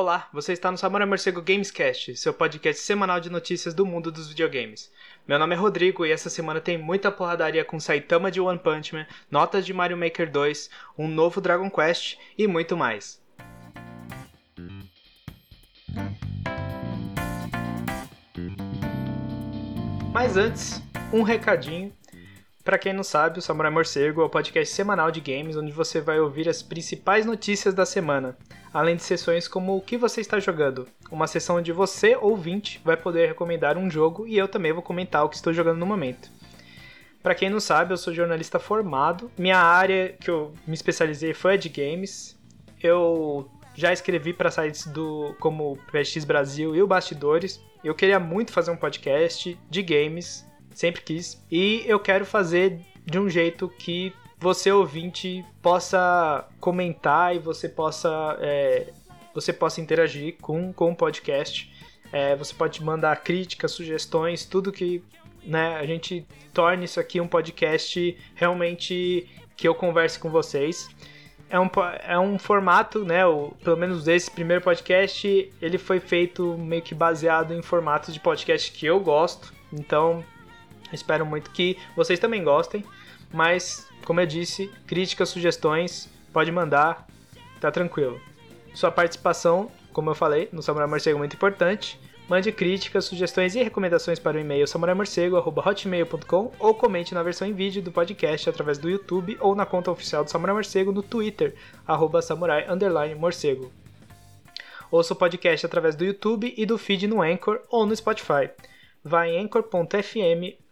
Olá, 0.00 0.28
você 0.32 0.52
está 0.52 0.70
no 0.70 0.78
Samurai 0.78 1.08
Morcego 1.08 1.42
Gamescast, 1.42 2.16
seu 2.16 2.32
podcast 2.32 2.80
semanal 2.84 3.18
de 3.18 3.28
notícias 3.28 3.74
do 3.74 3.84
mundo 3.84 4.12
dos 4.12 4.28
videogames. 4.28 4.92
Meu 5.26 5.40
nome 5.40 5.56
é 5.56 5.58
Rodrigo 5.58 6.06
e 6.06 6.12
essa 6.12 6.30
semana 6.30 6.60
tem 6.60 6.78
muita 6.78 7.10
porradaria 7.10 7.64
com 7.64 7.80
Saitama 7.80 8.30
de 8.30 8.40
One 8.40 8.60
Punch 8.60 8.94
Man, 8.94 9.08
notas 9.28 9.66
de 9.66 9.74
Mario 9.74 9.96
Maker 9.96 10.30
2, 10.30 10.70
um 10.96 11.08
novo 11.08 11.40
Dragon 11.40 11.68
Quest 11.68 12.16
e 12.38 12.46
muito 12.46 12.76
mais. 12.76 13.20
Mas 20.12 20.36
antes, 20.36 20.80
um 21.12 21.22
recadinho 21.22 21.92
para 22.68 22.76
quem 22.76 22.92
não 22.92 23.02
sabe, 23.02 23.38
o 23.38 23.40
Samurai 23.40 23.72
Morcego 23.72 24.20
é 24.20 24.24
o 24.26 24.28
podcast 24.28 24.74
semanal 24.74 25.10
de 25.10 25.22
games 25.22 25.56
onde 25.56 25.72
você 25.72 26.02
vai 26.02 26.20
ouvir 26.20 26.50
as 26.50 26.62
principais 26.62 27.24
notícias 27.24 27.72
da 27.72 27.86
semana, 27.86 28.36
além 28.74 28.94
de 28.94 29.02
sessões 29.02 29.48
como 29.48 29.74
o 29.74 29.80
que 29.80 29.96
você 29.96 30.20
está 30.20 30.38
jogando, 30.38 30.86
uma 31.10 31.26
sessão 31.26 31.56
onde 31.56 31.72
você, 31.72 32.14
ouvinte, 32.14 32.78
vai 32.84 32.94
poder 32.94 33.26
recomendar 33.26 33.78
um 33.78 33.90
jogo 33.90 34.26
e 34.26 34.36
eu 34.36 34.46
também 34.46 34.70
vou 34.70 34.82
comentar 34.82 35.24
o 35.24 35.30
que 35.30 35.36
estou 35.36 35.50
jogando 35.50 35.78
no 35.78 35.86
momento. 35.86 36.30
Para 37.22 37.34
quem 37.34 37.48
não 37.48 37.58
sabe, 37.58 37.94
eu 37.94 37.96
sou 37.96 38.12
jornalista 38.12 38.58
formado. 38.58 39.30
Minha 39.38 39.56
área 39.56 40.14
que 40.20 40.30
eu 40.30 40.52
me 40.66 40.74
especializei 40.74 41.32
foi 41.32 41.54
a 41.54 41.56
de 41.56 41.70
games. 41.70 42.38
Eu 42.82 43.50
já 43.74 43.94
escrevi 43.94 44.34
para 44.34 44.50
sites 44.50 44.86
do 44.88 45.34
como 45.40 45.78
PX 45.90 46.22
Brasil 46.26 46.76
e 46.76 46.82
o 46.82 46.86
Bastidores. 46.86 47.64
Eu 47.82 47.94
queria 47.94 48.20
muito 48.20 48.52
fazer 48.52 48.70
um 48.70 48.76
podcast 48.76 49.58
de 49.70 49.82
games 49.82 50.46
sempre 50.78 51.02
quis. 51.02 51.42
E 51.50 51.82
eu 51.86 51.98
quero 51.98 52.24
fazer 52.24 52.78
de 53.04 53.18
um 53.18 53.28
jeito 53.28 53.68
que 53.68 54.12
você 54.38 54.70
ouvinte 54.70 55.44
possa 55.60 56.46
comentar 56.60 57.34
e 57.34 57.40
você 57.40 57.68
possa 57.68 58.38
é, 58.40 58.92
você 59.34 59.52
possa 59.52 59.80
interagir 59.80 60.36
com, 60.40 60.72
com 60.72 60.92
o 60.92 60.96
podcast. 60.96 61.68
É, 62.12 62.36
você 62.36 62.54
pode 62.54 62.82
mandar 62.82 63.16
críticas, 63.24 63.72
sugestões, 63.72 64.44
tudo 64.44 64.70
que 64.70 65.02
né, 65.42 65.76
a 65.76 65.84
gente 65.84 66.24
torne 66.54 66.84
isso 66.84 67.00
aqui 67.00 67.20
um 67.20 67.26
podcast 67.26 68.16
realmente 68.36 69.28
que 69.56 69.66
eu 69.66 69.74
converse 69.74 70.16
com 70.16 70.30
vocês. 70.30 70.88
É 71.50 71.58
um, 71.58 71.68
é 72.06 72.18
um 72.18 72.38
formato, 72.38 73.04
né? 73.04 73.26
O, 73.26 73.50
pelo 73.64 73.76
menos 73.76 74.06
esse 74.06 74.30
primeiro 74.30 74.62
podcast, 74.62 75.52
ele 75.60 75.78
foi 75.78 75.98
feito 75.98 76.56
meio 76.56 76.82
que 76.82 76.94
baseado 76.94 77.52
em 77.52 77.62
formatos 77.62 78.14
de 78.14 78.20
podcast 78.20 78.70
que 78.70 78.86
eu 78.86 79.00
gosto. 79.00 79.52
Então, 79.72 80.24
Espero 80.92 81.24
muito 81.26 81.50
que 81.50 81.78
vocês 81.96 82.18
também 82.18 82.42
gostem. 82.42 82.84
Mas, 83.32 83.86
como 84.04 84.20
eu 84.20 84.26
disse, 84.26 84.70
críticas, 84.86 85.28
sugestões, 85.28 86.08
pode 86.32 86.50
mandar, 86.50 87.06
tá 87.60 87.70
tranquilo. 87.70 88.20
Sua 88.74 88.90
participação, 88.90 89.70
como 89.92 90.10
eu 90.10 90.14
falei, 90.14 90.48
no 90.52 90.62
Samurai 90.62 90.88
Morcego 90.88 91.16
é 91.16 91.18
muito 91.18 91.34
importante. 91.34 91.98
Mande 92.28 92.52
críticas, 92.52 93.06
sugestões 93.06 93.54
e 93.54 93.62
recomendações 93.62 94.18
para 94.18 94.36
o 94.36 94.40
e-mail 94.40 94.66
samuraimorcego.hotmail.com 94.66 96.52
ou 96.58 96.74
comente 96.74 97.14
na 97.14 97.22
versão 97.22 97.48
em 97.48 97.54
vídeo 97.54 97.80
do 97.80 97.90
podcast 97.90 98.50
através 98.50 98.76
do 98.76 98.90
YouTube 98.90 99.38
ou 99.40 99.54
na 99.54 99.64
conta 99.64 99.90
oficial 99.90 100.22
do 100.22 100.30
Samurai 100.30 100.54
Morcego 100.54 100.92
no 100.92 101.02
Twitter, 101.02 101.54
arroba 101.86 102.20
samurai 102.20 102.66
morcego. 103.18 103.72
Ouça 104.90 105.14
o 105.14 105.16
podcast 105.16 105.64
através 105.64 105.96
do 105.96 106.04
YouTube 106.04 106.52
e 106.54 106.66
do 106.66 106.76
feed 106.76 107.06
no 107.06 107.22
Anchor 107.22 107.60
ou 107.70 107.86
no 107.86 107.96
Spotify. 107.96 108.50
Vá 109.02 109.26
em 109.26 109.42
anchor.fm 109.42 110.67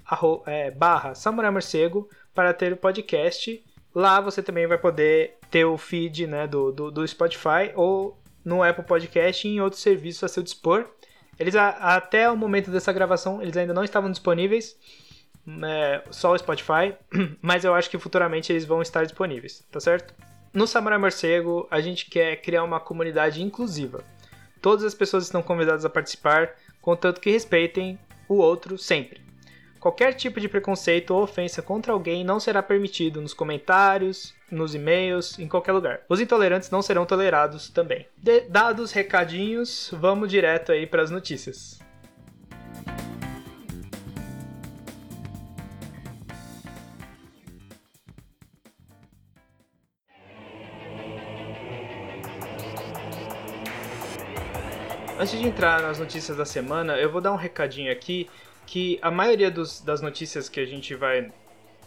é, 0.47 0.71
barra 0.71 1.15
Samurai 1.15 1.51
Morcego 1.51 2.09
para 2.35 2.53
ter 2.53 2.73
o 2.73 2.77
podcast. 2.77 3.65
Lá 3.95 4.21
você 4.21 4.43
também 4.43 4.67
vai 4.67 4.79
poder 4.79 5.37
ter 5.51 5.65
o 5.65 5.77
feed 5.77 6.27
né, 6.27 6.47
do, 6.47 6.71
do, 6.71 6.91
do 6.91 7.07
Spotify 7.07 7.73
ou 7.75 8.19
no 8.45 8.63
Apple 8.63 8.85
Podcast 8.85 9.47
e 9.47 9.53
em 9.53 9.61
outros 9.61 9.83
serviços 9.83 10.23
a 10.23 10.29
seu 10.29 10.43
dispor. 10.43 10.87
Eles 11.39 11.55
até 11.57 12.31
o 12.31 12.37
momento 12.37 12.71
dessa 12.71 12.93
gravação 12.93 13.43
eles 13.43 13.57
ainda 13.57 13.75
não 13.75 13.85
estavam 13.85 14.11
disponíveis, 14.11 14.77
é, 15.65 16.03
só 16.11 16.33
o 16.33 16.39
Spotify, 16.39 16.95
mas 17.43 17.65
eu 17.65 17.75
acho 17.75 17.91
que 17.91 17.99
futuramente 17.99 18.53
eles 18.53 18.65
vão 18.65 18.81
estar 18.81 19.03
disponíveis, 19.03 19.65
tá 19.71 19.81
certo? 19.81 20.15
No 20.53 20.67
Samurai 20.67 20.99
Morcego 20.99 21.67
a 21.71 21.81
gente 21.81 22.09
quer 22.09 22.37
criar 22.37 22.65
uma 22.65 22.81
comunidade 22.81 23.43
inclusiva. 23.43 24.03
Todas 24.63 24.85
as 24.85 24.95
pessoas 24.95 25.25
estão 25.25 25.43
convidadas 25.43 25.85
a 25.85 25.91
participar, 25.91 26.55
contanto 26.81 27.21
que 27.21 27.31
respeitem 27.31 27.99
o 28.29 28.37
outro 28.37 28.79
sempre. 28.79 29.26
Qualquer 29.81 30.15
tipo 30.15 30.41
de 30.41 30.49
preconceito 30.49 31.13
ou 31.15 31.23
ofensa 31.23 31.63
contra 31.63 31.93
alguém 31.93 32.25
não 32.25 32.41
será 32.41 32.63
permitido 32.63 33.21
nos 33.21 33.35
comentários, 33.35 34.35
nos 34.51 34.75
e-mails, 34.75 35.39
em 35.39 35.49
qualquer 35.49 35.73
lugar. 35.73 36.01
Os 36.09 36.21
intolerantes 36.21 36.71
não 36.71 36.83
serão 36.83 37.05
tolerados 37.05 37.69
também. 37.69 38.07
De 38.17 38.41
dados 38.43 38.93
recadinhos, 38.93 39.91
vamos 39.93 40.31
direto 40.31 40.73
aí 40.73 40.87
para 40.87 41.03
as 41.03 41.11
notícias. 41.11 41.79
Antes 55.19 55.39
de 55.39 55.47
entrar 55.47 55.81
nas 55.81 55.99
notícias 55.99 56.37
da 56.37 56.45
semana, 56.45 56.99
eu 56.99 57.11
vou 57.11 57.23
dar 57.23 57.33
um 57.33 57.37
recadinho 57.37 57.91
aqui 57.91 58.29
que 58.67 58.99
a 59.01 59.11
maioria 59.11 59.51
dos, 59.51 59.81
das 59.81 60.03
notícias 60.03 60.49
que 60.49 60.61
a 60.61 60.67
gente 60.67 60.95
vai 60.95 61.33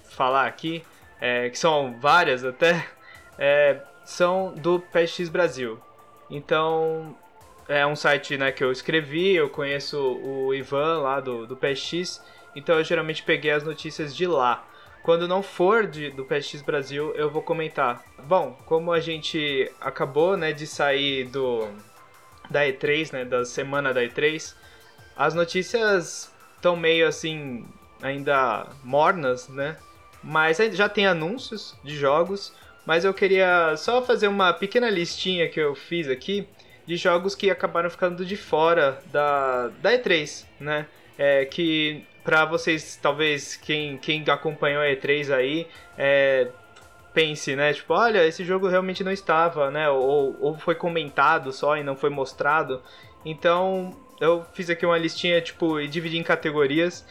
falar 0.09 0.47
aqui, 0.47 0.83
é, 1.19 1.49
que 1.49 1.59
são 1.59 1.99
várias 1.99 2.43
até, 2.43 2.87
é, 3.37 3.81
são 4.05 4.53
do 4.55 4.79
PSX 4.79 5.29
Brasil. 5.29 5.79
Então, 6.29 7.15
é 7.67 7.85
um 7.85 7.95
site 7.95 8.37
né, 8.37 8.51
que 8.51 8.63
eu 8.63 8.71
escrevi, 8.71 9.35
eu 9.35 9.49
conheço 9.49 9.99
o 9.99 10.53
Ivan 10.53 11.01
lá 11.01 11.19
do, 11.19 11.45
do 11.45 11.55
PSX, 11.55 12.21
então 12.55 12.77
eu 12.77 12.83
geralmente 12.83 13.21
peguei 13.23 13.51
as 13.51 13.63
notícias 13.63 14.15
de 14.15 14.25
lá. 14.25 14.65
Quando 15.03 15.27
não 15.27 15.41
for 15.41 15.87
de, 15.87 16.09
do 16.09 16.25
PSX 16.25 16.61
Brasil, 16.61 17.13
eu 17.15 17.29
vou 17.29 17.41
comentar. 17.41 18.03
Bom, 18.23 18.57
como 18.65 18.91
a 18.91 18.99
gente 18.99 19.71
acabou 19.79 20.35
né, 20.35 20.51
de 20.51 20.67
sair 20.67 21.25
do 21.25 21.67
da 22.49 22.65
E3, 22.65 23.13
né, 23.13 23.25
da 23.25 23.45
semana 23.45 23.93
da 23.93 24.01
E3, 24.01 24.55
as 25.15 25.33
notícias 25.35 26.33
estão 26.59 26.75
meio 26.75 27.07
assim, 27.07 27.65
ainda 28.01 28.67
mornas, 28.83 29.47
né? 29.47 29.77
Mas 30.21 30.57
já 30.73 30.89
tem 30.89 31.07
anúncios 31.07 31.75
de 31.83 31.95
jogos, 31.95 32.53
mas 32.85 33.05
eu 33.05 33.13
queria 33.13 33.75
só 33.77 34.01
fazer 34.01 34.27
uma 34.27 34.53
pequena 34.53 34.89
listinha 34.89 35.47
que 35.47 35.59
eu 35.59 35.73
fiz 35.73 36.09
aqui 36.09 36.47
de 36.85 36.97
jogos 36.97 37.35
que 37.35 37.49
acabaram 37.49 37.89
ficando 37.89 38.25
de 38.25 38.35
fora 38.35 38.99
da, 39.11 39.69
da 39.81 39.91
E3, 39.91 40.45
né? 40.59 40.85
É, 41.17 41.45
que 41.45 42.05
para 42.23 42.45
vocês, 42.45 42.97
talvez 43.01 43.55
quem, 43.55 43.97
quem 43.97 44.23
acompanhou 44.29 44.81
a 44.81 44.87
E3 44.87 45.33
aí, 45.33 45.67
é, 45.97 46.47
pense, 47.13 47.55
né? 47.55 47.73
Tipo, 47.73 47.93
olha, 47.93 48.25
esse 48.25 48.43
jogo 48.43 48.67
realmente 48.67 49.03
não 49.03 49.11
estava, 49.11 49.71
né? 49.71 49.89
Ou, 49.89 50.35
ou 50.39 50.57
foi 50.57 50.75
comentado 50.75 51.51
só 51.51 51.77
e 51.77 51.83
não 51.83 51.95
foi 51.95 52.09
mostrado. 52.09 52.81
Então, 53.25 53.95
eu 54.19 54.45
fiz 54.53 54.69
aqui 54.69 54.85
uma 54.85 54.97
listinha, 54.97 55.41
tipo, 55.41 55.79
e 55.79 55.87
dividi 55.87 56.17
em 56.17 56.23
categorias. 56.23 57.05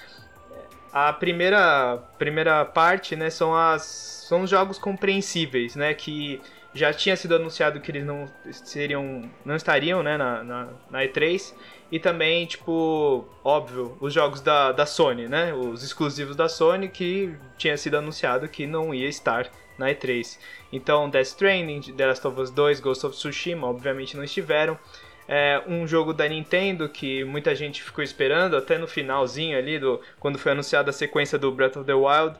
A 0.93 1.13
primeira, 1.13 1.99
primeira 2.19 2.65
parte, 2.65 3.15
né, 3.15 3.31
são 3.31 3.55
as 3.55 4.19
são 4.29 4.43
os 4.43 4.51
jogos 4.51 4.79
compreensíveis, 4.79 5.75
né, 5.75 5.95
que 5.95 6.39
já 6.75 6.93
tinha 6.93 7.17
sido 7.17 7.35
anunciado 7.35 7.81
que 7.81 7.91
eles 7.91 8.05
não 8.05 8.31
seriam, 8.53 9.23
não 9.43 9.57
estariam, 9.57 10.03
né, 10.03 10.19
na, 10.19 10.45
na, 10.45 10.69
na 10.91 10.99
E3 11.03 11.55
e 11.91 11.99
também, 11.99 12.45
tipo, 12.45 13.27
óbvio, 13.43 13.97
os 14.01 14.13
jogos 14.13 14.43
da, 14.43 14.71
da 14.73 14.85
Sony, 14.85 15.27
né, 15.29 15.55
os 15.55 15.83
exclusivos 15.83 16.37
da 16.37 16.47
Sony 16.47 16.91
que 16.91 17.35
tinha 17.57 17.77
sido 17.79 17.97
anunciado 17.97 18.47
que 18.49 18.67
não 18.67 18.95
ia 18.95 19.09
estar 19.09 19.51
na 19.79 19.87
E3. 19.87 20.39
Então, 20.71 21.09
Death 21.09 21.29
Stranding, 21.29 21.81
The 21.81 22.07
Last 22.07 22.27
of 22.27 22.39
Us 22.39 22.51
2, 22.51 22.81
Ghost 22.81 23.07
of 23.07 23.17
Tsushima, 23.17 23.67
obviamente 23.67 24.15
não 24.15 24.25
estiveram 24.25 24.79
é, 25.29 25.63
um 25.67 25.87
jogo 25.87 26.15
da 26.15 26.27
Nintendo 26.27 26.89
que 26.89 27.23
muita 27.23 27.55
gente 27.55 27.83
ficou 27.83 28.03
esperando, 28.03 28.57
até 28.57 28.79
no 28.79 28.89
finalzinho 28.89 29.59
ali, 29.59 29.79
do, 29.79 30.01
quando 30.19 30.39
foi 30.39 30.53
anunciada 30.53 30.89
a 30.89 30.93
sequência 30.93 31.39
do 31.39 31.53
Breath 31.53 31.77
of 31.77 31.87
the 31.87 31.93
Wild. 31.93 32.35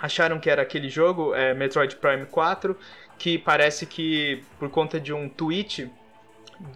Acharam 0.00 0.40
que 0.40 0.48
era 0.48 0.62
aquele 0.62 0.88
jogo, 0.88 1.34
é, 1.34 1.52
Metroid 1.52 1.94
Prime 1.96 2.24
4, 2.26 2.76
que 3.18 3.36
parece 3.36 3.84
que 3.84 4.42
por 4.58 4.70
conta 4.70 4.98
de 4.98 5.12
um 5.12 5.28
tweet 5.28 5.90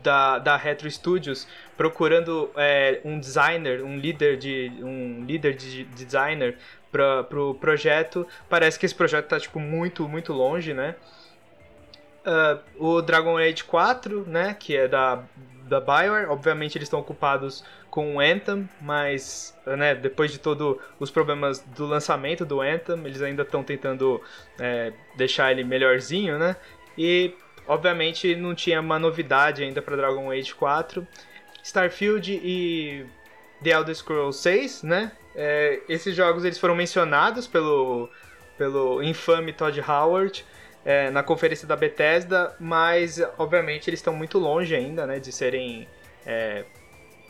da, 0.03 0.38
da 0.38 0.56
Retro 0.56 0.91
Studios 0.91 1.49
procurando 1.76 2.50
é, 2.56 3.00
um 3.05 3.19
designer, 3.19 3.82
um 3.82 3.99
líder 3.99 4.37
de 4.37 4.70
um 4.82 5.25
líder 5.25 5.55
de, 5.55 5.85
de 5.85 6.05
designer 6.05 6.59
para 6.93 7.20
o 7.20 7.25
pro 7.25 7.55
projeto. 7.55 8.26
Parece 8.49 8.79
que 8.79 8.85
esse 8.85 8.94
projeto 8.94 9.25
está 9.25 9.41
tipo 9.41 9.59
muito 9.59 10.06
muito 10.09 10.32
longe, 10.32 10.75
né? 10.75 10.97
Uh, 12.20 12.61
o 12.78 13.02
Dragon 13.02 13.38
Age 13.38 13.64
4, 13.64 14.26
né, 14.26 14.55
que 14.58 14.76
é 14.76 14.87
da, 14.87 15.22
da 15.67 15.81
Bioware, 15.81 16.28
obviamente 16.28 16.76
eles 16.76 16.87
estão 16.87 17.00
ocupados 17.00 17.64
com 17.90 18.17
o 18.17 18.20
Anthem, 18.20 18.69
mas 18.81 19.56
né, 19.67 19.94
depois 19.94 20.31
de 20.31 20.38
todos 20.38 20.76
os 20.99 21.11
problemas 21.11 21.61
do 21.61 21.87
lançamento 21.87 22.44
do 22.44 22.61
Anthem, 22.61 23.05
eles 23.06 23.22
ainda 23.22 23.43
estão 23.43 23.62
tentando 23.62 24.20
é, 24.58 24.93
deixar 25.17 25.50
ele 25.50 25.64
melhorzinho, 25.64 26.38
né? 26.38 26.56
E 26.96 27.34
obviamente 27.67 28.37
não 28.37 28.55
tinha 28.55 28.81
uma 28.81 28.99
novidade 28.99 29.62
ainda 29.62 29.81
para 29.81 29.96
Dragon 29.96 30.31
Age 30.31 30.55
4. 30.55 31.06
Starfield 31.62 32.32
e 32.43 33.06
The 33.62 33.70
Elder 33.70 33.94
Scrolls 33.94 34.38
6, 34.40 34.82
né? 34.82 35.12
É, 35.34 35.81
esses 35.88 36.14
jogos 36.14 36.44
eles 36.44 36.58
foram 36.58 36.75
mencionados 36.75 37.46
pelo, 37.46 38.08
pelo 38.58 39.02
infame 39.02 39.52
Todd 39.52 39.81
Howard 39.81 40.44
é, 40.85 41.11
na 41.11 41.23
conferência 41.23 41.67
da 41.67 41.77
Bethesda, 41.77 42.55
mas 42.59 43.21
obviamente 43.38 43.88
eles 43.88 44.00
estão 44.00 44.15
muito 44.15 44.38
longe 44.38 44.75
ainda, 44.75 45.06
né, 45.06 45.19
de 45.19 45.32
serem 45.32 45.87
é, 46.25 46.65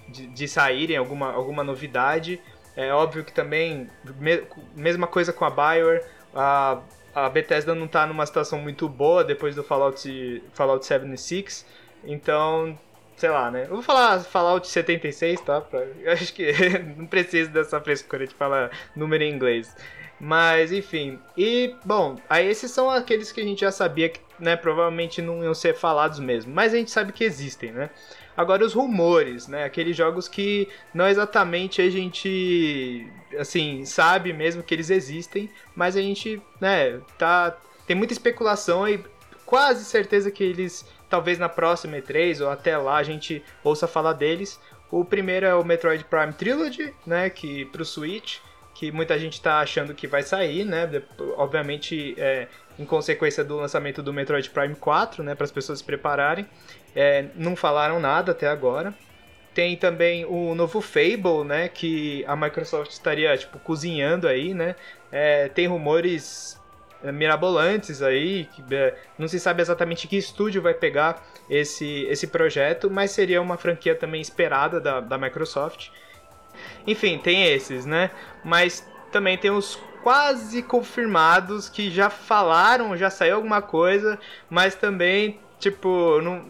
de, 0.09 0.27
de, 0.27 0.49
saírem 0.49 0.97
alguma, 0.97 1.33
alguma 1.33 1.65
novidade. 1.65 2.41
É 2.77 2.93
óbvio 2.93 3.25
que 3.25 3.33
também 3.33 3.89
me, 4.19 4.43
mesma 4.75 5.07
coisa 5.07 5.33
com 5.33 5.45
a 5.45 5.51
Bioware, 5.51 6.03
a, 6.35 6.81
a 7.15 7.29
Bethesda 7.29 7.75
não 7.75 7.87
está 7.87 8.07
numa 8.07 8.25
situação 8.25 8.59
muito 8.59 8.89
boa 8.89 9.25
depois 9.25 9.55
do 9.55 9.65
Fallout 9.65 10.43
Fallout 10.53 10.87
76, 10.87 11.67
então 12.05 12.79
sei 13.17 13.29
lá, 13.29 13.51
né? 13.51 13.65
Eu 13.65 13.75
vou 13.75 13.83
falar 13.83 14.19
Fallout 14.21 14.67
76, 14.67 15.43
tá? 15.43 15.61
Pra, 15.61 15.81
eu 15.81 16.11
acho 16.13 16.33
que 16.33 16.53
não 16.97 17.07
preciso 17.07 17.51
dessa 17.51 17.81
frescura 17.81 18.27
de 18.27 18.35
falar 18.35 18.71
número 18.97 19.23
em 19.23 19.33
inglês. 19.33 19.77
Mas, 20.21 20.71
enfim. 20.71 21.19
E, 21.35 21.75
bom, 21.83 22.17
aí 22.29 22.47
esses 22.47 22.71
são 22.71 22.91
aqueles 22.91 23.33
que 23.33 23.41
a 23.41 23.45
gente 23.45 23.63
já 23.63 23.73
sabia 23.73 24.11
que, 24.11 24.21
né, 24.39 24.55
provavelmente 24.55 25.23
não 25.23 25.43
iam 25.43 25.55
ser 25.55 25.75
falados 25.75 26.19
mesmo. 26.19 26.53
Mas 26.53 26.75
a 26.75 26.77
gente 26.77 26.91
sabe 26.91 27.13
que 27.13 27.25
existem, 27.25 27.73
né? 27.73 27.89
Agora 28.37 28.65
os 28.65 28.75
rumores, 28.75 29.49
né? 29.49 29.65
Aqueles 29.65 29.97
jogos 29.97 30.29
que 30.29 30.69
não 30.93 31.09
exatamente 31.09 31.81
a 31.81 31.89
gente, 31.89 33.11
assim, 33.39 33.85
sabe 33.87 34.33
mesmo 34.35 34.63
que 34.63 34.75
eles 34.75 34.91
existem, 34.91 35.49
mas 35.75 35.97
a 35.97 36.03
gente, 36.03 36.41
né, 36.61 37.01
tá... 37.17 37.57
Tem 37.87 37.97
muita 37.97 38.13
especulação 38.13 38.87
e 38.87 39.03
quase 39.47 39.85
certeza 39.85 40.31
que 40.31 40.45
eles, 40.45 40.87
talvez 41.09 41.39
na 41.39 41.49
próxima 41.49 41.97
E3 41.97 42.41
ou 42.41 42.51
até 42.51 42.77
lá, 42.77 42.99
a 42.99 43.03
gente 43.03 43.43
ouça 43.65 43.89
falar 43.89 44.13
deles. 44.13 44.61
O 44.91 45.05
primeiro 45.05 45.47
é 45.47 45.55
o 45.55 45.65
Metroid 45.65 46.05
Prime 46.05 46.33
Trilogy, 46.33 46.95
né, 47.07 47.31
que 47.31 47.65
pro 47.67 47.85
Switch 47.85 48.39
que 48.81 48.91
muita 48.91 49.19
gente 49.19 49.35
está 49.35 49.61
achando 49.61 49.93
que 49.93 50.07
vai 50.07 50.23
sair, 50.23 50.65
né? 50.65 50.91
Obviamente, 51.37 52.15
é, 52.17 52.49
em 52.79 52.85
consequência 52.87 53.45
do 53.45 53.57
lançamento 53.57 54.03
do 54.03 54.11
Metroid 54.11 54.49
Prime 54.49 54.75
4, 54.75 55.23
né? 55.23 55.35
Para 55.35 55.45
as 55.45 55.51
pessoas 55.51 55.81
se 55.81 55.85
prepararem. 55.85 56.47
É, 56.97 57.27
não 57.35 57.55
falaram 57.55 58.01
nada 58.01 58.33
até 58.33 58.47
agora. 58.47 58.95
Tem 59.53 59.77
também 59.77 60.25
o 60.25 60.55
novo 60.55 60.81
Fable, 60.81 61.45
né? 61.45 61.69
Que 61.69 62.25
a 62.27 62.35
Microsoft 62.35 62.91
estaria, 62.91 63.37
tipo, 63.37 63.59
cozinhando 63.59 64.27
aí, 64.27 64.55
né? 64.55 64.75
É, 65.13 65.49
tem 65.49 65.67
rumores 65.67 66.59
é, 67.05 67.13
mirabolantes 67.13 68.01
aí, 68.01 68.47
que 68.47 68.75
é, 68.75 68.97
não 69.19 69.29
se 69.29 69.39
sabe 69.39 69.61
exatamente 69.61 70.09
que 70.09 70.17
estúdio 70.17 70.63
vai 70.63 70.73
pegar 70.73 71.23
esse, 71.51 72.05
esse 72.05 72.27
projeto, 72.27 72.91
mas 72.91 73.11
seria 73.11 73.43
uma 73.43 73.59
franquia 73.59 73.95
também 73.95 74.23
esperada 74.23 74.81
da, 74.81 75.01
da 75.01 75.19
Microsoft. 75.19 75.91
Enfim, 76.87 77.19
tem 77.19 77.45
esses, 77.45 77.87
né? 77.87 78.11
Mas 78.45 78.87
também 79.11 79.37
tem 79.37 79.51
os 79.51 79.79
quase 80.03 80.63
confirmados 80.63 81.69
que 81.69 81.91
já 81.91 82.11
falaram, 82.11 82.97
já 82.97 83.11
saiu 83.11 83.37
alguma 83.37 83.61
coisa, 83.61 84.19
mas 84.49 84.75
também, 84.75 85.39
tipo, 85.59 86.21
não, 86.23 86.43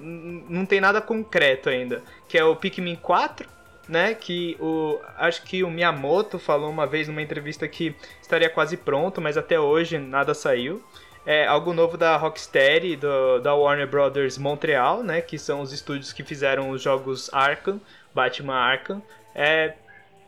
não 0.49 0.67
tem 0.67 0.81
nada 0.81 1.01
concreto 1.01 1.69
ainda. 1.69 2.03
Que 2.29 2.39
é 2.39 2.45
o 2.45 2.57
Pikmin 2.57 2.97
4, 2.97 3.49
né? 3.89 4.15
Que 4.15 4.57
o. 4.61 4.99
Acho 5.19 5.43
que 5.43 5.65
o 5.65 5.71
Miyamoto 5.71 6.39
falou 6.39 6.71
uma 6.71 6.87
vez 6.87 7.09
numa 7.09 7.23
entrevista 7.23 7.67
que 7.67 7.95
estaria 8.23 8.49
quase 8.49 8.77
pronto, 8.77 9.21
mas 9.21 9.37
até 9.37 9.59
hoje 9.59 9.99
nada 9.99 10.33
saiu. 10.33 10.83
É 11.27 11.47
algo 11.47 11.75
novo 11.75 11.99
da 11.99 12.17
Rocksteady, 12.17 12.97
do, 12.97 13.41
da 13.41 13.55
Warner 13.55 13.87
Brothers 13.87 14.39
Montreal, 14.39 15.03
né? 15.03 15.21
Que 15.21 15.39
são 15.39 15.61
os 15.61 15.73
estúdios 15.73 16.13
que 16.13 16.25
fizeram 16.25 16.71
os 16.71 16.81
jogos 16.81 17.29
Arkham, 17.33 17.81
Batman 18.15 18.55
Arkham. 18.55 19.03
É, 19.35 19.75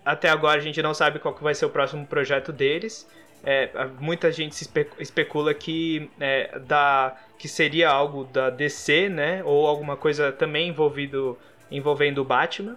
até 0.05 0.29
agora 0.29 0.59
a 0.59 0.63
gente 0.63 0.83
não 0.83 0.95
sabe 0.95 1.19
qual 1.19 1.35
que 1.35 1.43
vai 1.43 1.55
ser 1.55 1.65
o 1.65 1.71
próximo 1.71 2.07
projeto 2.07 2.53
deles. 2.53 3.09
É, 3.45 3.71
muita 3.99 4.31
gente 4.31 4.55
se 4.55 4.69
especula 4.99 5.53
que, 5.53 6.11
é, 6.21 6.59
da, 6.61 7.17
que 7.39 7.49
seria 7.49 7.89
algo 7.91 8.25
da 8.25 8.51
DC, 8.51 9.09
né? 9.09 9.43
Ou 9.45 9.67
alguma 9.67 9.97
coisa 9.97 10.31
também 10.31 10.69
envolvido, 10.69 11.39
envolvendo 11.71 12.19
o 12.19 12.25
Batman. 12.25 12.77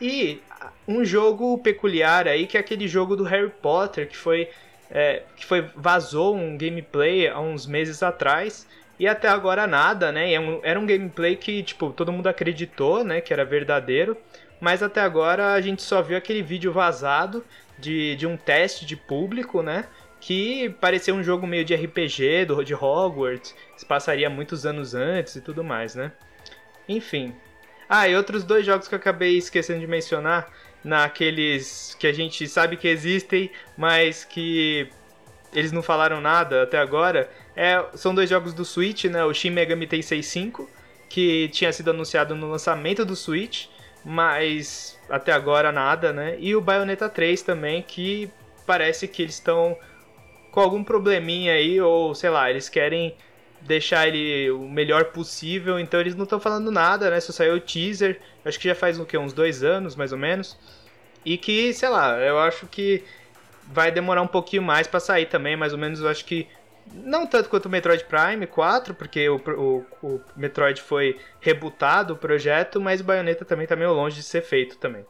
E 0.00 0.40
um 0.86 1.04
jogo 1.04 1.58
peculiar 1.58 2.28
aí, 2.28 2.46
que 2.46 2.56
é 2.56 2.60
aquele 2.60 2.86
jogo 2.86 3.16
do 3.16 3.24
Harry 3.24 3.50
Potter, 3.50 4.08
que 4.08 4.16
foi, 4.16 4.48
é, 4.90 5.22
que 5.36 5.44
foi 5.44 5.62
vazou 5.74 6.36
um 6.36 6.56
gameplay 6.56 7.28
há 7.28 7.40
uns 7.40 7.66
meses 7.66 8.02
atrás. 8.02 8.68
E 9.00 9.06
até 9.06 9.28
agora 9.28 9.66
nada, 9.66 10.10
né? 10.10 10.32
É 10.32 10.38
era 10.62 10.78
um 10.78 10.86
gameplay 10.86 11.36
que, 11.36 11.62
tipo, 11.62 11.90
todo 11.92 12.12
mundo 12.12 12.28
acreditou, 12.28 13.04
né? 13.04 13.20
Que 13.20 13.32
era 13.32 13.44
verdadeiro 13.44 14.16
mas 14.60 14.82
até 14.82 15.00
agora 15.00 15.52
a 15.52 15.60
gente 15.60 15.82
só 15.82 16.02
viu 16.02 16.16
aquele 16.16 16.42
vídeo 16.42 16.72
vazado 16.72 17.44
de, 17.78 18.16
de 18.16 18.26
um 18.26 18.36
teste 18.36 18.84
de 18.84 18.96
público, 18.96 19.62
né? 19.62 19.84
Que 20.20 20.70
parecia 20.80 21.14
um 21.14 21.22
jogo 21.22 21.46
meio 21.46 21.64
de 21.64 21.74
RPG 21.74 22.46
do, 22.46 22.64
de 22.64 22.74
Hogwarts, 22.74 23.54
que 23.74 23.80
se 23.80 23.86
passaria 23.86 24.28
muitos 24.28 24.66
anos 24.66 24.94
antes 24.94 25.36
e 25.36 25.40
tudo 25.40 25.62
mais, 25.62 25.94
né? 25.94 26.12
Enfim. 26.88 27.34
Ah, 27.88 28.08
e 28.08 28.16
outros 28.16 28.44
dois 28.44 28.66
jogos 28.66 28.88
que 28.88 28.94
eu 28.94 28.98
acabei 28.98 29.38
esquecendo 29.38 29.80
de 29.80 29.86
mencionar, 29.86 30.50
naqueles 30.82 31.96
que 31.98 32.06
a 32.06 32.12
gente 32.12 32.46
sabe 32.46 32.76
que 32.76 32.88
existem, 32.88 33.50
mas 33.76 34.24
que 34.24 34.88
eles 35.52 35.72
não 35.72 35.82
falaram 35.82 36.20
nada 36.20 36.62
até 36.62 36.78
agora, 36.78 37.30
é, 37.56 37.84
são 37.94 38.14
dois 38.14 38.28
jogos 38.28 38.52
do 38.52 38.64
Switch, 38.64 39.04
né? 39.04 39.24
O 39.24 39.32
Shin 39.32 39.50
Megami 39.50 39.86
Tensei 39.86 40.22
5, 40.22 40.68
que 41.08 41.48
tinha 41.48 41.72
sido 41.72 41.90
anunciado 41.90 42.34
no 42.34 42.50
lançamento 42.50 43.04
do 43.04 43.16
Switch, 43.16 43.66
mas 44.04 44.98
até 45.08 45.32
agora 45.32 45.72
nada, 45.72 46.12
né? 46.12 46.36
E 46.38 46.54
o 46.54 46.60
Bayonetta 46.60 47.08
3 47.08 47.42
também, 47.42 47.82
que 47.82 48.30
parece 48.66 49.08
que 49.08 49.22
eles 49.22 49.34
estão 49.34 49.76
com 50.50 50.60
algum 50.60 50.82
probleminha 50.82 51.52
aí, 51.52 51.80
ou 51.80 52.14
sei 52.14 52.30
lá, 52.30 52.50
eles 52.50 52.68
querem 52.68 53.14
deixar 53.60 54.06
ele 54.06 54.50
o 54.50 54.68
melhor 54.68 55.06
possível, 55.06 55.78
então 55.78 56.00
eles 56.00 56.14
não 56.14 56.24
estão 56.24 56.38
falando 56.38 56.70
nada, 56.70 57.10
né? 57.10 57.20
Só 57.20 57.32
saiu 57.32 57.54
o 57.54 57.60
teaser, 57.60 58.20
acho 58.44 58.58
que 58.58 58.68
já 58.68 58.74
faz 58.74 58.98
o 58.98 59.04
quê? 59.04 59.18
Uns 59.18 59.32
dois 59.32 59.62
anos, 59.62 59.96
mais 59.96 60.12
ou 60.12 60.18
menos. 60.18 60.56
E 61.24 61.36
que, 61.36 61.72
sei 61.72 61.88
lá, 61.88 62.18
eu 62.18 62.38
acho 62.38 62.66
que 62.66 63.02
vai 63.66 63.90
demorar 63.90 64.22
um 64.22 64.26
pouquinho 64.26 64.62
mais 64.62 64.86
para 64.86 65.00
sair 65.00 65.26
também, 65.26 65.56
mais 65.56 65.72
ou 65.72 65.78
menos, 65.78 66.00
eu 66.00 66.08
acho 66.08 66.24
que 66.24 66.48
não 66.94 67.26
tanto 67.26 67.48
quanto 67.48 67.66
o 67.66 67.70
Metroid 67.70 68.04
Prime 68.04 68.46
4, 68.46 68.94
porque 68.94 69.28
o, 69.28 69.36
o, 69.36 69.86
o 70.02 70.20
Metroid 70.36 70.80
foi 70.80 71.18
rebutado 71.40 72.14
o 72.14 72.16
projeto, 72.16 72.80
mas 72.80 73.00
o 73.00 73.04
Bayonetta 73.04 73.44
também 73.44 73.66
tá 73.66 73.76
meio 73.76 73.92
longe 73.92 74.16
de 74.16 74.22
ser 74.22 74.42
feito 74.42 74.78
também. 74.78 75.04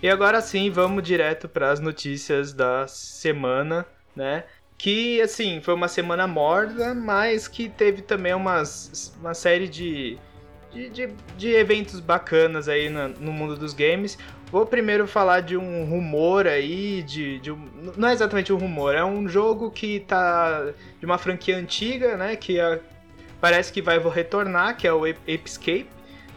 E 0.00 0.08
agora 0.08 0.40
sim, 0.40 0.70
vamos 0.70 1.02
direto 1.02 1.48
para 1.48 1.72
as 1.72 1.80
notícias 1.80 2.52
da 2.52 2.86
semana, 2.86 3.84
né? 4.14 4.44
Que, 4.76 5.20
assim, 5.20 5.60
foi 5.60 5.74
uma 5.74 5.88
semana 5.88 6.24
morda, 6.26 6.94
mas 6.94 7.48
que 7.48 7.68
teve 7.68 8.02
também 8.02 8.32
umas, 8.32 9.12
uma 9.18 9.34
série 9.34 9.66
de 9.66 10.16
de, 10.72 10.88
de, 10.90 11.08
de 11.36 11.50
eventos 11.54 12.00
bacanas 12.00 12.68
aí 12.68 12.88
no, 12.88 13.08
no, 13.08 13.32
mundo 13.32 13.56
dos 13.56 13.72
games. 13.72 14.18
Vou 14.50 14.64
primeiro 14.64 15.06
falar 15.06 15.40
de 15.40 15.56
um 15.56 15.84
rumor 15.84 16.46
aí, 16.46 17.02
de, 17.02 17.38
de 17.38 17.52
um, 17.52 17.68
não 17.96 18.08
é 18.08 18.12
exatamente 18.12 18.52
um 18.52 18.56
rumor, 18.56 18.94
é 18.94 19.04
um 19.04 19.28
jogo 19.28 19.70
que 19.70 20.00
tá 20.00 20.72
de 20.98 21.04
uma 21.04 21.18
franquia 21.18 21.56
antiga, 21.56 22.16
né, 22.16 22.34
que 22.34 22.58
é, 22.58 22.80
parece 23.40 23.70
que 23.72 23.82
vai 23.82 23.98
retornar, 23.98 24.76
que 24.76 24.86
é 24.86 24.92
o 24.92 25.04
Apescape, 25.04 25.88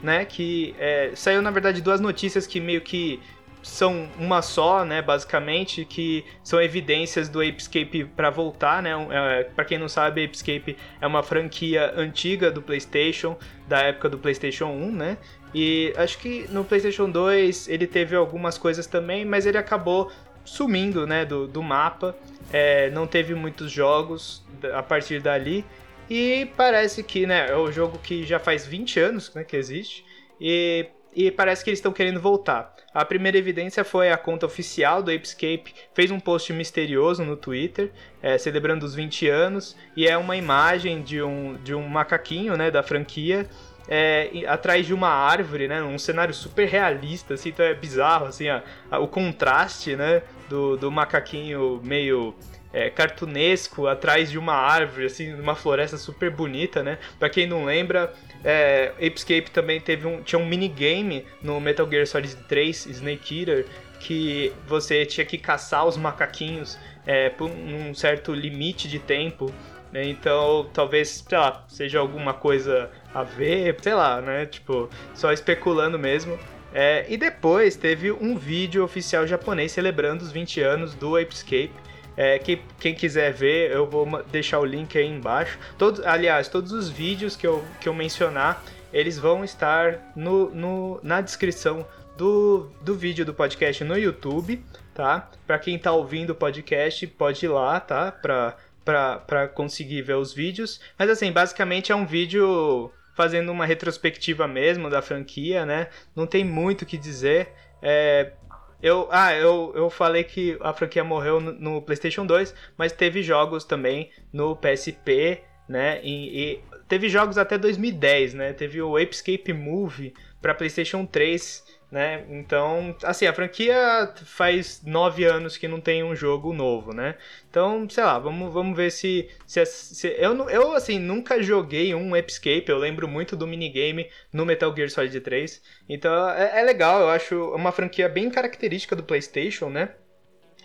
né, 0.04 0.26
que 0.26 0.76
é, 0.78 1.12
saiu 1.16 1.42
na 1.42 1.52
verdade 1.52 1.82
duas 1.82 2.02
notícias 2.02 2.46
que 2.46 2.60
meio 2.60 2.82
que 2.82 3.22
são 3.64 4.10
uma 4.18 4.42
só, 4.42 4.84
né, 4.84 5.02
basicamente, 5.02 5.86
que 5.86 6.26
são 6.44 6.62
evidências 6.62 7.30
do 7.30 7.42
Apescape 7.42 8.06
para 8.06 8.30
voltar, 8.30 8.82
né? 8.82 8.92
É, 9.12 9.44
para 9.44 9.66
quem 9.66 9.78
não 9.78 9.88
sabe, 9.88 10.24
Apescape 10.24 10.78
é 11.00 11.08
uma 11.08 11.22
franquia 11.22 11.94
antiga 11.96 12.52
do 12.52 12.62
PlayStation, 12.62 13.38
da 13.72 13.80
época 13.80 14.10
do 14.10 14.18
PlayStation 14.18 14.66
1, 14.66 14.92
né? 14.92 15.18
E 15.56 15.94
acho 15.96 16.18
que 16.18 16.46
no 16.50 16.66
PlayStation 16.66 17.10
2 17.10 17.70
ele 17.70 17.88
teve 17.88 18.18
algumas 18.18 18.58
coisas 18.58 18.86
também, 18.86 19.24
mas 19.24 19.46
ele 19.46 19.58
acabou 19.58 20.12
sumindo, 20.44 21.08
né, 21.08 21.24
do, 21.24 21.48
do 21.48 21.64
mapa. 21.64 22.14
É, 22.52 22.90
não 22.90 23.08
teve 23.08 23.34
muitos 23.34 23.72
jogos 23.72 24.44
a 24.74 24.84
partir 24.84 25.22
dali. 25.22 25.64
E 26.10 26.52
parece 26.58 27.02
que, 27.02 27.26
né, 27.26 27.50
é 27.50 27.56
o 27.56 27.72
jogo 27.72 27.98
que 27.98 28.26
já 28.26 28.40
faz 28.40 28.68
20 28.68 29.00
anos 29.00 29.34
né, 29.34 29.46
que 29.46 29.56
existe. 29.56 30.04
E 30.40 30.88
e 31.14 31.30
parece 31.30 31.64
que 31.64 31.70
eles 31.70 31.80
estão 31.80 31.92
querendo 31.92 32.20
voltar. 32.20 32.74
A 32.94 33.06
primeira 33.06 33.38
evidência 33.38 33.84
foi 33.84 34.12
a 34.12 34.18
conta 34.18 34.46
oficial 34.46 35.02
do 35.02 35.12
Apescape, 35.12 35.74
fez 35.94 36.12
um 36.12 36.20
post 36.20 36.52
misterioso 36.54 37.24
no 37.24 37.38
Twitter, 37.38 37.92
é, 38.22 38.38
celebrando 38.38 38.86
os 38.86 38.94
20 38.94 39.30
anos, 39.30 39.76
e 39.96 40.08
é 40.08 40.18
uma 40.18 40.36
imagem 40.36 41.02
de 41.02 41.22
um, 41.22 41.56
de 41.64 41.74
um 41.74 41.88
macaquinho 41.88 42.58
né, 42.58 42.70
da 42.70 42.84
franquia, 42.84 43.48
é, 43.88 44.46
atrás 44.48 44.86
de 44.86 44.94
uma 44.94 45.10
árvore, 45.10 45.68
né? 45.68 45.82
Um 45.82 45.98
cenário 45.98 46.34
super 46.34 46.68
realista, 46.68 47.34
assim, 47.34 47.50
então 47.50 47.66
é 47.66 47.74
bizarro, 47.74 48.28
assim, 48.28 48.48
a, 48.48 48.64
o 49.00 49.08
contraste, 49.08 49.96
né? 49.96 50.22
Do, 50.48 50.78
do 50.78 50.92
macaquinho 50.92 51.82
meio 51.84 52.36
é, 52.74 52.90
cartunesco 52.90 53.88
atrás 53.88 54.30
de 54.30 54.38
uma 54.38 54.54
árvore, 54.54 55.06
assim, 55.06 55.34
numa 55.34 55.56
floresta 55.56 55.98
super 55.98 56.30
bonita, 56.30 56.84
né? 56.84 56.98
Pra 57.20 57.30
quem 57.30 57.48
não 57.48 57.66
lembra, 57.66 58.14
é, 58.44 58.94
Apescape 58.98 59.52
também 59.52 59.80
teve 59.80 60.08
um, 60.08 60.22
tinha 60.22 60.40
um 60.40 60.46
minigame 60.46 61.26
no 61.42 61.60
Metal 61.60 61.88
Gear 61.90 62.08
Solid 62.08 62.36
3, 62.48 62.86
Snake 62.88 63.40
Eater, 63.40 63.66
que 64.00 64.52
você 64.68 65.06
tinha 65.06 65.26
que 65.26 65.38
caçar 65.38 65.86
os 65.86 65.96
macaquinhos 65.96 66.78
é, 67.06 67.30
por 67.30 67.50
um 67.50 67.94
certo 67.94 68.34
limite 68.34 68.88
de 68.88 69.00
tempo. 69.00 69.54
Né? 69.92 70.06
Então, 70.06 70.70
talvez, 70.74 71.24
sei 71.28 71.38
lá, 71.38 71.64
seja 71.68 72.00
alguma 72.00 72.34
coisa 72.34 72.90
a 73.14 73.24
ver, 73.24 73.76
sei 73.82 73.94
lá, 73.94 74.22
né? 74.22 74.46
Tipo, 74.46 74.90
só 75.14 75.32
especulando 75.32 76.00
mesmo. 76.00 76.40
É, 76.74 77.06
e 77.10 77.18
depois 77.18 77.76
teve 77.76 78.12
um 78.12 78.38
vídeo 78.38 78.84
oficial 78.84 79.28
japonês 79.28 79.74
celebrando 79.74 80.24
os 80.24 80.32
20 80.32 80.62
anos 80.62 80.96
do 80.96 81.18
Apescape. 81.18 81.74
É, 82.24 82.38
quem, 82.38 82.62
quem, 82.80 82.94
quiser 82.94 83.34
ver, 83.34 83.72
eu 83.72 83.90
vou 83.90 84.06
deixar 84.26 84.60
o 84.60 84.64
link 84.64 84.96
aí 84.96 85.08
embaixo. 85.08 85.58
Todos, 85.76 86.06
aliás, 86.06 86.48
todos 86.48 86.72
os 86.72 86.88
vídeos 86.88 87.36
que 87.36 87.48
eu, 87.48 87.66
que 87.80 87.90
eu 87.90 87.96
mencionar, 87.96 88.64
eles 88.94 89.18
vão 89.18 89.44
estar 89.44 90.14
no, 90.16 90.54
no, 90.54 91.00
na 91.02 91.20
descrição 91.20 91.84
do, 92.16 92.70
do 92.80 92.94
vídeo 92.94 93.26
do 93.26 93.34
podcast 93.34 93.84
no 93.84 93.98
YouTube, 93.98 94.64
tá? 94.94 95.32
Para 95.48 95.58
quem 95.58 95.80
tá 95.80 95.92
ouvindo 95.94 96.30
o 96.30 96.36
podcast, 96.36 97.08
pode 97.08 97.44
ir 97.44 97.50
lá, 97.50 97.80
tá? 97.80 98.12
Pra, 98.12 98.56
pra, 98.86 99.18
pra 99.18 99.48
conseguir 99.48 100.04
ver 100.04 100.18
os 100.18 100.32
vídeos. 100.32 100.80
Mas 101.00 101.10
assim, 101.10 101.32
basicamente 101.32 101.92
é 101.92 101.96
um 101.96 102.06
vídeo 102.06 102.92
fazendo 103.16 103.52
uma 103.52 103.66
retrospectiva 103.66 104.48
mesmo 104.48 104.92
da 104.92 105.02
franquia, 105.02 105.66
né? 105.66 105.88
Não 106.16 106.28
tem 106.28 106.46
muito 106.46 106.84
o 106.84 106.86
que 106.86 107.00
dizer. 107.00 107.52
É, 107.82 108.34
eu, 108.82 109.08
ah, 109.12 109.34
eu, 109.34 109.72
eu 109.76 109.90
falei 109.90 110.24
que 110.24 110.58
a 110.62 110.74
franquia 110.74 111.04
morreu 111.04 111.40
no, 111.40 111.52
no 111.54 111.82
PlayStation 111.82 112.26
2, 112.26 112.54
mas 112.78 112.92
teve 112.92 113.22
jogos 113.22 113.64
também 113.64 114.10
no 114.34 114.56
PSP, 114.56 115.42
né? 115.68 116.00
E, 116.04 116.54
e, 116.54 116.62
teve 116.88 117.08
jogos 117.08 117.38
até 117.38 117.58
2010, 117.58 118.34
né? 118.34 118.54
Teve 118.54 118.82
o 118.82 118.98
Apescape 118.98 119.54
Movie 119.54 120.14
para 120.42 120.56
PlayStation 120.56 121.06
3 121.06 121.81
né? 121.92 122.26
Então, 122.30 122.96
assim, 123.04 123.26
a 123.28 123.34
franquia 123.34 124.12
faz 124.24 124.82
nove 124.84 125.26
anos 125.26 125.58
que 125.58 125.68
não 125.68 125.82
tem 125.82 126.04
um 126.04 126.16
jogo 126.16 126.54
novo, 126.54 126.94
né? 126.94 127.18
Então, 127.50 127.88
sei 127.90 128.04
lá, 128.04 128.18
vamos, 128.18 128.54
vamos 128.54 128.78
ver 128.78 128.92
se, 128.92 129.30
se, 129.46 129.66
se 129.66 130.08
eu, 130.18 130.50
eu, 130.50 130.72
assim, 130.72 130.98
nunca 130.98 131.44
joguei 131.44 131.94
um 131.94 132.16
Escape, 132.16 132.70
eu 132.70 132.78
lembro 132.78 133.08
muito 133.10 133.36
do 133.36 133.46
minigame 133.46 134.10
no 134.32 134.46
Metal 134.46 134.74
Gear 134.74 134.90
Solid 134.90 135.20
3. 135.20 135.62
Então, 135.90 136.30
é, 136.30 136.62
é 136.62 136.64
legal, 136.64 137.02
eu 137.02 137.10
acho 137.10 137.36
uma 137.54 137.74
franquia 137.74 138.08
bem 138.08 138.30
característica 138.30 138.96
do 138.96 139.04
PlayStation, 139.04 139.70
né? 139.70 139.90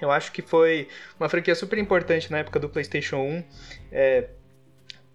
Eu 0.01 0.11
acho 0.11 0.31
que 0.31 0.43
foi 0.43 0.89
uma 1.19 1.29
franquia 1.29 1.55
super 1.55 1.79
importante 1.79 2.31
na 2.31 2.39
época 2.39 2.61
do 2.61 2.69
PlayStation 2.69 3.17
1. 3.17 3.45
É, 3.91 4.29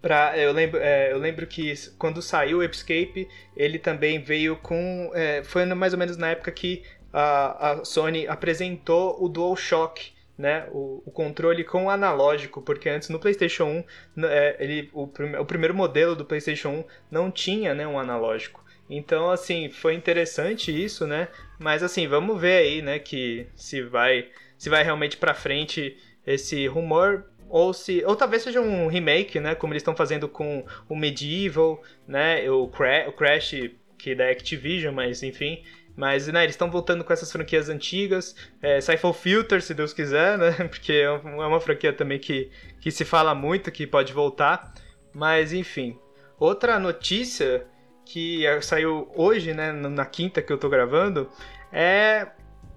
Pra, 0.02 0.36
eu, 0.36 0.52
lembro, 0.52 0.80
é, 0.80 1.12
eu 1.12 1.18
lembro 1.18 1.46
que 1.46 1.72
quando 1.96 2.20
saiu 2.20 2.58
o 2.58 2.64
Escape, 2.64 3.28
ele 3.56 3.78
também 3.78 4.20
veio 4.20 4.56
com. 4.56 5.12
É, 5.14 5.44
foi 5.44 5.64
mais 5.64 5.92
ou 5.92 5.98
menos 5.98 6.16
na 6.16 6.30
época 6.30 6.50
que 6.50 6.82
a, 7.12 7.70
a 7.70 7.84
Sony 7.84 8.26
apresentou 8.26 9.22
o 9.22 9.28
DualShock, 9.28 10.12
né? 10.36 10.66
O, 10.72 11.04
o, 11.06 11.10
controle 11.12 11.62
com 11.62 11.88
analógico, 11.88 12.60
porque 12.60 12.88
antes 12.88 13.10
no 13.10 13.20
PlayStation 13.20 13.84
1, 14.16 14.24
é, 14.24 14.56
ele, 14.58 14.90
o, 14.92 15.04
o 15.04 15.44
primeiro 15.44 15.72
modelo 15.74 16.16
do 16.16 16.24
PlayStation 16.24 16.70
1 16.70 16.84
não 17.08 17.30
tinha 17.30 17.72
né, 17.72 17.86
um 17.86 17.96
analógico. 17.96 18.64
Então, 18.90 19.30
assim, 19.30 19.70
foi 19.70 19.94
interessante 19.94 20.72
isso, 20.84 21.06
né? 21.06 21.28
Mas 21.60 21.82
assim, 21.82 22.08
vamos 22.08 22.40
ver 22.40 22.56
aí, 22.56 22.82
né, 22.82 22.98
que 22.98 23.46
se 23.54 23.82
vai, 23.82 24.28
se 24.58 24.68
vai 24.68 24.82
realmente 24.82 25.16
para 25.16 25.32
frente 25.32 25.96
esse 26.26 26.66
rumor 26.66 27.24
ou 27.52 27.74
se 27.74 28.02
ou 28.06 28.16
talvez 28.16 28.42
seja 28.42 28.62
um 28.62 28.86
remake, 28.86 29.38
né, 29.38 29.54
como 29.54 29.74
eles 29.74 29.82
estão 29.82 29.94
fazendo 29.94 30.26
com 30.26 30.64
o 30.88 30.96
Medieval, 30.96 31.82
né, 32.08 32.50
o, 32.50 32.66
Cra 32.66 33.06
o 33.06 33.12
Crash 33.12 33.54
que 33.98 34.12
é 34.12 34.14
da 34.14 34.30
Activision, 34.30 34.94
mas 34.94 35.22
enfim, 35.22 35.62
mas 35.94 36.26
né, 36.28 36.44
eles 36.44 36.54
estão 36.54 36.70
voltando 36.70 37.04
com 37.04 37.12
essas 37.12 37.30
franquias 37.30 37.68
antigas, 37.68 38.34
é, 38.62 38.80
Siphon 38.80 39.12
Filter, 39.12 39.60
se 39.60 39.74
Deus 39.74 39.92
quiser, 39.92 40.38
né, 40.38 40.50
porque 40.66 40.94
é 40.94 41.10
uma 41.10 41.60
franquia 41.60 41.92
também 41.92 42.18
que, 42.18 42.50
que 42.80 42.90
se 42.90 43.04
fala 43.04 43.34
muito, 43.34 43.70
que 43.70 43.86
pode 43.86 44.14
voltar, 44.14 44.72
mas 45.12 45.52
enfim. 45.52 45.98
Outra 46.38 46.78
notícia 46.78 47.66
que 48.06 48.44
saiu 48.62 49.12
hoje, 49.14 49.52
né, 49.52 49.72
na 49.72 50.06
quinta 50.06 50.40
que 50.40 50.50
eu 50.50 50.58
tô 50.58 50.70
gravando, 50.70 51.28
é 51.70 52.28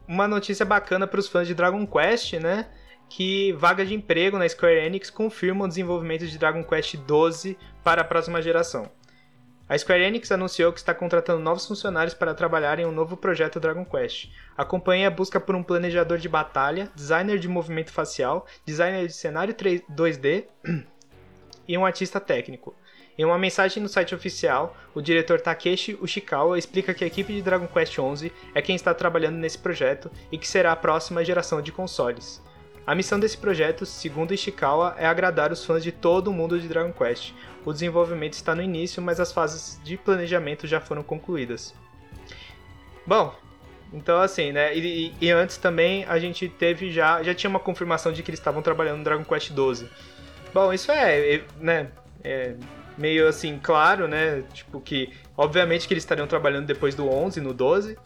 uma 0.06 0.28
notícia 0.28 0.66
bacana 0.66 1.08
para 1.08 1.20
os 1.20 1.30
fãs 1.30 1.48
de 1.48 1.56
Dragon 1.56 1.88
Quest, 1.88 2.34
né, 2.34 2.68
que 3.10 3.54
vaga 3.54 3.86
de 3.86 3.94
emprego 3.94 4.38
na 4.38 4.48
Square 4.48 4.86
Enix 4.86 5.10
confirma 5.10 5.66
o 5.66 5.68
desenvolvimento 5.68 6.26
de 6.26 6.38
Dragon 6.38 6.64
Quest 6.64 6.96
XII 6.96 7.58
para 7.84 8.02
a 8.02 8.06
próxima 8.06 8.42
geração. 8.42 8.90
A 9.68 9.76
Square 9.76 10.04
Enix 10.04 10.32
anunciou 10.32 10.72
que 10.72 10.78
está 10.78 10.94
contratando 10.94 11.42
novos 11.42 11.66
funcionários 11.66 12.14
para 12.14 12.36
trabalhar 12.36 12.78
em 12.78 12.86
um 12.86 12.92
novo 12.92 13.18
projeto 13.18 13.60
Dragon 13.60 13.84
Quest. 13.84 14.30
A 14.56 14.64
companhia 14.64 15.10
busca 15.10 15.40
por 15.40 15.56
um 15.56 15.64
planejador 15.64 16.20
de 16.20 16.30
batalha, 16.30 16.92
designer 16.94 17.40
de 17.40 17.48
movimento 17.48 17.92
facial, 17.92 18.46
designer 18.64 19.08
de 19.08 19.14
cenário 19.14 19.56
3, 19.56 19.82
2D 19.90 20.46
e 21.68 21.76
um 21.76 21.86
artista 21.86 22.20
técnico. 22.20 22.76
Em 23.18 23.26
uma 23.26 23.40
mensagem 23.40 23.82
no 23.82 23.90
site 23.90 24.14
oficial, 24.14 24.78
o 24.94 25.02
diretor 25.02 25.42
Takeshi 25.42 25.98
Ushikawa 26.00 26.60
explica 26.60 26.94
que 26.94 27.04
a 27.04 27.08
equipe 27.08 27.34
de 27.34 27.42
Dragon 27.42 27.66
Quest 27.66 27.94
XI 27.94 28.32
é 28.54 28.62
quem 28.62 28.76
está 28.76 28.94
trabalhando 28.94 29.38
nesse 29.38 29.58
projeto 29.58 30.12
e 30.32 30.38
que 30.38 30.48
será 30.48 30.74
a 30.74 30.76
próxima 30.76 31.26
geração 31.26 31.60
de 31.60 31.72
consoles. 31.72 32.44
A 32.86 32.94
missão 32.94 33.20
desse 33.20 33.38
projeto, 33.38 33.86
segundo 33.86 34.34
Ishikawa, 34.34 34.96
é 34.98 35.08
agradar 35.08 35.52
os 35.52 35.66
fãs 35.66 35.84
de 35.84 35.92
todo 35.92 36.28
o 36.28 36.34
mundo 36.34 36.60
de 36.60 36.68
Dragon 36.68 36.94
Quest. 36.94 37.34
O 37.66 37.74
desenvolvimento 37.74 38.34
está 38.34 38.54
no 38.54 38.62
início, 38.62 39.02
mas 39.02 39.20
as 39.20 39.32
fases 39.32 39.80
de 39.84 39.98
planejamento 39.98 40.68
já 40.68 40.80
foram 40.80 41.02
concluídas. 41.02 41.74
Bom, 43.08 43.34
então 43.92 44.22
assim, 44.22 44.52
né? 44.52 44.76
E, 44.78 45.14
e, 45.20 45.32
antes 45.32 45.58
também 45.58 46.06
a 46.06 46.20
gente 46.20 46.48
teve 46.48 46.92
já 46.92 47.24
já 47.24 47.34
tinha 47.34 47.50
uma 47.50 47.60
confirmação 47.60 48.12
de 48.12 48.22
que 48.22 48.30
eles 48.30 48.40
estavam 48.40 48.62
trabalhando 48.62 49.00
no 49.00 49.04
Dragon 49.04 49.24
Quest 49.24 49.52
12. 49.52 49.90
Bom, 50.54 50.72
isso 50.72 50.92
é, 50.92 51.36
é 51.36 51.44
né? 51.60 51.90
É 52.24 52.56
meio 52.98 53.28
assim 53.28 53.60
claro, 53.62 54.08
né? 54.08 54.44
Tipo 54.54 54.80
que 54.80 55.12
obviamente 55.36 55.88
que 55.88 55.94
eles 55.94 56.04
estariam 56.04 56.28
trabalhando 56.28 56.68
depois 56.68 56.94
do 56.94 57.10
11 57.10 57.42
no 57.42 57.54
12 57.54 57.98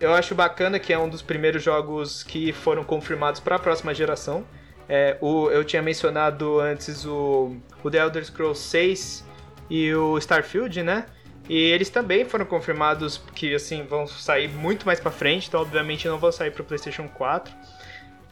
eu 0.00 0.14
acho 0.14 0.34
bacana 0.34 0.78
que 0.78 0.92
é 0.92 0.98
um 0.98 1.08
dos 1.08 1.22
primeiros 1.22 1.62
jogos 1.62 2.22
que 2.22 2.52
foram 2.52 2.84
confirmados 2.84 3.40
para 3.40 3.56
a 3.56 3.58
próxima 3.58 3.94
geração. 3.94 4.44
É, 4.88 5.18
o, 5.20 5.50
eu 5.50 5.64
tinha 5.64 5.82
mencionado 5.82 6.60
antes 6.60 7.04
o, 7.04 7.56
o 7.82 7.90
The 7.90 7.98
Elder 7.98 8.24
Scrolls 8.24 8.60
6 8.60 9.24
e 9.68 9.92
o 9.94 10.16
Starfield, 10.18 10.82
né? 10.82 11.06
E 11.48 11.56
eles 11.56 11.90
também 11.90 12.24
foram 12.24 12.44
confirmados 12.44 13.18
que 13.34 13.54
assim 13.54 13.82
vão 13.84 14.06
sair 14.06 14.48
muito 14.48 14.86
mais 14.86 15.00
para 15.00 15.10
frente, 15.10 15.48
então 15.48 15.60
obviamente 15.60 16.06
não 16.06 16.18
vão 16.18 16.30
sair 16.30 16.50
para 16.50 16.62
o 16.62 16.64
PlayStation 16.64 17.08
4. 17.08 17.52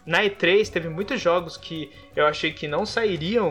Na 0.04 0.22
E3 0.22 0.68
teve 0.68 0.88
muitos 0.88 1.20
jogos 1.20 1.56
que 1.56 1.90
eu 2.14 2.26
achei 2.26 2.52
que 2.52 2.68
não 2.68 2.86
sairiam 2.86 3.50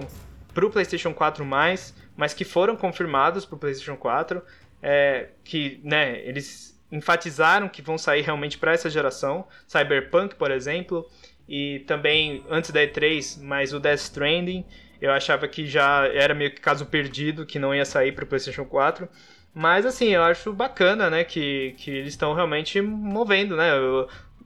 para 0.54 0.66
o 0.66 0.70
PlayStation 0.70 1.14
4 1.14 1.44
mais, 1.44 1.94
mas 2.16 2.34
que 2.34 2.46
foram 2.46 2.78
confirmados 2.78 3.46
para 3.46 3.56
o 3.56 3.60
PlayStation 3.60 3.98
4, 3.98 4.42
é, 4.82 5.30
que 5.44 5.82
né, 5.84 6.20
eles 6.22 6.75
enfatizaram 6.92 7.68
que 7.68 7.82
vão 7.82 7.98
sair 7.98 8.22
realmente 8.22 8.58
para 8.58 8.74
essa 8.74 8.90
geração. 8.90 9.48
Cyberpunk, 9.68 10.36
por 10.36 10.52
exemplo, 10.52 11.06
e 11.48 11.80
também 11.88 12.44
antes 12.50 12.72
da 12.72 12.82
E3, 12.82 13.42
mas 13.42 13.74
o 13.74 13.80
Death 13.80 14.00
Stranding, 14.00 14.66
eu 15.02 15.12
achava 15.12 15.48
que 15.48 15.66
já 15.66 16.08
era 16.08 16.34
meio 16.34 16.52
que 16.52 16.62
caso 16.62 16.86
perdido, 16.86 17.46
que 17.46 17.60
não 17.60 17.74
ia 17.74 17.86
sair 17.86 18.12
para 18.12 18.24
o 18.24 18.28
PlayStation 18.28 18.66
4. 18.66 19.08
Mas 19.54 19.86
assim, 19.86 20.10
eu 20.10 20.24
acho 20.24 20.52
bacana, 20.52 21.10
né, 21.10 21.24
que, 21.24 21.76
que 21.78 21.90
eles 21.90 22.14
estão 22.14 22.34
realmente 22.34 22.82
movendo, 22.82 23.56
né, 23.56 23.72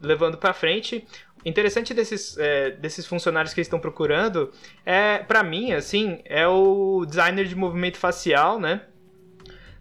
levando 0.01 0.38
para 0.38 0.53
frente. 0.53 1.05
Interessante 1.46 1.93
desses, 1.93 2.38
é, 2.38 2.72
desses 2.72 3.08
funcionários 3.08 3.53
que 3.53 3.60
eles 3.60 3.67
estão 3.67 3.79
procurando 3.79 4.51
é, 4.86 5.19
para 5.19 5.41
mim, 5.41 5.72
assim, 5.72 6.22
é 6.25 6.48
o 6.48 7.05
designer 7.08 7.46
de 7.46 7.55
movimento 7.55 7.98
facial, 7.98 8.60
né? 8.60 8.81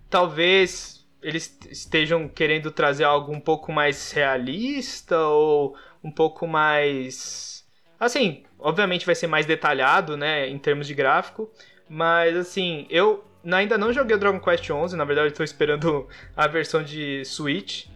Talvez 0.08 0.97
eles 1.28 1.58
estejam 1.70 2.26
querendo 2.26 2.70
trazer 2.70 3.04
algo 3.04 3.30
um 3.32 3.40
pouco 3.40 3.70
mais 3.70 4.10
realista 4.12 5.18
ou 5.18 5.76
um 6.02 6.10
pouco 6.10 6.46
mais. 6.46 7.66
Assim, 8.00 8.44
obviamente 8.58 9.04
vai 9.04 9.14
ser 9.14 9.26
mais 9.26 9.44
detalhado, 9.44 10.16
né, 10.16 10.48
em 10.48 10.58
termos 10.58 10.86
de 10.86 10.94
gráfico, 10.94 11.50
mas 11.86 12.34
assim, 12.34 12.86
eu 12.88 13.22
ainda 13.44 13.76
não 13.76 13.92
joguei 13.92 14.16
o 14.16 14.18
Dragon 14.18 14.40
Quest 14.40 14.70
11, 14.70 14.96
na 14.96 15.04
verdade 15.04 15.28
estou 15.28 15.44
esperando 15.44 16.08
a 16.34 16.46
versão 16.46 16.82
de 16.82 17.22
Switch 17.26 17.86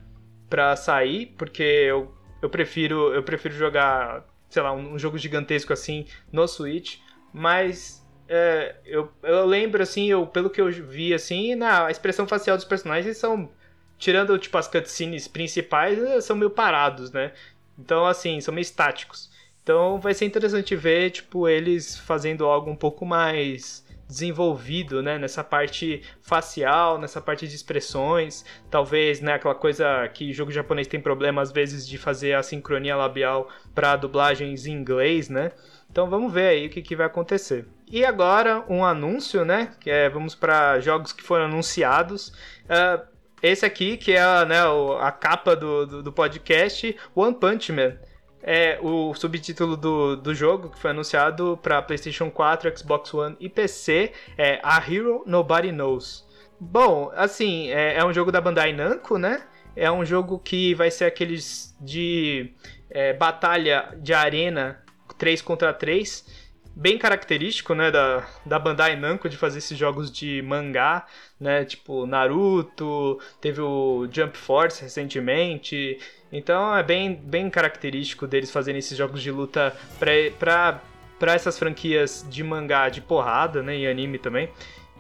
para 0.51 0.77
sair, 0.77 1.35
porque 1.39 1.63
eu, 1.63 2.15
eu 2.43 2.51
prefiro 2.51 3.15
eu 3.15 3.23
prefiro 3.23 3.55
jogar, 3.55 4.27
sei 4.51 4.61
lá, 4.61 4.73
um, 4.75 4.95
um 4.95 4.99
jogo 4.99 5.17
gigantesco 5.17 5.73
assim 5.73 6.07
no 6.31 6.47
Switch, 6.47 6.99
mas 7.33 8.02
é, 8.35 8.77
eu, 8.87 9.13
eu 9.23 9.45
lembro, 9.45 9.83
assim, 9.83 10.11
eu, 10.11 10.27
pelo 10.27 10.49
que 10.49 10.61
eu 10.61 10.71
vi, 10.71 11.13
assim, 11.13 11.55
na, 11.55 11.87
a 11.87 11.91
expressão 11.91 12.27
facial 12.27 12.57
dos 12.57 12.65
personagens 12.65 13.19
são, 13.19 13.51
tirando, 13.99 14.39
tipo, 14.39 14.57
as 14.57 14.67
cutscenes 14.67 15.29
principais, 15.29 16.25
são 16.25 16.35
meio 16.35 16.51
parados, 16.51 17.13
né? 17.13 17.33
Então, 17.79 18.07
assim, 18.07 18.41
são 18.41 18.55
meio 18.55 18.63
estáticos. 18.63 19.31
Então 19.63 20.01
vai 20.01 20.15
ser 20.15 20.25
interessante 20.25 20.75
ver, 20.75 21.11
tipo, 21.11 21.47
eles 21.47 21.97
fazendo 21.99 22.47
algo 22.47 22.71
um 22.71 22.77
pouco 22.77 23.05
mais 23.07 23.85
desenvolvido, 24.09 25.03
né, 25.03 25.19
nessa 25.19 25.43
parte 25.45 26.03
facial, 26.21 26.99
nessa 26.99 27.21
parte 27.21 27.47
de 27.49 27.55
expressões, 27.55 28.45
talvez, 28.71 29.21
né, 29.21 29.35
aquela 29.35 29.55
coisa 29.55 30.07
que 30.09 30.33
jogo 30.33 30.51
japonês 30.51 30.87
tem 30.87 31.01
problema 31.01 31.41
às 31.41 31.51
vezes 31.51 31.87
de 31.89 31.97
fazer 31.97 32.35
a 32.35 32.43
sincronia 32.43 32.97
labial 32.97 33.49
para 33.75 33.97
dublagens 33.97 34.67
em 34.67 34.73
inglês, 34.73 35.29
né? 35.29 35.53
Então 35.93 36.09
vamos 36.09 36.33
ver 36.33 36.49
aí 36.49 36.67
o 36.67 36.71
que, 36.71 36.81
que 36.81 36.97
vai 36.97 37.07
acontecer. 37.07 37.67
E 37.87 38.05
agora 38.05 38.65
um 38.67 38.83
anúncio, 38.83 39.45
né? 39.45 39.73
Que 39.79 39.91
é, 39.91 40.09
vamos 40.09 40.35
para 40.35 40.81
jogos 40.81 41.13
que 41.13 41.23
foram 41.23 41.45
anunciados. 41.45 42.29
Uh, 42.65 43.07
esse 43.43 43.67
aqui, 43.67 43.99
que 43.99 44.13
é 44.13 44.45
né, 44.47 44.57
a 45.01 45.13
capa 45.13 45.55
do, 45.55 45.87
do, 45.87 46.03
do 46.03 46.13
podcast, 46.13 46.97
One 47.15 47.35
Punch 47.35 47.71
Man 47.73 47.99
é 48.43 48.79
o 48.83 49.15
subtítulo 49.15 49.77
do, 49.77 50.17
do 50.17 50.35
jogo 50.35 50.71
que 50.71 50.79
foi 50.79 50.91
anunciado 50.91 51.59
para 51.63 51.81
PlayStation 51.81 52.31
4, 52.31 52.77
Xbox 52.77 53.15
One 53.15 53.37
e 53.39 53.49
PC 53.49 54.13
é 54.37 54.59
A 54.63 54.79
Hero 54.79 55.23
Nobody 55.27 55.71
Knows. 55.71 56.27
Bom, 56.59 57.13
assim, 57.15 57.71
é, 57.71 57.99
é 57.99 58.05
um 58.05 58.13
jogo 58.13 58.33
da 58.33 58.41
Bandai 58.41 58.73
Namco, 58.73 59.19
né? 59.19 59.43
É 59.77 59.91
um 59.91 60.05
jogo 60.05 60.39
que 60.39 60.75
vai 60.75 60.91
ser 60.91 61.05
aqueles 61.05 61.77
de 61.81 62.53
é, 62.91 63.13
batalha 63.13 63.97
de 63.99 64.13
arena 64.13 64.82
3 65.23 65.41
contra 65.41 65.73
3 65.73 66.43
bem 66.75 66.99
característico, 66.99 67.75
né, 67.75 67.93
da, 67.93 68.27
da 68.45 68.59
Bandai 68.59 68.97
Namco 68.97 69.29
de 69.29 69.37
fazer 69.37 69.59
esses 69.59 69.79
jogos 69.79 70.11
de 70.11 70.43
mangá, 70.43 71.07
né, 71.39 71.65
tipo 71.65 72.07
Naruto, 72.07 73.21
teve 73.41 73.61
o 73.61 74.09
Jump 74.11 74.37
Force 74.37 74.83
recentemente, 74.83 75.97
então 76.33 76.77
é 76.77 76.83
bem, 76.83 77.15
bem 77.15 77.49
característico 77.49 78.27
deles 78.27 78.51
fazerem 78.51 78.81
esses 78.81 78.99
jogos 78.99 79.23
de 79.23 79.31
luta 79.31 79.77
pra, 79.97 80.81
pra, 81.21 81.35
essas 81.35 81.57
franquias 81.57 82.27
de 82.29 82.43
mangá 82.43 82.89
de 82.89 83.01
porrada, 83.01 83.63
né? 83.63 83.77
E 83.77 83.87
anime 83.87 84.19
também. 84.19 84.49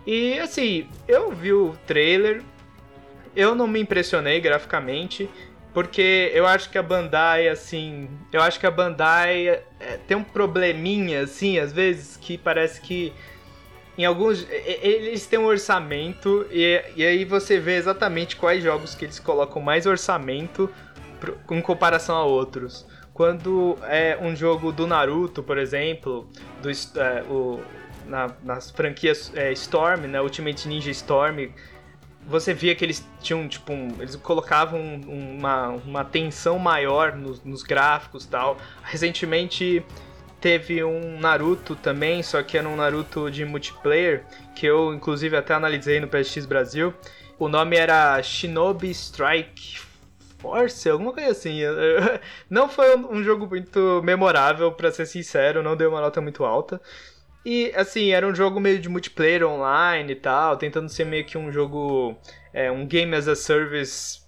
E 0.07 0.39
assim, 0.39 0.87
eu 1.09 1.33
vi 1.33 1.53
o 1.53 1.75
trailer, 1.85 2.43
eu 3.35 3.57
não 3.57 3.67
me 3.67 3.81
impressionei 3.81 4.41
graficamente, 4.41 5.29
porque 5.73 6.31
eu 6.35 6.47
acho 6.47 6.71
que 6.71 6.79
a 6.79 6.83
Bandai, 6.83 7.49
assim. 7.49 8.09
Eu 8.33 8.43
acho 8.43 8.61
que 8.61 8.67
a 8.67 8.71
Bandai 8.71 9.49
é, 9.49 9.99
tem 10.07 10.17
um 10.17 10.25
probleminha, 10.25 11.23
assim, 11.23 11.59
às 11.59 11.73
vezes, 11.73 12.17
que 12.17 12.37
parece 12.37 12.81
que. 12.81 13.13
Em 13.97 14.05
alguns. 14.05 14.47
Eles 14.51 15.27
têm 15.27 15.39
um 15.39 15.47
orçamento, 15.47 16.47
e, 16.51 16.83
e 16.97 17.05
aí 17.05 17.25
você 17.25 17.59
vê 17.59 17.77
exatamente 17.77 18.37
quais 18.37 18.63
jogos 18.63 18.95
que 18.95 19.05
eles 19.05 19.19
colocam 19.19 19.63
mais 19.63 19.87
orçamento 19.87 20.69
em 21.51 21.61
comparação 21.61 22.17
a 22.17 22.25
outros. 22.25 22.87
Quando 23.15 23.79
é 23.85 24.19
um 24.21 24.35
jogo 24.35 24.73
do 24.73 24.87
Naruto, 24.87 25.43
por 25.43 25.59
exemplo, 25.59 26.29
do, 26.63 26.71
é, 26.71 27.23
o, 27.29 27.61
na, 28.07 28.31
nas 28.43 28.71
franquias 28.71 29.31
é, 29.35 29.53
Storm, 29.53 30.07
né, 30.07 30.21
Ultimate 30.21 30.67
Ninja 30.67 30.91
Storm, 30.91 31.51
você 32.27 32.55
via 32.55 32.75
que 32.75 32.85
eles 32.85 33.07
tinham, 33.21 33.49
tipo, 33.49 33.73
um, 33.73 33.89
eles 33.99 34.17
colocavam 34.17 34.81
uma, 35.07 35.69
uma 35.69 36.05
tensão 36.05 36.59
maior 36.59 37.17
nos, 37.17 37.43
nos 37.45 37.63
gráficos 37.63 38.27
tal. 38.27 38.57
Recentemente 38.83 39.85
teve 40.41 40.83
um 40.83 41.21
Naruto 41.21 41.77
também, 41.77 42.23
só 42.23 42.43
que 42.43 42.59
era 42.59 42.69
um 42.69 42.77
Naruto 42.77 43.31
de 43.31 43.45
multiplayer, 43.45 44.25
que 44.55 44.67
eu 44.67 44.93
inclusive 44.93 45.37
até 45.37 45.55
analisei 45.55 46.01
no 46.01 46.09
PSX 46.09 46.47
Brasil. 46.47 46.93
O 47.39 47.49
nome 47.49 47.77
era 47.77 48.23
Shinobi 48.23 48.91
Strike 48.91 49.81
Force, 50.39 50.89
alguma 50.89 51.13
coisa 51.13 51.31
assim. 51.31 51.61
Não 52.51 52.69
foi 52.69 52.97
um 52.97 53.23
jogo 53.23 53.47
muito 53.47 54.01
memorável, 54.05 54.73
para 54.73 54.91
ser 54.91 55.07
sincero, 55.07 55.63
não 55.63 55.77
deu 55.77 55.91
uma 55.91 56.01
nota 56.01 56.21
muito 56.21 56.45
alta. 56.45 56.81
E, 57.45 57.73
assim, 57.75 58.11
era 58.11 58.27
um 58.27 58.35
jogo 58.35 58.61
meio 58.61 58.79
de 58.79 58.89
multiplayer 58.89 59.47
online 59.47 60.13
e 60.13 60.17
tal, 60.17 60.57
tentando 60.57 60.89
ser 60.89 61.05
meio 61.05 61.25
que 61.25 61.37
um 61.37 61.51
jogo, 61.51 62.17
é, 62.53 62.71
um 62.71 62.87
game 62.87 63.15
as 63.15 63.27
a 63.27 63.35
service 63.35 64.23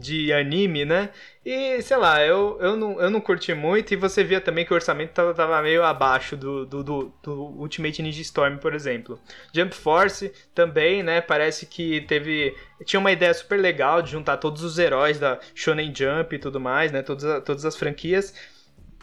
de 0.00 0.32
anime, 0.32 0.84
né? 0.84 1.10
E, 1.44 1.80
sei 1.82 1.96
lá, 1.96 2.24
eu, 2.24 2.58
eu, 2.60 2.76
não, 2.76 3.00
eu 3.00 3.10
não 3.10 3.20
curti 3.20 3.52
muito 3.54 3.92
e 3.92 3.96
você 3.96 4.24
via 4.24 4.40
também 4.40 4.64
que 4.64 4.72
o 4.72 4.74
orçamento 4.74 5.12
tava, 5.12 5.34
tava 5.34 5.60
meio 5.62 5.84
abaixo 5.84 6.36
do, 6.36 6.64
do, 6.64 6.82
do, 6.82 7.14
do, 7.22 7.32
Ultimate 7.60 8.02
Ninja 8.02 8.22
Storm, 8.22 8.56
por 8.56 8.74
exemplo. 8.74 9.18
Jump 9.52 9.74
Force 9.74 10.32
também, 10.54 11.02
né? 11.02 11.20
Parece 11.20 11.66
que 11.66 12.00
teve... 12.02 12.56
Tinha 12.84 12.98
uma 12.98 13.12
ideia 13.12 13.32
super 13.34 13.60
legal 13.60 14.02
de 14.02 14.10
juntar 14.10 14.38
todos 14.38 14.62
os 14.62 14.78
heróis 14.78 15.18
da 15.18 15.38
Shonen 15.54 15.92
Jump 15.94 16.34
e 16.34 16.38
tudo 16.38 16.58
mais, 16.58 16.90
né? 16.90 17.02
Todas, 17.02 17.44
todas 17.44 17.64
as 17.64 17.76
franquias. 17.76 18.34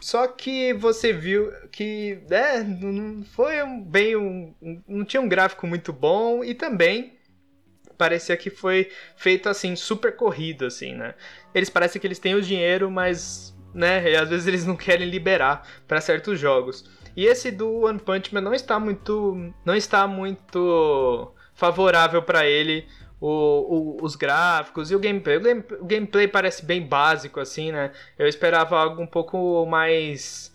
Só 0.02 0.26
que 0.26 0.74
você 0.74 1.12
viu 1.12 1.52
que, 1.70 2.18
né, 2.28 2.60
não 2.64 3.22
foi 3.22 3.62
um, 3.62 3.80
bem 3.80 4.16
um, 4.16 4.52
não 4.86 5.04
tinha 5.04 5.20
um 5.20 5.28
gráfico 5.28 5.64
muito 5.64 5.92
bom 5.92 6.42
e 6.42 6.54
também 6.54 7.16
parecia 7.96 8.36
que 8.36 8.50
foi 8.50 8.90
feito 9.14 9.48
assim, 9.48 9.76
super 9.76 10.16
corrido, 10.16 10.66
assim, 10.66 10.92
né? 10.92 11.14
Eles 11.54 11.70
parecem 11.70 12.00
que 12.00 12.06
eles 12.06 12.18
têm 12.18 12.34
o 12.34 12.42
dinheiro, 12.42 12.90
mas, 12.90 13.56
né, 13.72 14.16
às 14.16 14.28
vezes 14.28 14.48
eles 14.48 14.66
não 14.66 14.74
querem 14.74 15.08
liberar 15.08 15.68
para 15.86 16.00
certos 16.00 16.36
jogos. 16.36 16.84
E 17.16 17.24
esse 17.24 17.52
do 17.52 17.82
One 17.82 18.00
Punch 18.00 18.34
Man 18.34 18.40
não 18.40 18.54
está 18.54 18.80
muito, 18.80 19.52
não 19.64 19.76
está 19.76 20.08
muito 20.08 21.32
favorável 21.54 22.22
para 22.24 22.44
ele. 22.44 22.88
O, 23.24 23.28
o, 23.28 24.04
os 24.04 24.16
gráficos 24.16 24.90
e 24.90 24.96
o 24.96 24.98
gameplay. 24.98 25.36
O, 25.36 25.40
game, 25.40 25.64
o 25.80 25.84
gameplay 25.84 26.26
parece 26.26 26.64
bem 26.64 26.82
básico, 26.82 27.38
assim, 27.38 27.70
né? 27.70 27.92
Eu 28.18 28.26
esperava 28.26 28.76
algo 28.76 29.00
um 29.00 29.06
pouco 29.06 29.64
mais 29.64 30.52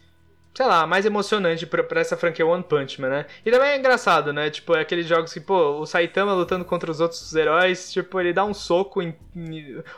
sei 0.58 0.66
lá, 0.66 0.88
mais 0.88 1.06
emocionante 1.06 1.68
pra, 1.68 1.84
pra, 1.84 2.02
essa 2.02 2.18
franquia 2.18 2.44
One 2.44 2.64
Punch 2.64 3.00
Man, 3.00 3.10
né? 3.10 3.26
E 3.46 3.52
também 3.52 3.70
é 3.70 3.78
engraçado, 3.78 4.34
né? 4.34 4.50
Tipo, 4.50 4.76
é 4.76 4.82
aqueles 4.82 5.06
jogos 5.06 5.32
que, 5.32 5.40
pô, 5.40 5.80
o 5.80 5.86
Saitama 5.86 6.34
lutando 6.34 6.66
contra 6.66 6.90
os 6.90 7.00
outros 7.00 7.36
heróis, 7.36 7.92
tipo, 7.94 8.20
ele 8.20 8.34
dá 8.34 8.44
um 8.44 8.56
soco 8.56 9.00
em. 9.00 9.16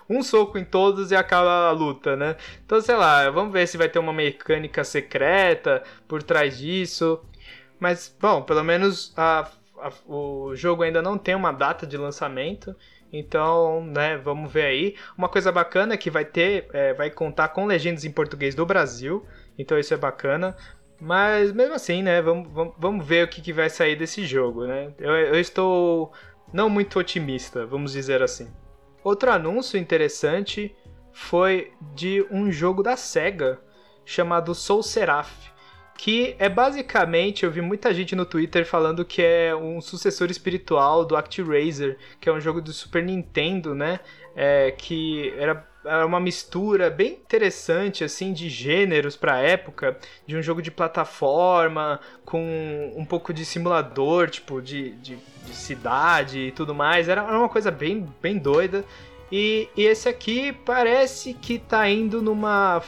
um 0.10 0.22
soco 0.22 0.58
em 0.58 0.66
todos 0.66 1.12
e 1.12 1.16
acaba 1.16 1.70
a 1.70 1.72
luta, 1.72 2.18
né? 2.18 2.36
Então, 2.66 2.82
sei 2.82 2.96
lá, 2.98 3.30
vamos 3.30 3.54
ver 3.54 3.68
se 3.70 3.78
vai 3.78 3.88
ter 3.88 4.00
uma 4.00 4.12
mecânica 4.12 4.84
secreta 4.84 5.82
por 6.10 6.22
trás 6.22 6.58
disso. 6.58 7.22
Mas, 7.80 8.14
bom, 8.20 8.42
pelo 8.42 8.62
menos 8.62 9.14
a, 9.16 9.50
a, 9.82 9.92
o 10.08 10.56
jogo 10.56 10.84
ainda 10.84 11.02
não 11.02 11.18
tem 11.18 11.36
uma 11.36 11.52
data 11.52 11.86
de 11.86 11.98
lançamento. 11.98 12.76
Então, 13.12 13.84
né, 13.86 14.18
vamos 14.18 14.52
ver 14.52 14.66
aí. 14.66 14.96
Uma 15.18 15.28
coisa 15.28 15.52
bacana 15.52 15.94
é 15.94 15.98
que 15.98 16.12
vai 16.12 16.26
ter, 16.26 16.68
é, 16.74 16.94
vai 16.94 17.10
contar 17.10 17.50
com 17.50 17.66
legendas 17.66 18.06
em 18.06 18.12
português 18.12 18.54
do 18.54 18.66
Brasil. 18.66 19.26
Então 19.58 19.78
isso 19.78 19.94
é 19.94 19.98
bacana. 19.98 20.56
Mas 21.00 21.52
mesmo 21.52 21.76
assim, 21.76 22.04
né? 22.04 22.22
Vamos, 22.22 22.52
vamos, 22.52 22.74
vamos 22.78 23.06
ver 23.06 23.26
o 23.26 23.28
que, 23.28 23.42
que 23.42 23.54
vai 23.54 23.70
sair 23.70 23.96
desse 23.96 24.26
jogo, 24.26 24.66
né? 24.66 24.94
Eu, 25.00 25.12
eu 25.12 25.40
estou 25.40 26.12
não 26.54 26.70
muito 26.70 27.00
otimista, 27.00 27.66
vamos 27.66 27.94
dizer 27.94 28.22
assim. 28.22 28.52
Outro 29.04 29.32
anúncio 29.32 29.80
interessante 29.80 30.76
foi 31.14 31.72
de 31.96 32.26
um 32.30 32.52
jogo 32.52 32.84
da 32.84 32.98
SEGA 32.98 33.60
chamado 34.06 34.54
Soul 34.54 34.84
Seraph, 34.84 35.52
que 36.00 36.34
é 36.40 36.48
basicamente, 36.48 37.44
eu 37.44 37.52
vi 37.52 37.60
muita 37.60 37.94
gente 37.94 38.16
no 38.16 38.24
Twitter 38.26 38.66
falando 38.66 39.04
que 39.04 39.22
é 39.22 39.54
um 39.54 39.82
sucessor 39.82 40.32
espiritual 40.32 41.04
do 41.04 41.14
ActRaiser, 41.14 41.98
que 42.22 42.30
é 42.30 42.32
um 42.32 42.40
jogo 42.40 42.62
do 42.62 42.72
Super 42.72 43.04
Nintendo, 43.04 43.76
né? 43.76 44.00
É, 44.34 44.72
que 44.72 45.34
era 45.38 45.68
era 45.84 46.06
uma 46.06 46.20
mistura 46.20 46.90
bem 46.90 47.14
interessante 47.14 48.04
assim 48.04 48.32
de 48.32 48.50
gêneros 48.50 49.16
para 49.18 49.40
época, 49.40 49.98
de 50.26 50.38
um 50.38 50.42
jogo 50.42 50.62
de 50.62 50.72
plataforma 50.72 52.00
com 52.26 52.94
um 52.96 53.04
pouco 53.04 53.34
de 53.34 53.44
simulador, 53.44 54.30
tipo 54.30 54.62
de, 54.62 54.92
de, 54.92 55.18
de 55.46 55.54
cidade 55.54 56.40
e 56.40 56.52
tudo 56.52 56.74
mais. 56.74 57.10
Era, 57.10 57.24
era 57.24 57.38
uma 57.38 57.50
coisa 57.50 57.72
bem, 57.72 58.08
bem 58.22 58.38
doida. 58.38 58.86
E, 59.32 59.68
e, 59.76 59.84
esse 59.84 60.08
aqui 60.08 60.54
parece 60.66 61.34
que 61.34 61.60
tá 61.60 61.90
indo 61.90 62.22
numa 62.22 62.82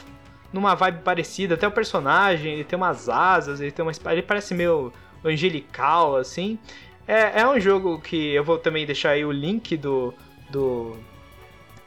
numa 0.52 0.74
vibe 0.74 1.02
parecida, 1.02 1.54
até 1.54 1.66
o 1.66 1.72
personagem, 1.72 2.54
ele 2.54 2.64
tem 2.64 2.76
umas 2.76 3.08
asas, 3.08 3.60
ele 3.60 3.70
tem 3.70 3.84
uma 3.84 3.92
ele 4.10 4.22
parece 4.22 4.54
meio 4.54 4.92
angelical 5.24 6.16
assim. 6.16 6.58
É, 7.06 7.40
é 7.40 7.48
um 7.48 7.58
jogo 7.58 8.00
que 8.00 8.32
eu 8.34 8.44
vou 8.44 8.58
também 8.58 8.86
deixar 8.86 9.10
aí 9.10 9.24
o 9.24 9.32
link 9.32 9.76
do 9.76 10.14
do 10.50 10.96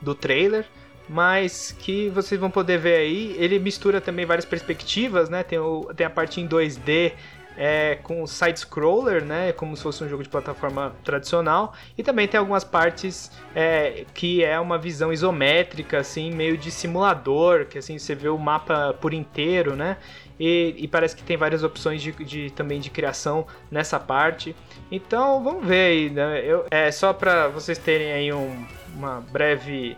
do 0.01 0.13
trailer 0.13 0.65
mas 1.08 1.71
que 1.71 2.10
vocês 2.10 2.39
vão 2.39 2.49
poder 2.49 2.80
ver 2.80 2.95
aí. 2.95 3.36
Ele 3.38 3.60
mistura 3.60 4.01
também 4.01 4.25
várias 4.25 4.45
perspectivas, 4.45 5.30
né? 5.30 5.43
Tem, 5.43 5.60
o, 5.60 5.86
tem 5.95 6.06
a 6.06 6.10
parte 6.10 6.41
em 6.41 6.47
2D 6.47 7.13
é, 7.57 7.95
com 8.03 8.25
side-scroller, 8.27 9.23
né? 9.23 9.51
Como 9.53 9.75
se 9.75 9.83
fosse 9.83 10.03
um 10.03 10.09
jogo 10.09 10.23
de 10.23 10.29
plataforma 10.29 10.93
tradicional. 11.03 11.73
E 11.97 12.03
também 12.03 12.27
tem 12.27 12.39
algumas 12.39 12.63
partes 12.63 13.31
é, 13.55 14.05
que 14.13 14.43
é 14.43 14.59
uma 14.59 14.77
visão 14.77 15.11
isométrica, 15.11 15.99
assim, 15.99 16.31
meio 16.31 16.57
de 16.57 16.71
simulador, 16.71 17.65
que 17.65 17.77
assim 17.77 17.97
você 17.97 18.13
vê 18.15 18.29
o 18.29 18.37
mapa 18.37 18.93
por 18.99 19.13
inteiro, 19.13 19.75
né? 19.75 19.97
E, 20.39 20.75
e, 20.77 20.87
parece 20.87 21.15
que 21.15 21.23
tem 21.23 21.37
várias 21.37 21.63
opções 21.63 22.01
de, 22.01 22.11
de, 22.11 22.51
também 22.51 22.81
de 22.81 22.89
criação 22.89 23.47
nessa 23.71 23.97
parte. 23.97 24.53
Então 24.91 25.41
vamos 25.41 25.65
ver 25.65 25.85
aí, 25.85 26.09
né? 26.09 26.41
Eu, 26.43 26.65
é 26.69 26.91
só 26.91 27.13
para 27.13 27.47
vocês 27.47 27.77
terem 27.77 28.11
aí 28.11 28.33
um, 28.33 28.65
uma 28.93 29.21
breve 29.21 29.97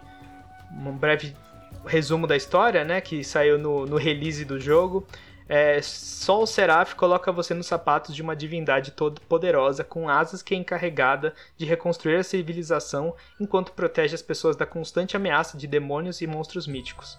um 0.72 0.92
breve 0.92 1.34
resumo 1.88 2.28
da 2.28 2.36
história, 2.36 2.84
né? 2.84 3.02
Que 3.02 3.24
saiu 3.24 3.58
no, 3.58 3.86
no 3.88 3.98
release 3.98 4.46
do 4.46 4.60
jogo. 4.60 5.08
É, 5.50 5.82
só 5.82 6.42
o 6.42 6.46
Seraph 6.46 6.94
coloca 6.94 7.32
você 7.32 7.54
nos 7.54 7.68
sapatos 7.68 8.14
de 8.14 8.22
uma 8.22 8.36
divindade 8.36 8.92
todo 8.92 9.22
poderosa 9.22 9.84
com 9.84 10.10
asas 10.10 10.42
que 10.42 10.54
é 10.54 10.58
encarregada 10.58 11.34
de 11.56 11.66
reconstruir 11.66 12.18
a 12.18 12.24
civilização 12.24 13.16
enquanto 13.40 13.72
protege 13.72 14.14
as 14.14 14.22
pessoas 14.22 14.58
da 14.58 14.66
constante 14.66 15.16
ameaça 15.16 15.58
de 15.58 15.66
demônios 15.66 16.22
e 16.22 16.28
monstros 16.28 16.68
míticos. 16.68 17.18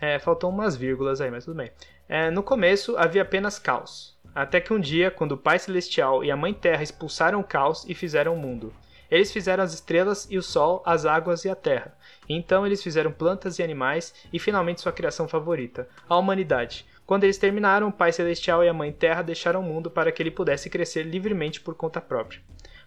É, 0.00 0.18
faltam 0.18 0.50
umas 0.50 0.76
vírgulas 0.76 1.20
aí, 1.20 1.30
mas 1.30 1.46
tudo 1.46 1.56
bem. 1.56 1.70
É, 2.06 2.30
no 2.30 2.42
começo 2.42 2.94
havia 2.98 3.22
apenas 3.22 3.58
caos, 3.58 4.18
até 4.34 4.60
que 4.60 4.72
um 4.72 4.80
dia, 4.80 5.10
quando 5.10 5.32
o 5.32 5.38
Pai 5.38 5.58
Celestial 5.58 6.22
e 6.22 6.30
a 6.30 6.36
Mãe 6.36 6.52
Terra 6.52 6.82
expulsaram 6.82 7.40
o 7.40 7.44
caos 7.44 7.86
e 7.88 7.94
fizeram 7.94 8.34
o 8.34 8.38
mundo. 8.38 8.74
Eles 9.10 9.32
fizeram 9.32 9.62
as 9.62 9.72
estrelas 9.72 10.26
e 10.30 10.36
o 10.36 10.42
sol, 10.42 10.82
as 10.84 11.06
águas 11.06 11.44
e 11.44 11.48
a 11.48 11.54
terra. 11.54 11.96
Então 12.28 12.66
eles 12.66 12.82
fizeram 12.82 13.12
plantas 13.12 13.58
e 13.58 13.62
animais 13.62 14.14
e 14.32 14.38
finalmente 14.38 14.80
sua 14.80 14.92
criação 14.92 15.28
favorita, 15.28 15.88
a 16.08 16.16
humanidade. 16.16 16.84
Quando 17.06 17.24
eles 17.24 17.38
terminaram, 17.38 17.88
o 17.88 17.92
Pai 17.92 18.12
Celestial 18.12 18.64
e 18.64 18.68
a 18.68 18.72
Mãe 18.72 18.90
Terra 18.90 19.22
deixaram 19.22 19.60
o 19.60 19.62
mundo 19.62 19.90
para 19.90 20.10
que 20.10 20.22
ele 20.22 20.30
pudesse 20.30 20.70
crescer 20.70 21.02
livremente 21.02 21.60
por 21.60 21.74
conta 21.74 22.00
própria. 22.00 22.40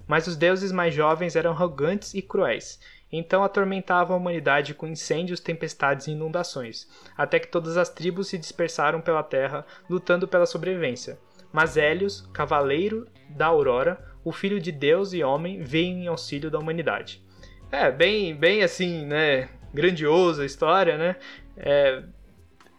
Mas 0.07 0.25
os 0.25 0.35
deuses 0.35 0.71
mais 0.71 0.93
jovens 0.93 1.35
eram 1.35 1.51
arrogantes 1.51 2.13
e 2.13 2.21
cruéis, 2.21 2.79
então 3.11 3.43
atormentavam 3.43 4.15
a 4.15 4.19
humanidade 4.19 4.73
com 4.73 4.87
incêndios, 4.87 5.39
tempestades 5.39 6.07
e 6.07 6.11
inundações, 6.11 6.87
até 7.15 7.39
que 7.39 7.47
todas 7.47 7.77
as 7.77 7.89
tribos 7.89 8.27
se 8.27 8.37
dispersaram 8.37 9.01
pela 9.01 9.23
terra, 9.23 9.65
lutando 9.89 10.27
pela 10.27 10.45
sobrevivência. 10.45 11.19
Mas 11.51 11.77
Hélios, 11.77 12.27
cavaleiro 12.33 13.07
da 13.29 13.47
Aurora, 13.47 14.03
o 14.23 14.31
filho 14.31 14.59
de 14.59 14.71
Deus 14.71 15.13
e 15.13 15.23
homem, 15.23 15.61
veio 15.61 15.87
em 15.87 16.07
auxílio 16.07 16.51
da 16.51 16.59
humanidade. 16.59 17.23
É, 17.71 17.91
bem, 17.91 18.35
bem 18.35 18.63
assim, 18.63 19.05
né? 19.05 19.49
Grandiosa 19.73 20.43
a 20.43 20.45
história, 20.45 20.97
né? 20.97 21.15
É, 21.55 22.03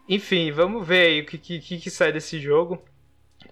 enfim, 0.09 0.51
vamos 0.51 0.87
ver 0.87 1.07
aí 1.07 1.21
o 1.21 1.27
que, 1.27 1.39
que, 1.39 1.79
que 1.79 1.91
sai 1.91 2.13
desse 2.13 2.41
jogo. 2.41 2.83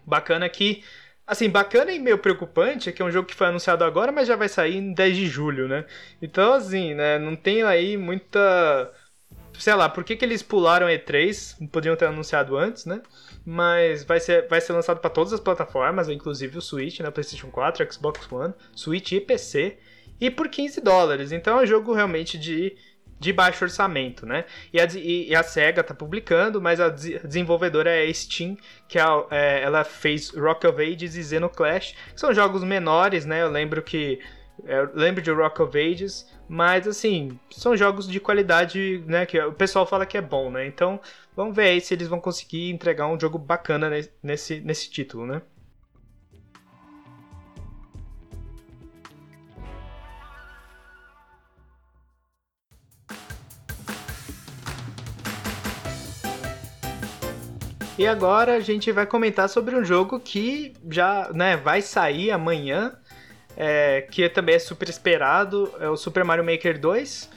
Bacana 0.07 0.49
que. 0.49 0.83
Assim, 1.27 1.51
bacana 1.51 1.91
e 1.93 1.99
meio 1.99 2.19
preocupante 2.19 2.89
é 2.89 2.93
que 2.93 3.03
é 3.03 3.05
um 3.05 3.11
jogo 3.11 3.29
que 3.29 3.35
foi 3.35 3.49
anunciado 3.49 3.83
agora, 3.85 4.13
mas 4.13 4.29
já 4.29 4.37
vai 4.37 4.49
sair 4.49 4.77
em 4.77 4.93
10 4.93 5.17
de 5.17 5.27
julho, 5.27 5.69
né? 5.69 5.85
Então, 6.23 6.53
assim, 6.55 6.95
né? 6.95 7.19
Não 7.19 7.37
tem 7.37 7.63
aí 7.63 7.97
muita. 7.97 8.93
Sei 9.59 9.75
lá, 9.75 9.89
por 9.89 10.05
que, 10.05 10.17
que 10.17 10.25
eles 10.25 10.43
pularam 10.43 10.87
E3? 10.87 11.69
Poderiam 11.71 11.97
ter 11.97 12.07
anunciado 12.07 12.57
antes, 12.57 12.85
né? 12.87 13.03
Mas 13.45 14.05
vai 14.05 14.21
ser, 14.21 14.47
vai 14.49 14.61
ser 14.61 14.73
lançado 14.73 15.01
para 15.01 15.11
todas 15.11 15.33
as 15.33 15.41
plataformas, 15.41 16.09
inclusive 16.09 16.59
o 16.59 16.63
Switch, 16.63 17.01
né? 17.01 17.11
PlayStation 17.11 17.51
4, 17.51 17.93
Xbox 17.93 18.31
One, 18.31 18.55
Switch 18.75 19.13
e 19.13 19.21
PC. 19.21 19.79
E 20.21 20.31
por 20.31 20.49
15 20.49 20.81
dólares. 20.81 21.33
Então 21.33 21.59
é 21.59 21.63
um 21.65 21.67
jogo 21.67 21.93
realmente 21.93 22.39
de 22.39 22.77
de 23.19 23.33
baixo 23.33 23.65
orçamento, 23.65 24.27
né? 24.27 24.45
E 24.73 24.81
a, 24.81 24.87
e 24.95 25.35
a 25.35 25.43
SEGA 25.43 25.83
tá 25.83 25.95
publicando, 25.95 26.61
mas 26.61 26.81
a 26.81 26.89
desenvolvedora 26.89 27.91
é 27.91 28.09
a 28.09 28.15
Steam, 28.15 28.57
que 28.87 28.99
é, 28.99 29.03
é, 29.31 29.63
ela 29.63 29.85
fez 29.85 30.31
Rock 30.31 30.67
of 30.67 30.83
Ages 30.83 31.15
e 31.17 31.25
Xenoclash, 31.25 31.95
que 32.13 32.21
são 32.21 32.35
jogos 32.35 32.63
menores, 32.63 33.25
né? 33.25 33.43
Eu 33.43 33.51
lembro 33.51 33.83
que 33.83 34.21
é, 34.65 34.79
eu 34.79 34.91
lembro 34.95 35.23
de 35.23 35.31
Rock 35.31 35.61
of 35.63 35.79
Ages, 35.79 36.31
mas 36.49 36.87
assim, 36.87 37.39
são 37.51 37.77
jogos 37.77 38.09
de 38.09 38.21
qualidade, 38.21 39.03
né? 39.07 39.27
Que 39.27 39.39
o 39.41 39.53
pessoal 39.53 39.87
fala 39.87 40.07
que 40.07 40.17
é 40.17 40.23
bom, 40.23 40.51
né? 40.51 40.67
Então, 40.67 41.01
vamos 41.35 41.55
ver 41.55 41.69
aí 41.69 41.81
se 41.81 41.95
eles 41.95 42.09
vão 42.09 42.21
conseguir 42.21 42.71
entregar 42.71 43.07
um 43.09 43.19
jogo 43.19 43.39
bacana 43.39 43.91
nesse, 44.23 44.61
nesse 44.61 44.91
título, 44.91 45.27
né? 45.27 45.43
E 57.99 58.07
agora 58.07 58.57
a 58.57 58.61
gente 58.61 58.93
vai 58.93 59.07
comentar 59.07 59.49
sobre 59.49 59.75
um 59.75 59.83
jogo 59.83 60.21
que 60.21 60.75
já 60.91 61.31
né, 61.33 61.57
vai 61.57 61.81
sair 61.81 62.31
amanhã, 62.31 62.93
é, 63.57 64.03
que 64.11 64.29
também 64.29 64.57
é 64.57 64.59
super 64.59 64.87
esperado, 64.87 65.73
é 65.81 65.89
o 65.89 65.97
Super 65.97 66.23
Mario 66.23 66.45
Maker 66.45 66.79
2, 66.79 67.31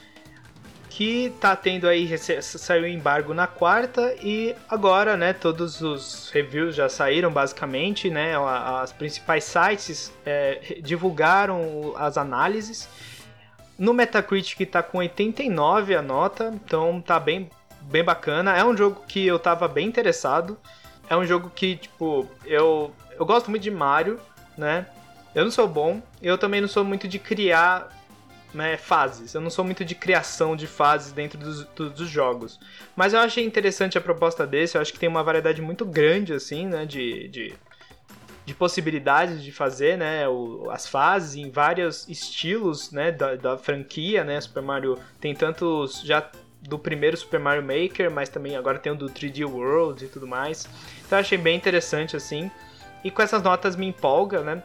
que 0.90 1.32
tá 1.40 1.56
tendo 1.56 1.88
aí, 1.88 2.06
saiu 2.42 2.86
embargo 2.86 3.32
na 3.32 3.46
quarta 3.46 4.14
e 4.22 4.54
agora, 4.68 5.16
né, 5.16 5.32
todos 5.32 5.80
os 5.80 6.28
reviews 6.28 6.74
já 6.74 6.90
saíram 6.90 7.32
basicamente, 7.32 8.10
né, 8.10 8.34
as 8.82 8.92
principais 8.92 9.44
sites 9.44 10.12
é, 10.26 10.78
divulgaram 10.82 11.94
as 11.96 12.18
análises. 12.18 12.86
No 13.78 13.94
Metacritic 13.94 14.68
tá 14.68 14.82
com 14.82 14.98
89 14.98 15.94
a 15.94 16.02
nota, 16.02 16.52
então 16.54 17.00
tá 17.00 17.18
bem 17.18 17.48
bem 17.82 18.04
bacana. 18.04 18.56
É 18.56 18.64
um 18.64 18.76
jogo 18.76 19.02
que 19.06 19.26
eu 19.26 19.38
tava 19.38 19.68
bem 19.68 19.86
interessado. 19.86 20.58
É 21.08 21.16
um 21.16 21.24
jogo 21.24 21.50
que, 21.50 21.76
tipo, 21.76 22.28
eu, 22.44 22.94
eu 23.18 23.26
gosto 23.26 23.50
muito 23.50 23.62
de 23.62 23.70
Mario, 23.70 24.20
né? 24.56 24.86
Eu 25.34 25.44
não 25.44 25.50
sou 25.50 25.68
bom, 25.68 26.02
eu 26.20 26.36
também 26.36 26.60
não 26.60 26.68
sou 26.68 26.84
muito 26.84 27.06
de 27.06 27.18
criar 27.18 27.88
né, 28.52 28.76
fases. 28.76 29.34
Eu 29.34 29.40
não 29.40 29.50
sou 29.50 29.64
muito 29.64 29.84
de 29.84 29.94
criação 29.94 30.56
de 30.56 30.66
fases 30.66 31.12
dentro 31.12 31.38
dos, 31.38 31.64
dos, 31.64 32.08
jogos. 32.08 32.58
Mas 32.96 33.12
eu 33.12 33.20
achei 33.20 33.44
interessante 33.44 33.96
a 33.96 34.00
proposta 34.00 34.46
desse. 34.46 34.76
Eu 34.76 34.82
acho 34.82 34.92
que 34.92 34.98
tem 34.98 35.08
uma 35.08 35.22
variedade 35.22 35.62
muito 35.62 35.84
grande, 35.84 36.32
assim, 36.32 36.66
né? 36.66 36.84
De, 36.84 37.28
de, 37.28 37.54
de 38.44 38.54
possibilidades 38.54 39.42
de 39.42 39.52
fazer, 39.52 39.96
né? 39.96 40.28
O, 40.28 40.68
as 40.70 40.86
fases 40.86 41.36
em 41.36 41.50
vários 41.50 42.08
estilos, 42.08 42.90
né? 42.90 43.12
Da, 43.12 43.36
da 43.36 43.56
franquia, 43.56 44.24
né? 44.24 44.40
Super 44.40 44.62
Mario 44.62 44.98
tem 45.20 45.34
tantos. 45.34 46.02
Já 46.02 46.28
do 46.60 46.78
primeiro 46.78 47.16
Super 47.16 47.40
Mario 47.40 47.62
Maker, 47.62 48.10
mas 48.10 48.28
também 48.28 48.56
agora 48.56 48.78
tem 48.78 48.92
o 48.92 48.94
do 48.94 49.06
3D 49.06 49.48
World 49.48 50.04
e 50.04 50.08
tudo 50.08 50.26
mais. 50.26 50.68
Então 51.06 51.18
achei 51.18 51.38
bem 51.38 51.56
interessante 51.56 52.16
assim. 52.16 52.50
E 53.02 53.10
com 53.10 53.22
essas 53.22 53.42
notas 53.42 53.76
me 53.76 53.86
empolga, 53.86 54.42
né? 54.42 54.62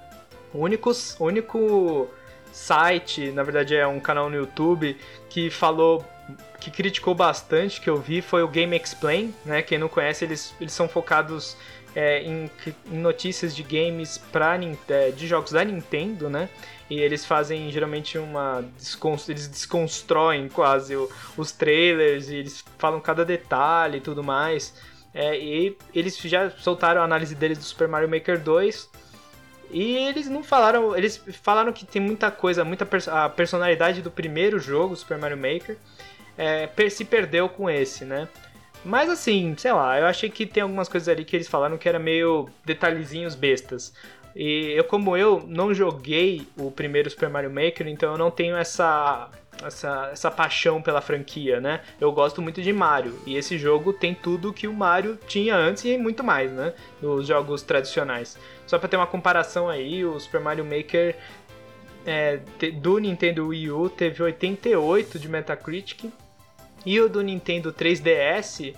O 0.54 0.60
único, 0.60 0.92
único 1.20 2.10
site, 2.52 3.32
na 3.32 3.44
verdade 3.44 3.76
é 3.76 3.86
um 3.86 4.00
canal 4.00 4.30
no 4.30 4.36
YouTube 4.36 4.98
que 5.30 5.50
falou 5.50 6.06
que 6.60 6.72
criticou 6.72 7.14
bastante 7.14 7.80
que 7.80 7.90
eu 7.90 7.98
vi 7.98 8.22
foi 8.22 8.42
o 8.42 8.48
Game 8.48 8.76
Explain, 8.76 9.34
né? 9.46 9.62
Quem 9.62 9.78
não 9.78 9.88
conhece, 9.88 10.26
eles, 10.26 10.54
eles 10.60 10.74
são 10.74 10.88
focados 10.88 11.56
é, 11.96 12.22
em, 12.24 12.52
em, 12.92 12.98
notícias 12.98 13.56
de 13.56 13.64
games 13.64 14.18
pra, 14.18 14.58
de 15.16 15.28
jogos 15.28 15.52
da 15.52 15.64
Nintendo, 15.64 16.30
né? 16.30 16.50
E 16.90 17.00
eles 17.00 17.26
fazem 17.26 17.72
geralmente 17.72 18.18
uma. 18.18 18.64
Eles 19.28 19.48
desconstroem 19.48 20.50
quase 20.50 20.94
os 21.38 21.52
trailers 21.52 22.30
e 22.30 22.36
eles 22.36 22.64
falam 22.78 23.00
cada 23.00 23.24
detalhe 23.24 23.98
e 23.98 24.02
tudo 24.02 24.24
mais. 24.24 24.74
É, 25.14 25.40
e 25.40 25.78
eles 25.94 26.18
já 26.18 26.50
soltaram 26.50 27.02
a 27.02 27.06
análise 27.06 27.34
deles 27.34 27.58
do 27.58 27.64
Super 27.64 27.88
Mario 27.88 28.10
Maker 28.10 28.40
2. 28.40 28.90
E 29.72 29.96
eles 29.96 30.28
não 30.28 30.44
falaram. 30.44 30.96
Eles 30.96 31.24
falaram 31.42 31.72
que 31.74 31.86
tem 31.86 32.02
muita 32.02 32.30
coisa, 32.30 32.64
muita 32.64 32.86
pers 32.86 33.08
a 33.08 33.30
personalidade 33.30 34.02
do 34.02 34.12
primeiro 34.12 34.60
jogo, 34.60 34.96
Super 34.96 35.18
Mario 35.18 35.38
Maker, 35.38 35.78
é, 36.38 36.70
se 36.90 37.06
perdeu 37.06 37.50
com 37.50 37.70
esse, 37.70 38.06
né? 38.06 38.28
Mas 38.86 39.10
assim, 39.10 39.56
sei 39.58 39.74
lá, 39.74 40.00
eu 40.00 40.06
achei 40.06 40.30
que 40.30 40.46
tem 40.46 40.62
algumas 40.62 40.88
coisas 40.88 41.10
ali 41.10 41.26
que 41.26 41.36
eles 41.36 41.48
falaram 41.48 41.78
que 41.78 41.90
era 41.90 41.98
meio 41.98 42.48
detalhezinhos 42.64 43.34
bestas. 43.34 43.92
E 44.36 44.74
eu, 44.76 44.84
como 44.84 45.18
eu, 45.18 45.44
não 45.48 45.74
joguei 45.74 46.46
o 46.58 46.70
primeiro 46.70 47.10
Super 47.10 47.30
Mario 47.30 47.50
Maker, 47.50 47.88
então 47.88 48.12
eu 48.12 48.18
não 48.18 48.30
tenho 48.30 48.56
essa, 48.56 49.30
essa, 49.64 50.10
essa 50.12 50.30
paixão 50.30 50.82
pela 50.82 51.02
franquia, 51.02 51.62
né? 51.62 51.82
Eu 52.00 52.12
gosto 52.12 52.42
muito 52.42 52.62
de 52.62 52.74
Mario, 52.74 53.18
e 53.26 53.38
esse 53.38 53.58
jogo 53.58 53.94
tem 53.94 54.14
tudo 54.14 54.54
que 54.54 54.68
o 54.68 54.74
Mario 54.74 55.18
tinha 55.26 55.56
antes 55.56 55.86
e 55.86 55.98
muito 55.98 56.22
mais, 56.22 56.52
né? 56.52 56.74
Nos 57.02 57.28
jogos 57.28 57.62
tradicionais. 57.62 58.38
Só 58.68 58.78
para 58.78 58.90
ter 58.90 58.98
uma 58.98 59.08
comparação 59.08 59.70
aí, 59.70 60.04
o 60.04 60.20
Super 60.20 60.42
Mario 60.42 60.66
Maker 60.66 61.16
é, 62.06 62.40
do 62.74 63.00
Nintendo 63.00 63.48
Wii 63.48 63.72
U 63.72 63.90
teve 63.90 64.22
88 64.22 65.18
de 65.18 65.30
Metacritic, 65.30 66.12
e 66.86 67.00
o 67.00 67.10
do 67.10 67.22
Nintendo 67.22 67.74
3DS 67.74 68.76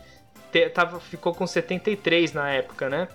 te, 0.51 0.69
tava, 0.69 0.99
ficou 0.99 1.33
com 1.33 1.45
73 1.45 2.33
na 2.33 2.49
época, 2.49 2.89
né? 2.89 3.07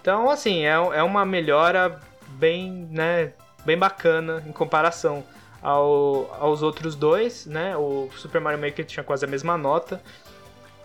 Então, 0.00 0.28
assim, 0.28 0.64
é, 0.64 0.72
é 0.72 1.02
uma 1.02 1.24
melhora 1.24 2.00
bem, 2.28 2.88
né, 2.90 3.32
bem 3.64 3.78
bacana 3.78 4.42
em 4.46 4.52
comparação 4.52 5.24
ao, 5.62 6.30
aos 6.38 6.62
outros 6.62 6.94
dois, 6.94 7.46
né? 7.46 7.74
O 7.76 8.10
Super 8.16 8.40
Mario 8.40 8.60
Maker 8.60 8.84
tinha 8.84 9.02
quase 9.02 9.24
a 9.24 9.28
mesma 9.28 9.56
nota. 9.56 10.02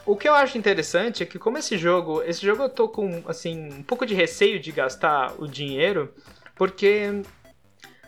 O 0.06 0.16
que 0.16 0.28
eu 0.28 0.34
acho 0.34 0.58
interessante 0.58 1.22
é 1.22 1.26
que 1.26 1.38
como 1.38 1.58
esse 1.58 1.78
jogo, 1.78 2.24
esse 2.24 2.46
jogo 2.46 2.64
eu 2.64 2.70
tô 2.70 2.88
com 2.88 3.22
assim 3.28 3.74
um 3.74 3.84
pouco 3.84 4.06
de 4.06 4.16
receio 4.16 4.60
de 4.60 4.72
gastar 4.72 5.34
o 5.38 5.48
dinheiro, 5.48 6.14
porque 6.56 7.22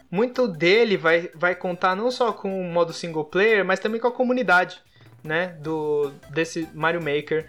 muito 0.09 0.47
dele 0.47 0.97
vai, 0.97 1.29
vai 1.35 1.55
contar 1.55 1.95
não 1.95 2.09
só 2.09 2.31
com 2.31 2.59
o 2.59 2.63
modo 2.63 2.93
single 2.93 3.25
player, 3.25 3.63
mas 3.65 3.79
também 3.79 3.99
com 3.99 4.07
a 4.07 4.11
comunidade, 4.11 4.81
né, 5.23 5.55
do 5.59 6.11
desse 6.29 6.67
Mario 6.73 7.01
Maker. 7.01 7.45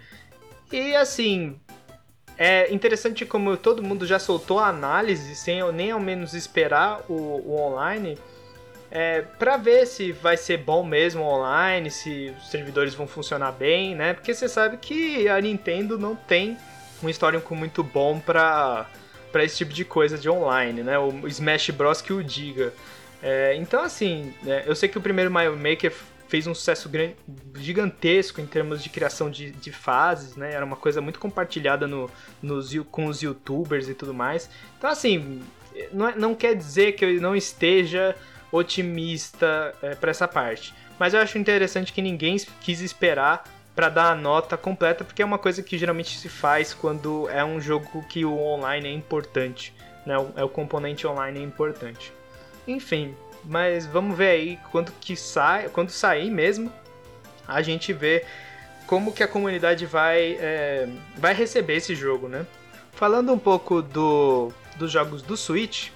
E 0.71 0.95
assim, 0.95 1.59
é 2.37 2.71
interessante 2.73 3.25
como 3.25 3.55
todo 3.57 3.83
mundo 3.83 4.05
já 4.05 4.19
soltou 4.19 4.59
a 4.59 4.67
análise 4.67 5.35
sem 5.35 5.59
nem 5.71 5.91
ao 5.91 5.99
menos 5.99 6.33
esperar 6.33 7.01
o, 7.09 7.13
o 7.13 7.55
online. 7.59 8.17
É, 8.89 9.21
para 9.21 9.57
ver 9.57 9.87
se 9.87 10.11
vai 10.11 10.37
ser 10.37 10.57
bom 10.57 10.83
mesmo 10.83 11.23
online, 11.23 11.89
se 11.89 12.31
os 12.37 12.51
servidores 12.51 12.93
vão 12.93 13.07
funcionar 13.07 13.51
bem, 13.51 13.95
né? 13.95 14.13
Porque 14.13 14.33
você 14.33 14.47
sabe 14.47 14.77
que 14.77 15.27
a 15.27 15.41
Nintendo 15.41 15.97
não 15.97 16.15
tem 16.15 16.57
um 17.01 17.09
histórico 17.09 17.55
muito 17.55 17.83
bom 17.83 18.19
para 18.19 18.87
para 19.31 19.43
esse 19.43 19.57
tipo 19.57 19.73
de 19.73 19.83
coisa 19.83 20.15
de 20.15 20.29
online, 20.29 20.83
né? 20.83 20.99
O 20.99 21.27
Smash 21.27 21.71
Bros 21.71 22.03
que 22.03 22.13
o 22.13 22.23
diga. 22.23 22.71
É, 23.21 23.55
então 23.55 23.81
assim, 23.81 24.31
né, 24.43 24.63
eu 24.67 24.75
sei 24.75 24.87
que 24.87 24.97
o 24.97 25.01
primeiro 25.01 25.31
Mario 25.31 25.57
Maker 25.57 25.91
fez 26.33 26.47
um 26.47 26.55
sucesso 26.55 26.89
grande, 26.89 27.15
gigantesco 27.57 28.41
em 28.41 28.47
termos 28.47 28.81
de 28.81 28.89
criação 28.89 29.29
de, 29.29 29.51
de 29.51 29.71
fases, 29.71 30.35
né? 30.35 30.51
Era 30.51 30.65
uma 30.65 30.75
coisa 30.75 30.99
muito 30.99 31.19
compartilhada 31.19 31.85
no, 31.85 32.09
nos, 32.41 32.73
com 32.89 33.05
os 33.05 33.21
youtubers 33.21 33.87
e 33.87 33.93
tudo 33.93 34.15
mais. 34.15 34.49
Então, 34.75 34.89
assim, 34.89 35.43
não, 35.91 36.09
é, 36.09 36.15
não 36.15 36.33
quer 36.33 36.55
dizer 36.55 36.93
que 36.93 37.05
eu 37.05 37.21
não 37.21 37.35
esteja 37.35 38.15
otimista 38.51 39.75
é, 39.83 39.93
para 39.93 40.09
essa 40.09 40.27
parte. 40.27 40.73
Mas 40.97 41.13
eu 41.13 41.19
acho 41.19 41.37
interessante 41.37 41.93
que 41.93 42.01
ninguém 42.01 42.35
quis 42.61 42.81
esperar 42.81 43.43
para 43.75 43.89
dar 43.89 44.13
a 44.13 44.15
nota 44.15 44.57
completa, 44.57 45.03
porque 45.03 45.21
é 45.21 45.25
uma 45.25 45.37
coisa 45.37 45.61
que 45.61 45.77
geralmente 45.77 46.17
se 46.17 46.29
faz 46.29 46.73
quando 46.73 47.29
é 47.29 47.45
um 47.45 47.61
jogo 47.61 48.03
que 48.09 48.25
o 48.25 48.35
online 48.39 48.87
é 48.87 48.91
importante, 48.91 49.71
né? 50.03 50.15
É 50.35 50.43
o 50.43 50.49
componente 50.49 51.05
online 51.05 51.39
é 51.39 51.43
importante. 51.43 52.11
Enfim, 52.67 53.15
mas 53.45 53.85
vamos 53.85 54.17
ver 54.17 54.29
aí 54.29 54.59
quando 54.71 54.91
que 54.99 55.15
sai, 55.15 55.69
quando 55.69 55.89
sair 55.89 56.29
mesmo, 56.29 56.71
a 57.47 57.61
gente 57.61 57.91
vê 57.93 58.25
como 58.87 59.11
que 59.11 59.23
a 59.23 59.27
comunidade 59.27 59.85
vai, 59.85 60.37
é, 60.39 60.87
vai 61.17 61.33
receber 61.33 61.75
esse 61.75 61.95
jogo, 61.95 62.27
né? 62.27 62.45
Falando 62.93 63.33
um 63.33 63.39
pouco 63.39 63.81
do, 63.81 64.51
dos 64.77 64.91
jogos 64.91 65.21
do 65.21 65.35
Switch, 65.35 65.89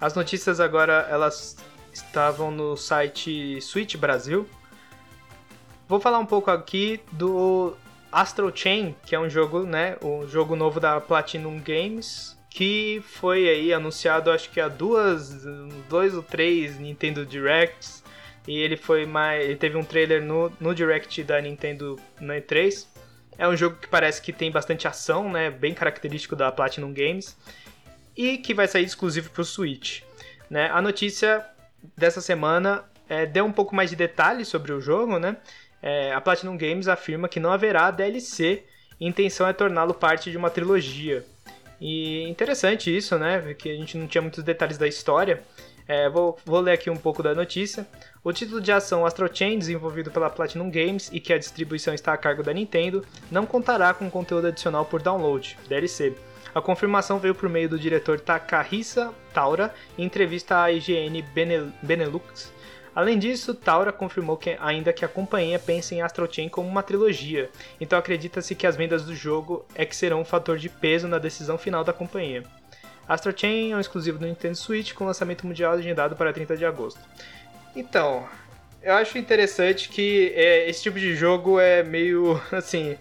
as 0.00 0.14
notícias 0.14 0.60
agora 0.60 1.06
elas 1.10 1.56
estavam 1.92 2.50
no 2.50 2.76
site 2.76 3.60
Switch 3.60 3.96
Brasil. 3.96 4.48
Vou 5.88 6.00
falar 6.00 6.18
um 6.18 6.26
pouco 6.26 6.50
aqui 6.50 7.00
do 7.12 7.76
Astral 8.10 8.50
Chain, 8.54 8.96
que 9.04 9.14
é 9.14 9.20
um 9.20 9.28
jogo, 9.28 9.64
né, 9.64 9.96
um 10.02 10.26
jogo 10.26 10.56
novo 10.56 10.80
da 10.80 11.00
Platinum 11.00 11.60
Games, 11.60 12.36
que 12.54 13.02
foi 13.04 13.48
aí 13.48 13.72
anunciado 13.72 14.30
acho 14.30 14.48
que 14.48 14.60
há 14.60 14.68
duas, 14.68 15.44
dois 15.88 16.14
ou 16.14 16.22
três 16.22 16.78
Nintendo 16.78 17.26
Directs 17.26 18.00
e 18.46 18.56
ele 18.56 18.76
foi 18.76 19.04
mais, 19.04 19.44
ele 19.44 19.56
teve 19.56 19.76
um 19.76 19.82
trailer 19.82 20.22
no, 20.22 20.52
no 20.60 20.72
Direct 20.72 21.20
da 21.24 21.40
Nintendo 21.40 21.98
na 22.20 22.34
E3. 22.36 22.86
É 23.36 23.48
um 23.48 23.56
jogo 23.56 23.74
que 23.78 23.88
parece 23.88 24.22
que 24.22 24.32
tem 24.32 24.52
bastante 24.52 24.86
ação, 24.86 25.28
né, 25.32 25.50
bem 25.50 25.74
característico 25.74 26.36
da 26.36 26.52
Platinum 26.52 26.94
Games 26.94 27.36
e 28.16 28.38
que 28.38 28.54
vai 28.54 28.68
sair 28.68 28.84
exclusivo 28.84 29.30
para 29.30 29.42
o 29.42 29.44
Switch. 29.44 30.02
Né? 30.48 30.70
A 30.70 30.80
notícia 30.80 31.44
dessa 31.96 32.20
semana 32.20 32.84
é, 33.08 33.26
deu 33.26 33.44
um 33.44 33.52
pouco 33.52 33.74
mais 33.74 33.90
de 33.90 33.96
detalhes 33.96 34.46
sobre 34.46 34.72
o 34.72 34.80
jogo, 34.80 35.18
né? 35.18 35.38
É, 35.82 36.12
a 36.12 36.20
Platinum 36.20 36.56
Games 36.56 36.86
afirma 36.86 37.28
que 37.28 37.40
não 37.40 37.50
haverá 37.50 37.90
DLC 37.90 38.62
e 39.00 39.06
a 39.06 39.08
intenção 39.08 39.48
é 39.48 39.52
torná-lo 39.52 39.92
parte 39.92 40.30
de 40.30 40.36
uma 40.36 40.50
trilogia. 40.50 41.26
E 41.80 42.22
interessante 42.28 42.94
isso, 42.94 43.18
né? 43.18 43.54
Que 43.54 43.70
a 43.70 43.76
gente 43.76 43.96
não 43.96 44.06
tinha 44.06 44.22
muitos 44.22 44.42
detalhes 44.42 44.78
da 44.78 44.86
história. 44.86 45.42
É, 45.86 46.08
vou, 46.08 46.38
vou, 46.44 46.60
ler 46.60 46.72
aqui 46.72 46.88
um 46.88 46.96
pouco 46.96 47.22
da 47.22 47.34
notícia. 47.34 47.86
O 48.22 48.32
título 48.32 48.60
de 48.60 48.72
ação 48.72 49.04
Astro 49.04 49.28
Chain, 49.32 49.58
desenvolvido 49.58 50.10
pela 50.10 50.30
Platinum 50.30 50.70
Games 50.70 51.10
e 51.12 51.20
que 51.20 51.32
a 51.32 51.38
distribuição 51.38 51.92
está 51.92 52.14
a 52.14 52.16
cargo 52.16 52.42
da 52.42 52.54
Nintendo, 52.54 53.04
não 53.30 53.44
contará 53.44 53.92
com 53.92 54.10
conteúdo 54.10 54.46
adicional 54.46 54.86
por 54.86 55.02
download, 55.02 55.58
DLC. 55.68 56.14
A 56.54 56.60
confirmação 56.60 57.18
veio 57.18 57.34
por 57.34 57.48
meio 57.48 57.68
do 57.68 57.78
diretor 57.78 58.18
Takahisa 58.20 59.12
Taura 59.34 59.74
em 59.98 60.04
entrevista 60.04 60.62
à 60.62 60.72
IGN 60.72 61.22
Benelux 61.82 62.53
Além 62.94 63.18
disso, 63.18 63.54
Taura 63.54 63.92
confirmou 63.92 64.36
que, 64.36 64.56
ainda 64.60 64.92
que 64.92 65.04
a 65.04 65.08
companhia 65.08 65.58
pensa 65.58 65.94
em 65.94 66.02
Astral 66.02 66.32
Chain 66.32 66.48
como 66.48 66.68
uma 66.68 66.82
trilogia, 66.82 67.50
então 67.80 67.98
acredita-se 67.98 68.54
que 68.54 68.66
as 68.66 68.76
vendas 68.76 69.04
do 69.04 69.14
jogo 69.14 69.66
é 69.74 69.84
que 69.84 69.96
serão 69.96 70.20
um 70.20 70.24
fator 70.24 70.58
de 70.58 70.68
peso 70.68 71.08
na 71.08 71.18
decisão 71.18 71.58
final 71.58 71.82
da 71.82 71.92
companhia. 71.92 72.44
Astral 73.08 73.34
Chain 73.36 73.72
é 73.72 73.76
um 73.76 73.80
exclusivo 73.80 74.18
do 74.18 74.26
Nintendo 74.26 74.56
Switch 74.56 74.92
com 74.94 75.04
lançamento 75.04 75.46
mundial 75.46 75.72
agendado 75.72 76.14
para 76.14 76.32
30 76.32 76.56
de 76.56 76.64
agosto. 76.64 77.00
Então, 77.74 78.26
eu 78.80 78.94
acho 78.94 79.18
interessante 79.18 79.88
que 79.88 80.32
é, 80.34 80.68
esse 80.68 80.82
tipo 80.82 80.98
de 80.98 81.16
jogo 81.16 81.58
é 81.58 81.82
meio 81.82 82.40
assim. 82.52 82.96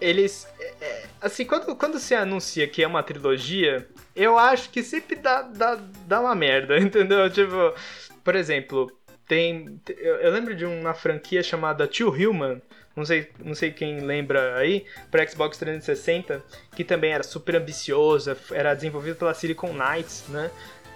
Eles. 0.00 0.48
É, 0.58 0.74
é 0.80 1.04
assim, 1.20 1.44
quando, 1.44 1.74
quando 1.76 1.98
se 1.98 2.14
anuncia 2.14 2.66
que 2.66 2.82
é 2.82 2.86
uma 2.86 3.02
trilogia, 3.02 3.88
eu 4.14 4.38
acho 4.38 4.70
que 4.70 4.82
sempre 4.82 5.16
dá, 5.16 5.42
dá, 5.42 5.78
dá 6.06 6.20
uma 6.20 6.34
merda, 6.34 6.78
entendeu? 6.80 7.30
Tipo, 7.30 7.74
por 8.22 8.34
exemplo, 8.34 8.92
tem. 9.28 9.78
Eu 9.86 10.32
lembro 10.32 10.56
de 10.56 10.64
uma 10.64 10.94
franquia 10.94 11.42
chamada 11.42 11.86
Two 11.86 12.10
Human, 12.10 12.60
não 12.96 13.04
sei, 13.04 13.28
não 13.44 13.54
sei 13.54 13.70
quem 13.70 14.00
lembra 14.00 14.56
aí, 14.56 14.84
para 15.10 15.26
Xbox 15.28 15.58
360, 15.58 16.42
que 16.74 16.82
também 16.82 17.12
era 17.12 17.22
super 17.22 17.56
ambiciosa, 17.56 18.36
era 18.50 18.74
desenvolvida 18.74 19.14
pela 19.14 19.34
Silicon 19.34 19.72
Knights, 19.72 20.24
né? 20.28 20.50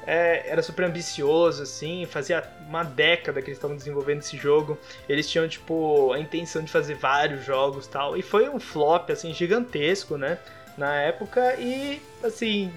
É, 0.04 0.48
era 0.48 0.62
super 0.62 0.86
ambicioso, 0.86 1.62
assim, 1.62 2.04
fazia 2.06 2.42
uma 2.66 2.82
década 2.82 3.40
que 3.40 3.48
eles 3.48 3.58
estavam 3.58 3.76
desenvolvendo 3.76 4.18
esse 4.18 4.36
jogo. 4.36 4.76
Eles 5.08 5.30
tinham, 5.30 5.46
tipo, 5.46 6.12
a 6.12 6.18
intenção 6.18 6.64
de 6.64 6.72
fazer 6.72 6.94
vários 6.94 7.44
jogos 7.44 7.86
tal. 7.86 8.16
E 8.16 8.22
foi 8.22 8.48
um 8.48 8.58
flop, 8.58 9.10
assim, 9.10 9.32
gigantesco, 9.32 10.16
né? 10.16 10.38
Na 10.76 11.00
época, 11.02 11.54
e, 11.56 12.02
assim, 12.24 12.72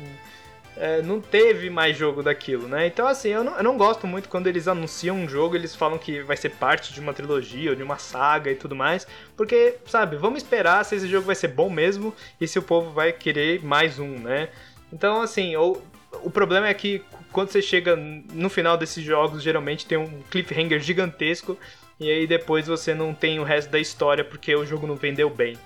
é, 0.78 1.02
não 1.02 1.22
teve 1.22 1.70
mais 1.70 1.98
jogo 1.98 2.22
daquilo, 2.22 2.68
né? 2.68 2.88
Então, 2.88 3.08
assim, 3.08 3.30
eu 3.30 3.44
não, 3.44 3.56
eu 3.56 3.64
não 3.64 3.78
gosto 3.78 4.06
muito 4.06 4.28
quando 4.28 4.48
eles 4.48 4.68
anunciam 4.68 5.16
um 5.16 5.28
jogo, 5.28 5.56
eles 5.56 5.76
falam 5.76 5.98
que 5.98 6.22
vai 6.22 6.36
ser 6.36 6.50
parte 6.50 6.94
de 6.94 7.00
uma 7.00 7.14
trilogia 7.14 7.70
ou 7.70 7.76
de 7.76 7.84
uma 7.84 7.98
saga 7.98 8.52
e 8.52 8.56
tudo 8.56 8.76
mais, 8.76 9.08
porque, 9.38 9.76
sabe, 9.86 10.18
vamos 10.18 10.44
esperar 10.44 10.84
se 10.84 10.96
esse 10.96 11.08
jogo 11.08 11.26
vai 11.26 11.36
ser 11.36 11.50
bom 11.50 11.70
mesmo 11.70 12.14
e 12.40 12.48
se 12.48 12.60
o 12.60 12.62
povo 12.62 12.92
vai 12.92 13.14
querer 13.14 13.64
mais 13.64 14.00
um, 14.00 14.20
né? 14.20 14.50
Então, 14.92 15.22
assim, 15.22 15.56
ou, 15.56 15.82
o 16.24 16.30
problema 16.30 16.68
é 16.68 16.74
que 16.74 17.04
quando 17.32 17.50
você 17.50 17.62
chega 17.62 17.96
no 17.96 18.50
final 18.50 18.78
desses 18.78 19.04
jogos, 19.04 19.42
geralmente 19.42 19.86
tem 19.86 19.98
um 19.98 20.22
cliffhanger 20.30 20.80
gigantesco 20.80 21.58
e 22.00 22.10
aí 22.10 22.28
depois 22.28 22.68
você 22.68 22.94
não 22.94 23.14
tem 23.14 23.40
o 23.40 23.44
resto 23.44 23.70
da 23.70 23.80
história 23.80 24.24
porque 24.24 24.56
o 24.56 24.66
jogo 24.66 24.86
não 24.88 24.96
vendeu 24.96 25.30
bem. 25.30 25.58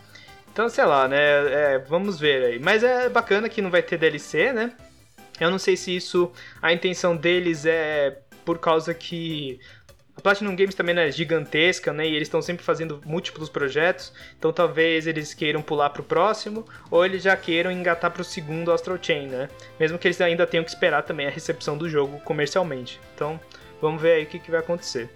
Então, 0.52 0.68
sei 0.68 0.86
lá, 0.86 1.08
né? 1.08 1.18
É, 1.18 1.80
vamos 1.80 2.20
ver 2.20 2.44
aí. 2.44 2.60
Mas 2.60 2.84
é 2.84 3.08
bacana 3.08 3.48
que 3.48 3.62
não 3.62 3.70
vai 3.70 3.82
ter 3.82 3.98
DLC, 3.98 4.52
né? 4.52 4.74
Eu 5.40 5.50
não 5.50 5.60
sei 5.60 5.78
se 5.78 5.96
isso, 5.96 6.32
a 6.62 6.74
intenção 6.74 7.16
deles 7.16 7.66
é 7.66 8.20
por 8.44 8.60
causa 8.60 8.94
que 8.94 9.60
a 10.20 10.22
Platinum 10.22 10.54
Games 10.54 10.76
também 10.76 10.98
é 10.98 11.10
gigantesca, 11.10 11.94
né? 11.94 12.06
E 12.06 12.14
eles 12.14 12.28
estão 12.28 12.42
sempre 12.42 12.64
fazendo 12.64 13.02
múltiplos 13.06 13.48
projetos. 13.48 14.12
Então 14.38 14.52
talvez 14.52 15.08
eles 15.08 15.34
queiram 15.34 15.62
pular 15.62 15.92
pro 15.92 16.04
próximo, 16.04 16.66
ou 16.92 17.06
eles 17.06 17.24
já 17.24 17.38
queiram 17.38 17.72
engatar 17.72 18.12
pro 18.12 18.24
segundo 18.24 18.72
Astral 18.72 18.98
Chain, 19.02 19.28
né? 19.28 19.50
Mesmo 19.80 19.98
que 19.98 20.08
eles 20.08 20.20
ainda 20.20 20.46
tenham 20.46 20.64
que 20.64 20.72
esperar 20.72 21.04
também 21.04 21.26
a 21.26 21.30
recepção 21.30 21.78
do 21.78 21.90
jogo 21.90 22.20
comercialmente. 22.20 23.00
Então 23.16 23.40
vamos 23.82 24.02
ver 24.02 24.14
aí 24.14 24.24
o 24.24 24.28
que, 24.28 24.40
que 24.40 24.52
vai 24.52 24.60
acontecer. 24.60 25.10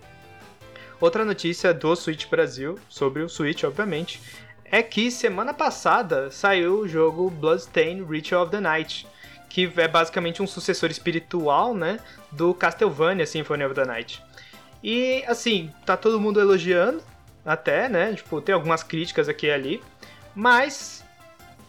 Outra 1.01 1.25
notícia 1.25 1.73
do 1.73 1.93
Switch 1.97 2.27
Brasil, 2.29 2.79
sobre 2.87 3.23
o 3.23 3.27
Switch, 3.27 3.65
obviamente, 3.65 4.21
é 4.63 4.81
que 4.81 5.11
semana 5.11 5.53
passada 5.53 6.31
saiu 6.31 6.79
o 6.79 6.87
jogo 6.87 7.29
Bloodstained 7.29 8.09
Ritual 8.09 8.43
of 8.43 8.51
the 8.51 8.61
Night 8.61 9.05
que 9.53 9.71
é 9.77 9.87
basicamente 9.87 10.41
um 10.41 10.47
sucessor 10.47 10.89
espiritual, 10.89 11.75
né, 11.75 11.99
do 12.31 12.55
Castlevania 12.55 13.23
Symphony 13.23 13.63
of 13.63 13.75
the 13.75 13.85
Night. 13.85 14.23
E 14.83 15.23
assim, 15.27 15.71
tá 15.85 15.95
todo 15.95 16.19
mundo 16.19 16.41
elogiando, 16.41 17.03
até, 17.45 17.87
né? 17.87 18.15
Tipo, 18.15 18.41
tem 18.41 18.55
algumas 18.55 18.81
críticas 18.81 19.29
aqui 19.29 19.45
e 19.45 19.51
ali, 19.51 19.83
mas 20.33 21.05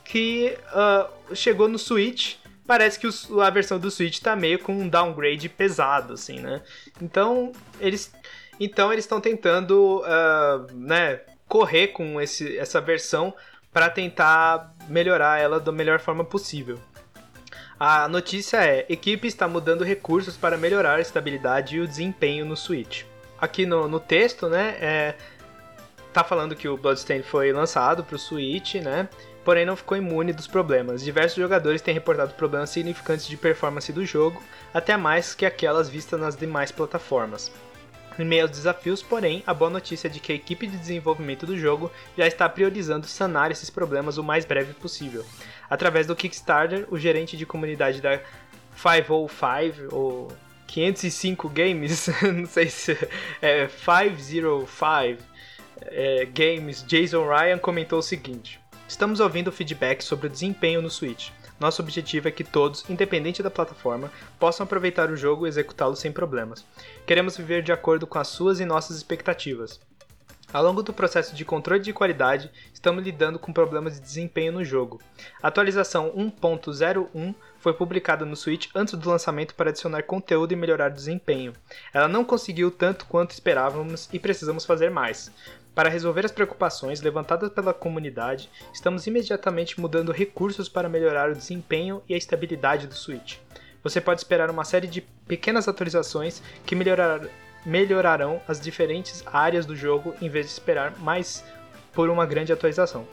que 0.02 0.56
uh, 0.72 1.36
chegou 1.36 1.68
no 1.68 1.78
Switch, 1.78 2.36
parece 2.66 2.98
que 2.98 3.06
o, 3.06 3.42
a 3.42 3.50
versão 3.50 3.78
do 3.78 3.90
Switch 3.90 4.18
tá 4.18 4.34
meio 4.34 4.58
com 4.60 4.72
um 4.72 4.88
downgrade 4.88 5.46
pesado, 5.50 6.14
assim, 6.14 6.40
né? 6.40 6.62
Então 7.02 7.52
eles, 7.78 8.14
então 8.58 8.90
eles 8.94 9.04
estão 9.04 9.20
tentando, 9.20 9.98
uh, 10.00 10.72
né, 10.72 11.20
correr 11.46 11.88
com 11.88 12.18
esse, 12.18 12.56
essa 12.56 12.80
versão 12.80 13.34
para 13.70 13.90
tentar 13.90 14.72
melhorar 14.88 15.38
ela 15.38 15.60
da 15.60 15.70
melhor 15.70 16.00
forma 16.00 16.24
possível. 16.24 16.80
A 17.78 18.08
notícia 18.08 18.58
é: 18.64 18.86
equipe 18.88 19.26
está 19.26 19.48
mudando 19.48 19.84
recursos 19.84 20.36
para 20.36 20.56
melhorar 20.56 20.96
a 20.96 21.00
estabilidade 21.00 21.76
e 21.76 21.80
o 21.80 21.88
desempenho 21.88 22.44
no 22.44 22.56
Switch. 22.56 23.04
Aqui 23.40 23.66
no, 23.66 23.88
no 23.88 23.98
texto, 23.98 24.48
né, 24.48 24.76
é, 24.80 25.14
tá 26.12 26.22
falando 26.22 26.54
que 26.54 26.68
o 26.68 26.76
Bloodstained 26.76 27.26
foi 27.26 27.52
lançado 27.52 28.04
para 28.04 28.16
o 28.16 28.18
Switch, 28.18 28.76
né? 28.76 29.08
Porém 29.44 29.66
não 29.66 29.76
ficou 29.76 29.96
imune 29.96 30.32
dos 30.32 30.46
problemas. 30.46 31.02
Diversos 31.02 31.36
jogadores 31.36 31.82
têm 31.82 31.92
reportado 31.92 32.32
problemas 32.34 32.70
significantes 32.70 33.26
de 33.26 33.36
performance 33.36 33.92
do 33.92 34.06
jogo, 34.06 34.42
até 34.72 34.96
mais 34.96 35.34
que 35.34 35.44
aquelas 35.44 35.88
vistas 35.88 36.18
nas 36.18 36.36
demais 36.36 36.72
plataformas. 36.72 37.52
Em 38.18 38.24
meio 38.24 38.42
aos 38.42 38.50
desafios, 38.52 39.02
porém, 39.02 39.42
a 39.46 39.52
boa 39.52 39.70
notícia 39.70 40.06
é 40.06 40.10
de 40.10 40.20
que 40.20 40.32
a 40.32 40.34
equipe 40.34 40.66
de 40.66 40.76
desenvolvimento 40.76 41.46
do 41.46 41.58
jogo 41.58 41.90
já 42.16 42.26
está 42.26 42.48
priorizando 42.48 43.06
sanar 43.06 43.50
esses 43.50 43.70
problemas 43.70 44.18
o 44.18 44.22
mais 44.22 44.44
breve 44.44 44.72
possível. 44.74 45.24
Através 45.68 46.06
do 46.06 46.14
Kickstarter, 46.14 46.86
o 46.90 46.98
gerente 46.98 47.36
de 47.36 47.44
comunidade 47.44 48.00
da 48.00 48.20
505 48.76 49.94
ou 49.94 50.32
505 50.66 51.48
Games, 51.48 52.08
não 52.22 52.46
sei 52.46 52.68
se 52.68 52.96
é 53.42 53.66
505 53.66 55.22
é, 55.80 56.26
Games, 56.26 56.84
Jason 56.86 57.26
Ryan 57.26 57.58
comentou 57.58 57.98
o 57.98 58.02
seguinte: 58.02 58.60
Estamos 58.86 59.20
ouvindo 59.20 59.50
feedback 59.50 60.02
sobre 60.02 60.26
o 60.26 60.30
desempenho 60.30 60.80
no 60.80 60.90
Switch. 60.90 61.30
Nosso 61.58 61.80
objetivo 61.80 62.28
é 62.28 62.30
que 62.30 62.44
todos, 62.44 62.88
independente 62.88 63.42
da 63.42 63.50
plataforma, 63.50 64.10
possam 64.38 64.64
aproveitar 64.64 65.10
o 65.10 65.16
jogo 65.16 65.46
e 65.46 65.48
executá-lo 65.48 65.96
sem 65.96 66.12
problemas. 66.12 66.64
Queremos 67.06 67.36
viver 67.36 67.62
de 67.62 67.72
acordo 67.72 68.06
com 68.06 68.18
as 68.18 68.28
suas 68.28 68.60
e 68.60 68.64
nossas 68.64 68.96
expectativas. 68.96 69.80
Ao 70.54 70.62
longo 70.62 70.84
do 70.84 70.92
processo 70.92 71.34
de 71.34 71.44
controle 71.44 71.80
de 71.80 71.92
qualidade, 71.92 72.48
estamos 72.72 73.02
lidando 73.02 73.40
com 73.40 73.52
problemas 73.52 73.94
de 73.94 74.00
desempenho 74.00 74.52
no 74.52 74.64
jogo. 74.64 75.00
A 75.42 75.48
atualização 75.48 76.12
1.01 76.12 77.34
foi 77.58 77.72
publicada 77.72 78.24
no 78.24 78.36
Switch 78.36 78.68
antes 78.72 78.94
do 78.94 79.10
lançamento 79.10 79.54
para 79.56 79.70
adicionar 79.70 80.04
conteúdo 80.04 80.52
e 80.52 80.56
melhorar 80.56 80.92
o 80.92 80.94
desempenho. 80.94 81.54
Ela 81.92 82.06
não 82.06 82.24
conseguiu 82.24 82.70
tanto 82.70 83.04
quanto 83.06 83.32
esperávamos 83.32 84.08
e 84.12 84.18
precisamos 84.20 84.64
fazer 84.64 84.92
mais. 84.92 85.32
Para 85.74 85.88
resolver 85.88 86.24
as 86.24 86.30
preocupações 86.30 87.00
levantadas 87.00 87.50
pela 87.50 87.74
comunidade, 87.74 88.48
estamos 88.72 89.06
imediatamente 89.08 89.80
mudando 89.80 90.12
recursos 90.12 90.68
para 90.68 90.88
melhorar 90.88 91.30
o 91.30 91.34
desempenho 91.34 92.00
e 92.08 92.14
a 92.14 92.16
estabilidade 92.16 92.86
do 92.86 92.94
Switch. 92.94 93.38
Você 93.82 94.00
pode 94.00 94.20
esperar 94.20 94.50
uma 94.50 94.64
série 94.64 94.86
de 94.86 95.00
pequenas 95.00 95.66
atualizações 95.66 96.40
que 96.64 96.76
melhorar, 96.76 97.22
melhorarão 97.66 98.40
as 98.46 98.60
diferentes 98.60 99.24
áreas 99.26 99.66
do 99.66 99.74
jogo 99.74 100.14
em 100.22 100.28
vez 100.28 100.46
de 100.46 100.52
esperar 100.52 100.96
mais 101.00 101.44
por 101.92 102.08
uma 102.08 102.24
grande 102.24 102.52
atualização. 102.52 103.06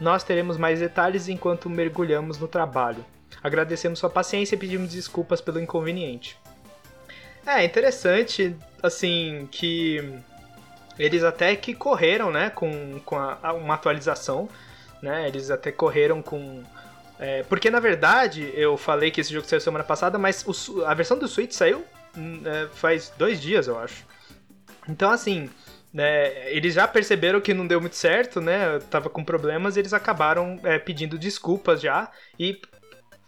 Nós 0.00 0.24
teremos 0.24 0.56
mais 0.56 0.80
detalhes 0.80 1.28
enquanto 1.28 1.70
mergulhamos 1.70 2.36
no 2.36 2.48
trabalho. 2.48 3.04
Agradecemos 3.42 4.00
sua 4.00 4.10
paciência 4.10 4.56
e 4.56 4.58
pedimos 4.58 4.90
desculpas 4.90 5.40
pelo 5.40 5.60
inconveniente. 5.60 6.36
É 7.46 7.64
interessante, 7.64 8.56
assim, 8.82 9.48
que 9.50 10.20
eles 10.98 11.22
até 11.24 11.54
que 11.56 11.74
correram, 11.74 12.30
né, 12.30 12.50
com, 12.50 13.00
com 13.04 13.18
a, 13.18 13.52
uma 13.52 13.74
atualização, 13.74 14.48
né, 15.02 15.26
eles 15.28 15.50
até 15.50 15.72
correram 15.72 16.22
com... 16.22 16.62
É, 17.18 17.42
porque, 17.44 17.70
na 17.70 17.78
verdade, 17.78 18.52
eu 18.54 18.76
falei 18.76 19.10
que 19.10 19.20
esse 19.20 19.32
jogo 19.32 19.46
saiu 19.46 19.60
semana 19.60 19.84
passada, 19.84 20.18
mas 20.18 20.44
o, 20.46 20.84
a 20.84 20.92
versão 20.94 21.18
do 21.18 21.28
Switch 21.28 21.52
saiu 21.52 21.84
hum, 22.16 22.42
é, 22.44 22.68
faz 22.74 23.12
dois 23.16 23.40
dias, 23.40 23.68
eu 23.68 23.78
acho. 23.78 24.04
Então, 24.88 25.10
assim, 25.10 25.48
né, 25.92 26.50
eles 26.50 26.74
já 26.74 26.88
perceberam 26.88 27.40
que 27.40 27.54
não 27.54 27.66
deu 27.66 27.80
muito 27.80 27.96
certo, 27.96 28.40
né, 28.40 28.78
tava 28.90 29.08
com 29.08 29.22
problemas, 29.22 29.76
eles 29.76 29.92
acabaram 29.92 30.58
é, 30.64 30.78
pedindo 30.78 31.18
desculpas 31.18 31.80
já, 31.80 32.10
e 32.38 32.60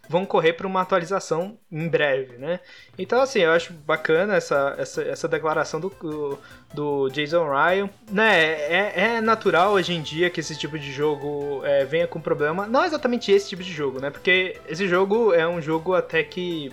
vão 0.08 0.26
correr 0.26 0.52
para 0.52 0.66
uma 0.66 0.82
atualização 0.82 1.58
em 1.70 1.88
breve, 1.88 2.36
né? 2.36 2.60
Então, 2.98 3.20
assim, 3.20 3.40
eu 3.40 3.52
acho 3.52 3.72
bacana 3.72 4.36
essa, 4.36 4.74
essa, 4.78 5.02
essa 5.02 5.28
declaração 5.28 5.80
do, 5.80 6.38
do, 6.72 7.08
Jason 7.10 7.48
Ryan. 7.48 7.90
Né, 8.10 8.42
é, 8.42 8.92
é, 8.96 9.20
natural 9.20 9.72
hoje 9.72 9.92
em 9.94 10.02
dia 10.02 10.30
que 10.30 10.40
esse 10.40 10.56
tipo 10.56 10.78
de 10.78 10.92
jogo 10.92 11.62
é, 11.64 11.84
venha 11.84 12.06
com 12.06 12.20
problema. 12.20 12.66
Não 12.66 12.84
exatamente 12.84 13.32
esse 13.32 13.48
tipo 13.48 13.62
de 13.62 13.72
jogo, 13.72 14.00
né? 14.00 14.10
Porque 14.10 14.60
esse 14.68 14.86
jogo 14.86 15.32
é 15.32 15.46
um 15.46 15.60
jogo 15.60 15.94
até 15.94 16.22
que 16.22 16.70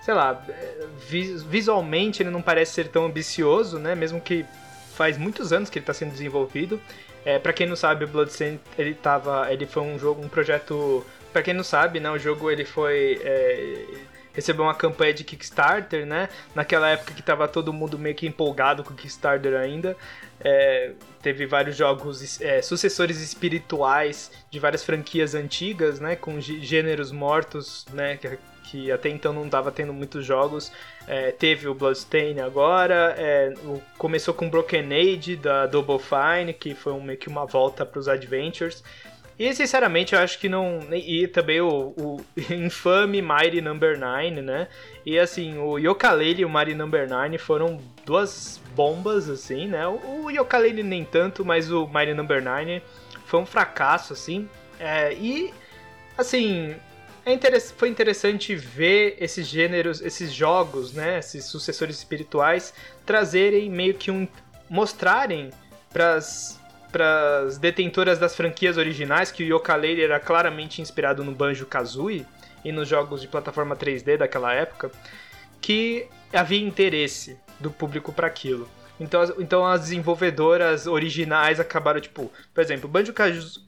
sei 0.00 0.14
lá, 0.14 0.42
visualmente 1.50 2.22
ele 2.22 2.30
não 2.30 2.40
parece 2.40 2.72
ser 2.72 2.88
tão 2.88 3.04
ambicioso, 3.04 3.78
né? 3.78 3.94
Mesmo 3.94 4.20
que 4.20 4.46
faz 4.94 5.18
muitos 5.18 5.52
anos 5.52 5.68
que 5.68 5.78
ele 5.78 5.82
está 5.82 5.92
sendo 5.92 6.12
desenvolvido. 6.12 6.80
É, 7.24 7.38
para 7.38 7.52
quem 7.52 7.66
não 7.66 7.76
sabe, 7.76 8.04
o 8.04 8.08
Bloodstained 8.08 8.58
ele 8.78 8.94
tava, 8.94 9.52
ele 9.52 9.66
foi 9.66 9.82
um 9.82 9.98
jogo, 9.98 10.24
um 10.24 10.28
projeto 10.28 11.04
Pra 11.32 11.42
quem 11.42 11.54
não 11.54 11.64
sabe, 11.64 12.00
né, 12.00 12.10
o 12.10 12.18
jogo 12.18 12.50
ele 12.50 12.64
foi. 12.64 13.20
É, 13.22 13.84
recebeu 14.38 14.64
uma 14.64 14.74
campanha 14.74 15.12
de 15.12 15.24
Kickstarter, 15.24 16.06
né? 16.06 16.28
Naquela 16.54 16.88
época 16.90 17.12
que 17.12 17.22
tava 17.22 17.48
todo 17.48 17.72
mundo 17.72 17.98
meio 17.98 18.14
que 18.14 18.24
empolgado 18.24 18.84
com 18.84 18.92
o 18.92 18.96
Kickstarter 18.96 19.58
ainda. 19.58 19.96
É, 20.40 20.92
teve 21.20 21.44
vários 21.44 21.76
jogos 21.76 22.40
é, 22.40 22.62
sucessores 22.62 23.20
espirituais 23.20 24.30
de 24.48 24.60
várias 24.60 24.84
franquias 24.84 25.34
antigas, 25.34 25.98
né? 25.98 26.14
Com 26.14 26.40
gêneros 26.40 27.10
mortos, 27.10 27.84
né? 27.92 28.16
Que, 28.16 28.38
que 28.70 28.92
até 28.92 29.08
então 29.08 29.32
não 29.32 29.46
estava 29.46 29.72
tendo 29.72 29.92
muitos 29.92 30.24
jogos. 30.24 30.70
É, 31.08 31.32
teve 31.32 31.66
o 31.66 31.74
Bloodstain 31.74 32.38
agora, 32.38 33.14
é, 33.18 33.54
o, 33.64 33.82
começou 33.96 34.32
com 34.34 34.48
Broken 34.48 34.92
Age 34.92 35.36
da 35.36 35.66
Double 35.66 35.98
Fine, 35.98 36.52
que 36.52 36.74
foi 36.74 36.92
um, 36.92 37.02
meio 37.02 37.18
que 37.18 37.28
uma 37.28 37.46
volta 37.46 37.84
para 37.84 37.98
os 37.98 38.06
Adventures. 38.06 38.84
E 39.38 39.54
sinceramente 39.54 40.14
eu 40.14 40.20
acho 40.20 40.38
que 40.38 40.48
não. 40.48 40.80
E 40.92 41.28
também 41.28 41.60
o, 41.60 41.94
o 41.96 42.24
infame 42.52 43.22
Mighty 43.22 43.60
Number 43.60 43.98
9, 43.98 44.42
né? 44.42 44.68
E 45.06 45.18
assim, 45.18 45.56
o 45.58 45.78
Yooka-Laylee 45.78 46.42
e 46.42 46.44
o 46.44 46.50
Mighty 46.50 46.74
Number 46.74 47.08
9 47.08 47.38
foram 47.38 47.80
duas 48.04 48.60
bombas, 48.74 49.30
assim, 49.30 49.68
né? 49.68 49.86
O, 49.86 50.24
o 50.24 50.30
Yooka-Laylee 50.30 50.82
nem 50.82 51.04
tanto, 51.04 51.44
mas 51.44 51.70
o 51.70 51.86
Mighty 51.86 52.14
Number 52.14 52.42
9 52.42 52.82
foi 53.26 53.40
um 53.40 53.46
fracasso, 53.46 54.12
assim. 54.12 54.48
É, 54.80 55.14
e, 55.14 55.54
assim, 56.16 56.74
é 57.24 57.32
interess 57.32 57.72
foi 57.76 57.88
interessante 57.88 58.56
ver 58.56 59.16
esses 59.20 59.46
gêneros, 59.46 60.00
esses 60.00 60.32
jogos, 60.32 60.92
né? 60.92 61.18
Esses 61.18 61.44
sucessores 61.44 61.96
espirituais 61.96 62.74
trazerem 63.06 63.70
meio 63.70 63.94
que 63.94 64.10
um. 64.10 64.26
mostrarem 64.68 65.50
para 65.92 66.18
as 66.92 67.58
detentoras 67.58 68.18
das 68.18 68.34
franquias 68.34 68.76
originais, 68.76 69.30
que 69.30 69.42
o 69.42 69.46
Yooka-Laylee 69.46 70.04
era 70.04 70.18
claramente 70.18 70.80
inspirado 70.80 71.22
no 71.22 71.32
Banjo-Kazooie 71.32 72.26
e 72.64 72.72
nos 72.72 72.88
jogos 72.88 73.20
de 73.20 73.28
plataforma 73.28 73.76
3D 73.76 74.16
daquela 74.16 74.52
época, 74.52 74.90
que 75.60 76.06
havia 76.32 76.60
interesse 76.60 77.38
do 77.60 77.70
público 77.70 78.12
para 78.12 78.26
aquilo. 78.26 78.68
Então, 79.00 79.22
então 79.38 79.66
as 79.66 79.82
desenvolvedoras 79.82 80.86
originais 80.86 81.60
acabaram, 81.60 82.00
tipo, 82.00 82.32
por 82.52 82.60
exemplo, 82.60 82.90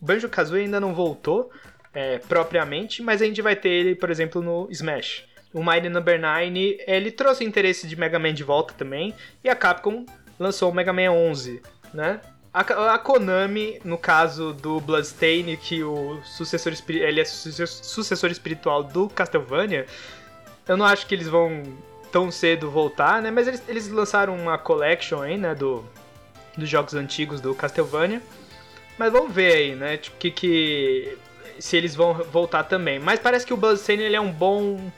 Banjo-Kazooie 0.01 0.65
ainda 0.65 0.81
não 0.81 0.95
voltou 0.95 1.51
é, 1.95 2.19
propriamente, 2.19 3.03
mas 3.03 3.23
a 3.23 3.27
gente 3.27 3.43
vai 3.43 3.55
ter 3.55 3.69
ele, 3.69 3.95
por 3.95 4.11
exemplo, 4.11 4.43
no 4.43 4.69
Smash. 4.71 5.25
O 5.53 5.65
Mighty 5.65 5.89
Number 5.89 6.21
no. 6.21 6.29
9, 6.29 6.79
ele 6.87 7.11
trouxe 7.11 7.45
interesse 7.45 7.87
de 7.87 7.97
Mega 7.97 8.19
Man 8.19 8.33
de 8.33 8.45
volta 8.45 8.73
também, 8.75 9.15
e 9.43 9.49
a 9.49 9.57
Capcom 9.57 10.07
lançou 10.39 10.71
o 10.71 10.75
Mega 10.75 10.93
Man 10.93 11.11
11, 11.11 11.63
né? 11.93 12.21
A, 12.53 12.61
a, 12.95 12.99
Konami, 12.99 13.81
no 13.85 13.97
caso 13.97 14.53
do 14.53 14.81
Bloodstain, 14.81 15.57
que 15.57 15.85
o 15.85 16.21
sucessor 16.25 16.73
ele 16.89 17.21
é 17.21 17.25
sucessor 17.25 18.31
espiritual 18.31 18.83
do 18.83 19.09
Castlevania, 19.09 19.87
eu 20.67 20.77
não 20.77 20.85
acho 20.85 21.07
que 21.07 21.15
eles 21.15 21.29
vão 21.29 21.63
tão 22.11 22.31
cedo 22.31 22.69
voltar, 22.69 23.23
né? 23.23 23.31
Mas 23.31 23.47
eles, 23.47 23.63
eles 23.69 23.89
lançaram 23.89 24.35
uma 24.37 24.59
collection 24.59 25.23
aí, 25.23 25.39
né, 25.39 25.55
do, 25.55 25.85
dos 26.57 26.69
jogos 26.69 26.95
antigos 26.95 27.41
do 27.41 27.55
Castlevania. 27.55 28.21
Mas 28.99 29.13
vamos 29.13 29.33
ver 29.33 29.53
aí, 29.55 29.75
né, 29.77 29.97
tipo, 29.97 30.17
que, 30.19 30.31
que 30.33 31.19
se 31.59 31.77
eles 31.77 31.95
vão 31.95 32.15
voltar 32.15 32.65
também. 32.65 32.99
Mas 32.99 33.21
parece 33.21 33.47
que 33.47 33.55
o 33.55 33.57
Bloodstain 33.57 34.01
ele 34.01 34.17
é 34.17 34.21
um 34.21 34.33
bom 34.33 34.91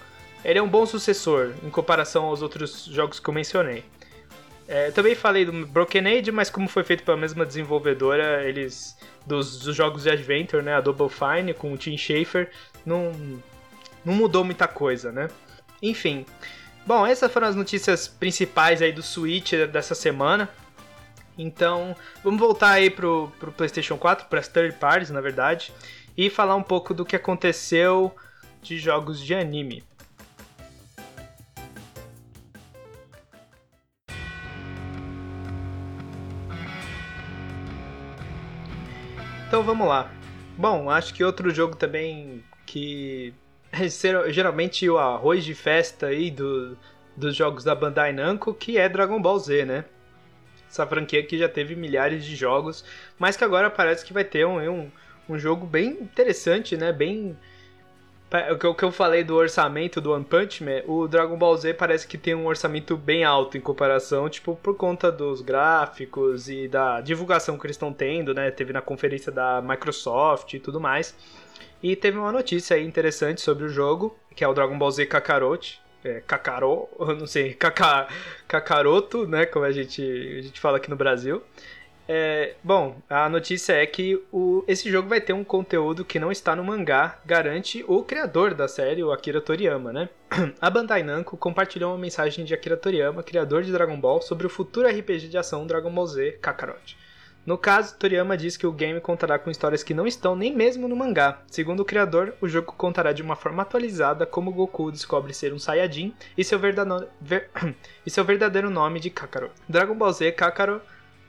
ele 0.45 0.59
é 0.59 0.63
um 0.63 0.69
bom 0.69 0.85
sucessor 0.85 1.53
em 1.63 1.71
comparação 1.71 2.25
aos 2.25 2.43
outros 2.43 2.85
jogos 2.87 3.21
que 3.21 3.29
eu 3.29 3.35
mencionei. 3.35 3.85
É, 4.73 4.91
também 4.91 5.15
falei 5.15 5.45
do 5.45 5.67
Broken 5.67 6.09
Age, 6.09 6.33
mas 6.33 6.49
como 6.49 6.67
foi 6.67 6.83
feito 6.83 7.03
pela 7.05 7.15
mesma 7.15 7.45
desenvolvedora, 7.45 8.43
eles 8.49 8.97
dos, 9.27 9.59
dos, 9.59 9.77
jogos 9.77 10.05
de 10.05 10.11
Adventure, 10.11 10.63
né, 10.63 10.73
a 10.73 10.81
Double 10.81 11.11
Fine 11.11 11.53
com 11.53 11.75
o 11.75 11.77
Tim 11.77 11.95
Schafer, 11.95 12.51
não, 12.83 13.13
não 14.03 14.15
mudou 14.15 14.43
muita 14.43 14.67
coisa, 14.67 15.13
né? 15.13 15.29
Enfim. 15.83 16.25
Bom, 16.87 17.07
essas 17.07 17.31
foram 17.31 17.49
as 17.49 17.55
notícias 17.55 18.09
principais 18.09 18.81
aí 18.81 18.93
do 18.93 19.03
Switch 19.03 19.53
dessa 19.71 19.95
semana. 19.95 20.49
Então, 21.37 21.95
vamos 22.25 22.41
voltar 22.41 22.71
aí 22.71 22.89
pro, 22.89 23.31
pro 23.39 23.53
PlayStation 23.53 23.99
4, 23.99 24.27
para 24.27 24.41
as 24.41 24.49
third 24.49 24.79
parties, 24.79 25.11
na 25.11 25.21
verdade, 25.21 25.71
e 26.17 26.31
falar 26.31 26.57
um 26.57 26.63
pouco 26.63 26.95
do 26.95 27.05
que 27.05 27.15
aconteceu 27.15 28.17
de 28.63 28.79
jogos 28.79 29.21
de 29.21 29.35
anime. 29.35 29.85
Então 39.63 39.77
vamos 39.77 39.87
lá. 39.87 40.11
Bom, 40.59 40.91
acho 40.91 41.15
que 41.15 41.23
outro 41.23 41.49
jogo 41.55 41.77
também 41.77 42.43
que 42.67 43.33
geralmente 44.29 44.91
o 44.91 44.99
arroz 44.99 45.45
de 45.45 45.55
festa 45.55 46.07
aí 46.07 46.33
do, 46.33 46.77
dos 47.17 47.37
jogos 47.37 47.63
da 47.63 47.73
Bandai 47.73 48.13
Namco, 48.13 48.53
que 48.53 48.77
é 48.77 48.89
Dragon 48.89 49.23
Ball 49.23 49.39
Z, 49.39 49.65
né? 49.65 49.85
Essa 50.69 50.85
franquia 50.85 51.25
que 51.25 51.39
já 51.39 51.49
teve 51.49 51.77
milhares 51.77 52.25
de 52.25 52.35
jogos, 52.35 52.85
mas 53.17 53.37
que 53.37 53.45
agora 53.45 53.71
parece 53.71 54.05
que 54.05 54.13
vai 54.13 54.25
ter 54.25 54.45
um, 54.45 54.59
um, 54.69 54.91
um 55.29 55.39
jogo 55.39 55.65
bem 55.65 55.91
interessante, 55.91 56.77
né? 56.77 56.93
Bem 56.93 57.39
o 58.69 58.75
que 58.75 58.83
eu 58.83 58.91
falei 58.91 59.23
do 59.23 59.35
orçamento 59.35 60.01
do 60.01 60.13
One 60.13 60.25
Punch 60.25 60.65
Man, 60.65 60.83
o 60.87 61.07
Dragon 61.07 61.37
Ball 61.37 61.57
Z 61.57 61.75
parece 61.75 62.07
que 62.07 62.17
tem 62.17 62.35
um 62.35 62.47
orçamento 62.47 62.97
bem 62.97 63.25
alto 63.25 63.59
em 63.59 63.61
comparação, 63.61 64.29
tipo, 64.29 64.57
por 64.57 64.75
conta 64.75 65.13
dos 65.13 65.43
gráficos 65.43 66.49
e 66.49 66.67
da 66.67 67.03
divulgação 67.03 67.59
que 67.59 67.67
eles 67.67 67.77
estão 67.77 67.93
tendo, 67.93 68.33
né? 68.33 68.51
Teve 68.51 68.73
na 68.73 68.81
conferência 68.81 69.31
da 69.31 69.61
Microsoft 69.61 70.55
e 70.55 70.59
tudo 70.59 70.81
mais. 70.81 71.15
E 71.83 71.95
teve 71.95 72.17
uma 72.17 72.33
notícia 72.33 72.77
aí 72.77 72.87
interessante 72.87 73.41
sobre 73.43 73.65
o 73.65 73.69
jogo, 73.69 74.17
que 74.35 74.43
é 74.43 74.49
o 74.49 74.55
Dragon 74.55 74.79
Ball 74.79 74.91
Z 74.91 75.05
Kakarot. 75.07 75.83
É, 76.03 76.21
Kakarot, 76.27 76.89
não 77.19 77.27
sei, 77.27 77.53
Kaka, 77.55 78.09
Kakaroto, 78.49 79.27
né? 79.27 79.45
Como 79.45 79.65
a 79.65 79.73
gente, 79.73 80.03
a 80.03 80.43
gente 80.43 80.59
fala 80.59 80.79
aqui 80.79 80.89
no 80.89 80.97
Brasil. 80.97 81.43
É, 82.09 82.55
bom, 82.63 82.97
a 83.09 83.29
notícia 83.29 83.75
é 83.75 83.87
que 83.87 84.21
o, 84.33 84.65
esse 84.67 84.91
jogo 84.91 85.09
vai 85.09 85.21
ter 85.21 85.33
um 85.33 85.45
conteúdo 85.45 86.05
que 86.05 86.19
não 86.19 86.33
está 86.33 86.57
no 86.57 86.65
mangá, 86.65 87.19
garante 87.25 87.85
o 87.87 88.03
criador 88.03 88.55
da 88.55 88.67
série, 88.67 89.05
o 89.05 89.13
Akira 89.13 89.41
Toriyama, 89.41 89.93
né? 89.93 90.09
A 90.61 90.69
Bandai 90.69 91.03
Namco 91.03 91.37
compartilhou 91.37 91.93
uma 91.93 91.99
mensagem 91.99 92.45
de 92.45 92.55
Akira 92.55 92.77
Toriyama, 92.77 93.23
criador 93.23 93.63
de 93.63 93.73
Dragon 93.73 93.99
Ball, 93.99 94.21
sobre 94.21 94.47
o 94.47 94.51
futuro 94.51 94.89
RPG 94.89 95.29
de 95.29 95.39
ação 95.39 95.67
Dragon 95.67 95.93
Ball 95.93 96.07
Z 96.07 96.39
Kakarot. 96.41 96.97
No 97.45 97.59
caso, 97.59 97.97
Toriyama 97.97 98.37
diz 98.37 98.57
que 98.57 98.69
o 98.69 98.73
game 98.73 99.01
contará 99.01 99.37
com 99.37 99.51
histórias 99.51 99.83
que 99.83 99.93
não 99.93 100.07
estão 100.07 100.37
nem 100.37 100.55
mesmo 100.55 100.87
no 100.87 100.95
mangá. 100.95 101.43
Segundo 101.49 101.81
o 101.81 101.85
criador, 101.85 102.35
o 102.41 102.47
jogo 102.47 102.73
contará 102.73 103.13
de 103.13 103.21
uma 103.21 103.35
forma 103.35 103.63
atualizada 103.63 104.25
como 104.25 104.53
Goku 104.53 104.93
descobre 104.93 105.35
ser 105.35 105.53
um 105.53 105.59
Saiyajin 105.59 106.15
e 106.39 106.45
seu, 106.45 106.61
ver... 107.21 107.51
e 108.07 108.11
seu 108.11 108.25
verdadeiro 108.25 108.71
nome 108.71 109.01
de 109.01 109.11
Kakarot. 109.11 109.53
Dragon 109.69 109.97
Ball 109.97 110.13
Z 110.13 110.31
Kakarot 110.33 110.85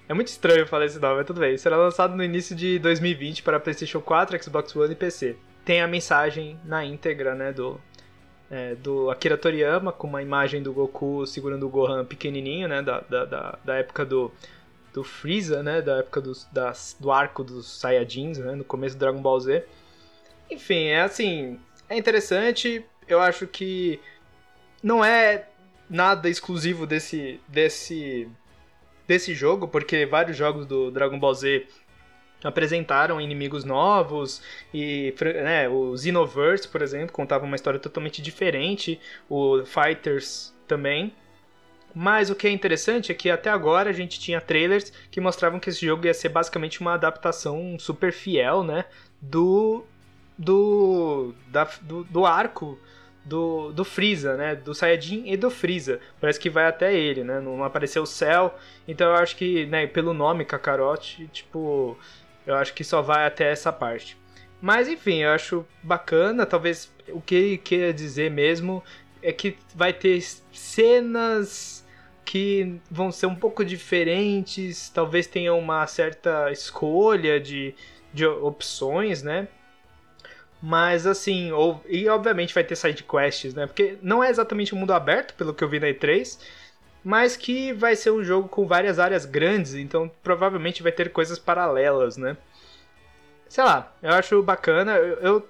é 0.07 0.13
muito 0.13 0.27
estranho 0.27 0.67
falar 0.67 0.85
esse 0.85 0.99
nome, 0.99 1.17
mas 1.17 1.27
tudo 1.27 1.39
bem. 1.39 1.57
Será 1.57 1.77
lançado 1.77 2.15
no 2.15 2.23
início 2.23 2.55
de 2.55 2.77
2020 2.79 3.41
para 3.41 3.59
PlayStation 3.59 4.01
4, 4.01 4.43
Xbox 4.43 4.75
One 4.75 4.91
e 4.93 4.95
PC. 4.95 5.35
Tem 5.63 5.81
a 5.81 5.87
mensagem 5.87 6.59
na 6.65 6.83
íntegra, 6.83 7.33
né, 7.33 7.53
do, 7.53 7.79
é, 8.51 8.75
do 8.75 9.09
Akira 9.09 9.37
Toriyama, 9.37 9.93
com 9.93 10.07
uma 10.07 10.21
imagem 10.21 10.61
do 10.61 10.73
Goku 10.73 11.25
segurando 11.25 11.65
o 11.65 11.69
Gohan 11.69 12.03
pequenininho, 12.03 12.67
né, 12.67 12.81
da, 12.81 12.99
da, 12.99 13.25
da, 13.25 13.59
da 13.63 13.75
época 13.75 14.05
do, 14.05 14.29
do 14.93 15.03
Freeza, 15.05 15.63
né, 15.63 15.81
da 15.81 15.99
época 15.99 16.19
do, 16.19 16.33
das, 16.51 16.97
do 16.99 17.09
arco 17.09 17.43
dos 17.43 17.79
Saiyajins, 17.79 18.37
né, 18.37 18.55
no 18.55 18.65
começo 18.65 18.97
do 18.97 18.99
Dragon 18.99 19.21
Ball 19.21 19.39
Z. 19.39 19.65
Enfim, 20.51 20.87
é 20.87 21.01
assim, 21.01 21.59
é 21.87 21.97
interessante, 21.97 22.85
eu 23.07 23.21
acho 23.21 23.47
que 23.47 24.01
não 24.83 25.03
é 25.03 25.47
nada 25.89 26.29
exclusivo 26.29 26.85
desse, 26.85 27.39
desse 27.47 28.27
desse 29.07 29.33
jogo, 29.33 29.67
porque 29.67 30.05
vários 30.05 30.37
jogos 30.37 30.65
do 30.65 30.91
Dragon 30.91 31.19
Ball 31.19 31.33
Z 31.33 31.67
apresentaram 32.43 33.21
inimigos 33.21 33.63
novos 33.63 34.41
e 34.73 35.13
né, 35.43 35.69
o 35.69 35.95
Xenoverse, 35.97 36.67
por 36.67 36.81
exemplo, 36.81 37.13
contava 37.13 37.45
uma 37.45 37.55
história 37.55 37.79
totalmente 37.79 38.21
diferente, 38.21 38.99
o 39.29 39.63
Fighters 39.65 40.53
também. 40.67 41.13
Mas 41.95 42.29
o 42.29 42.35
que 42.35 42.47
é 42.47 42.49
interessante 42.49 43.11
é 43.11 43.15
que 43.15 43.29
até 43.29 43.49
agora 43.49 43.91
a 43.91 43.93
gente 43.93 44.19
tinha 44.19 44.41
trailers 44.41 44.91
que 45.11 45.21
mostravam 45.21 45.59
que 45.59 45.69
esse 45.69 45.85
jogo 45.85 46.05
ia 46.05 46.13
ser 46.13 46.29
basicamente 46.29 46.81
uma 46.81 46.95
adaptação 46.95 47.77
super 47.79 48.11
fiel, 48.11 48.63
né, 48.63 48.85
do 49.21 49.85
do 50.37 51.35
da, 51.47 51.65
do, 51.81 52.03
do 52.05 52.25
arco 52.25 52.79
do, 53.25 53.71
do 53.71 53.85
Freeza, 53.85 54.35
né? 54.35 54.55
Do 54.55 54.73
Saiyajin 54.73 55.23
e 55.25 55.37
do 55.37 55.49
Freeza. 55.49 55.99
Parece 56.19 56.39
que 56.39 56.49
vai 56.49 56.65
até 56.65 56.93
ele, 56.93 57.23
né? 57.23 57.39
Não 57.39 57.63
apareceu 57.63 58.03
o 58.03 58.07
céu. 58.07 58.55
Então 58.87 59.07
eu 59.11 59.15
acho 59.15 59.35
que, 59.35 59.65
né, 59.65 59.87
pelo 59.87 60.13
nome 60.13 60.45
Kakarot, 60.45 61.27
tipo, 61.31 61.97
eu 62.45 62.55
acho 62.55 62.73
que 62.73 62.83
só 62.83 63.01
vai 63.01 63.25
até 63.25 63.51
essa 63.51 63.71
parte. 63.71 64.17
Mas 64.61 64.87
enfim, 64.87 65.19
eu 65.19 65.31
acho 65.31 65.65
bacana. 65.81 66.45
Talvez 66.45 66.93
o 67.09 67.21
que 67.21 67.35
ele 67.35 67.57
queira 67.57 67.93
dizer 67.93 68.29
mesmo 68.29 68.83
é 69.21 69.31
que 69.31 69.57
vai 69.75 69.93
ter 69.93 70.21
cenas 70.51 71.85
que 72.25 72.79
vão 72.89 73.11
ser 73.11 73.25
um 73.25 73.35
pouco 73.35 73.63
diferentes. 73.63 74.89
Talvez 74.89 75.27
tenha 75.27 75.53
uma 75.53 75.85
certa 75.87 76.51
escolha 76.51 77.39
de, 77.39 77.75
de 78.13 78.25
opções, 78.25 79.23
né? 79.23 79.47
Mas 80.65 81.05
assim, 81.05 81.51
ou, 81.51 81.83
e 81.89 82.07
obviamente 82.07 82.53
vai 82.53 82.63
ter 82.63 82.77
side 82.77 83.03
quests, 83.03 83.53
né? 83.53 83.67
Porque 83.67 83.97
não 84.01 84.23
é 84.23 84.29
exatamente 84.29 84.73
um 84.73 84.77
mundo 84.77 84.93
aberto, 84.93 85.33
pelo 85.33 85.53
que 85.53 85.61
eu 85.61 85.67
vi 85.67 85.77
na 85.77 85.87
E3, 85.87 86.39
mas 87.03 87.35
que 87.35 87.73
vai 87.73 87.97
ser 87.97 88.11
um 88.11 88.23
jogo 88.23 88.47
com 88.47 88.65
várias 88.65 88.97
áreas 88.97 89.25
grandes, 89.25 89.73
então 89.73 90.09
provavelmente 90.23 90.81
vai 90.81 90.93
ter 90.93 91.11
coisas 91.11 91.37
paralelas, 91.37 92.15
né? 92.15 92.37
Sei 93.49 93.61
lá, 93.61 93.93
eu 94.01 94.13
acho 94.13 94.41
bacana. 94.41 94.95
Eu, 94.95 95.17
eu, 95.17 95.49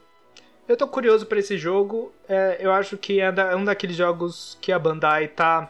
eu 0.68 0.76
tô 0.76 0.88
curioso 0.88 1.28
para 1.28 1.38
esse 1.38 1.60
jogo. 1.60 2.12
É, 2.28 2.58
eu 2.60 2.72
acho 2.72 2.98
que 2.98 3.22
é, 3.22 3.26
é 3.26 3.56
um 3.56 3.64
daqueles 3.64 3.96
jogos 3.96 4.58
que 4.60 4.72
a 4.72 4.80
Bandai 4.80 5.28
tá 5.28 5.70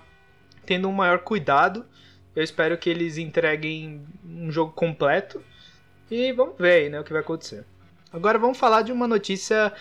tendo 0.66 0.88
um 0.88 0.94
maior 0.94 1.20
cuidado. 1.20 1.86
Eu 2.34 2.44
espero 2.44 2.78
que 2.78 2.90
eles 2.90 3.18
entreguem 3.18 4.06
um 4.26 4.50
jogo 4.50 4.72
completo. 4.72 5.44
E 6.10 6.32
vamos 6.32 6.56
ver 6.58 6.84
aí, 6.84 6.90
né, 6.90 7.02
o 7.02 7.04
que 7.04 7.12
vai 7.12 7.22
acontecer. 7.22 7.66
Agora 8.14 8.38
vamos 8.38 8.60
falar 8.60 8.84
de 8.84 8.92
uma 8.92 9.08
notícia 9.08 9.74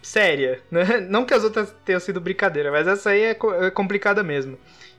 séria, 0.00 0.62
né? 0.70 1.00
Não 1.10 1.24
que 1.24 1.34
as 1.34 1.42
outras 1.42 1.74
tenham 1.84 1.98
sido 1.98 2.20
brincadeira, 2.20 2.70
mas 2.70 2.86
essa 2.86 3.10
aí 3.10 3.22
é, 3.22 3.30
é 3.62 3.70
complicada 3.70 4.22
mesmo. 4.22 4.56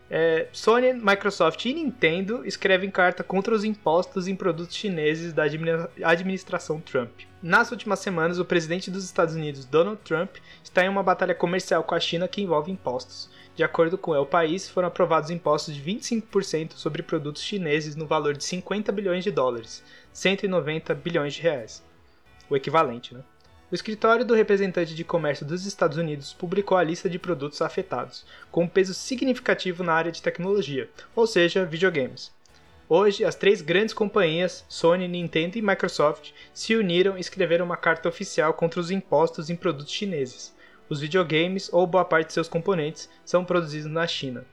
É, 0.09 0.47
Sony, 0.51 0.93
Microsoft 0.93 1.65
e 1.65 1.73
Nintendo 1.73 2.45
escrevem 2.45 2.89
carta 2.89 3.23
contra 3.23 3.53
os 3.53 3.63
impostos 3.63 4.28
em 4.28 4.36
produtos 4.36 4.75
chineses 4.75 5.34
da 5.34 5.43
administração 6.03 6.80
Trump. 6.80 7.11
Nas 7.41 7.71
últimas 7.71 7.99
semanas, 7.99 8.39
o 8.39 8.45
presidente 8.45 8.91
dos 8.91 9.05
Estados 9.05 9.36
Unidos, 9.36 9.65
Donald 9.65 9.99
Trump, 10.03 10.36
está 10.63 10.84
em 10.84 10.89
uma 10.89 11.03
batalha 11.03 11.36
comercial 11.36 11.84
com 11.84 11.95
a 11.95 11.99
China 11.99 12.28
que 12.28 12.41
envolve 12.41 12.71
impostos. 12.71 13.30
De 13.55 13.63
acordo 13.63 13.97
com 13.97 14.11
o 14.11 14.25
país, 14.25 14.69
foram 14.69 14.88
aprovados 14.88 15.30
impostos 15.30 15.75
de 15.75 15.82
25% 15.82 16.73
sobre 16.73 17.03
produtos 17.03 17.41
chineses 17.41 17.95
no 17.95 18.05
valor 18.05 18.36
de 18.36 18.43
50 18.43 18.91
bilhões 18.91 19.23
de 19.23 19.32
dólares, 19.32 19.84
190 20.13 20.93
bilhões 20.95 21.34
de 21.34 21.41
reais 21.41 21.86
o 22.50 22.56
equivalente, 22.56 23.14
né? 23.14 23.22
O 23.70 23.76
escritório 23.76 24.24
do 24.24 24.34
representante 24.34 24.95
de 24.95 25.04
comércio 25.04 25.45
dos 25.45 25.66
Estados 25.66 25.98
Unidos 25.98 26.32
publicou 26.32 26.78
a 26.78 26.84
lista 26.84 27.10
de 27.10 27.20
produtos 27.20 27.62
afetados, 27.62 28.26
com 28.50 28.64
um 28.64 28.68
peso 28.68 28.93
significativo 28.93 29.84
na 29.84 29.93
área 29.93 30.12
de 30.12 30.22
tecnologia, 30.22 30.89
ou 31.14 31.28
seja, 31.28 31.66
videogames. 31.66 32.32
Hoje, 32.88 33.26
as 33.26 33.36
três 33.36 33.62
grandes 33.62 33.93
companhias, 33.93 34.64
Sony, 34.70 35.10
Nintendo 35.10 35.58
e 35.58 35.62
Microsoft, 35.62 36.32
se 36.54 36.74
uniram 36.78 37.18
e 37.18 37.20
escreveram 37.20 37.66
uma 37.66 37.76
carta 37.76 38.08
oficial 38.08 38.54
contra 38.54 38.80
os 38.80 38.89
impostos 38.89 39.50
em 39.50 39.58
produtos 39.58 39.91
chineses. 39.91 40.56
Os 40.88 41.02
videogames, 41.02 41.70
ou 41.74 41.86
boa 41.86 42.06
parte 42.06 42.28
de 42.28 42.34
seus 42.34 42.48
componentes, 42.48 43.10
são 43.26 43.43
produzidos 43.43 43.91
na 43.91 44.08
China. 44.08 44.45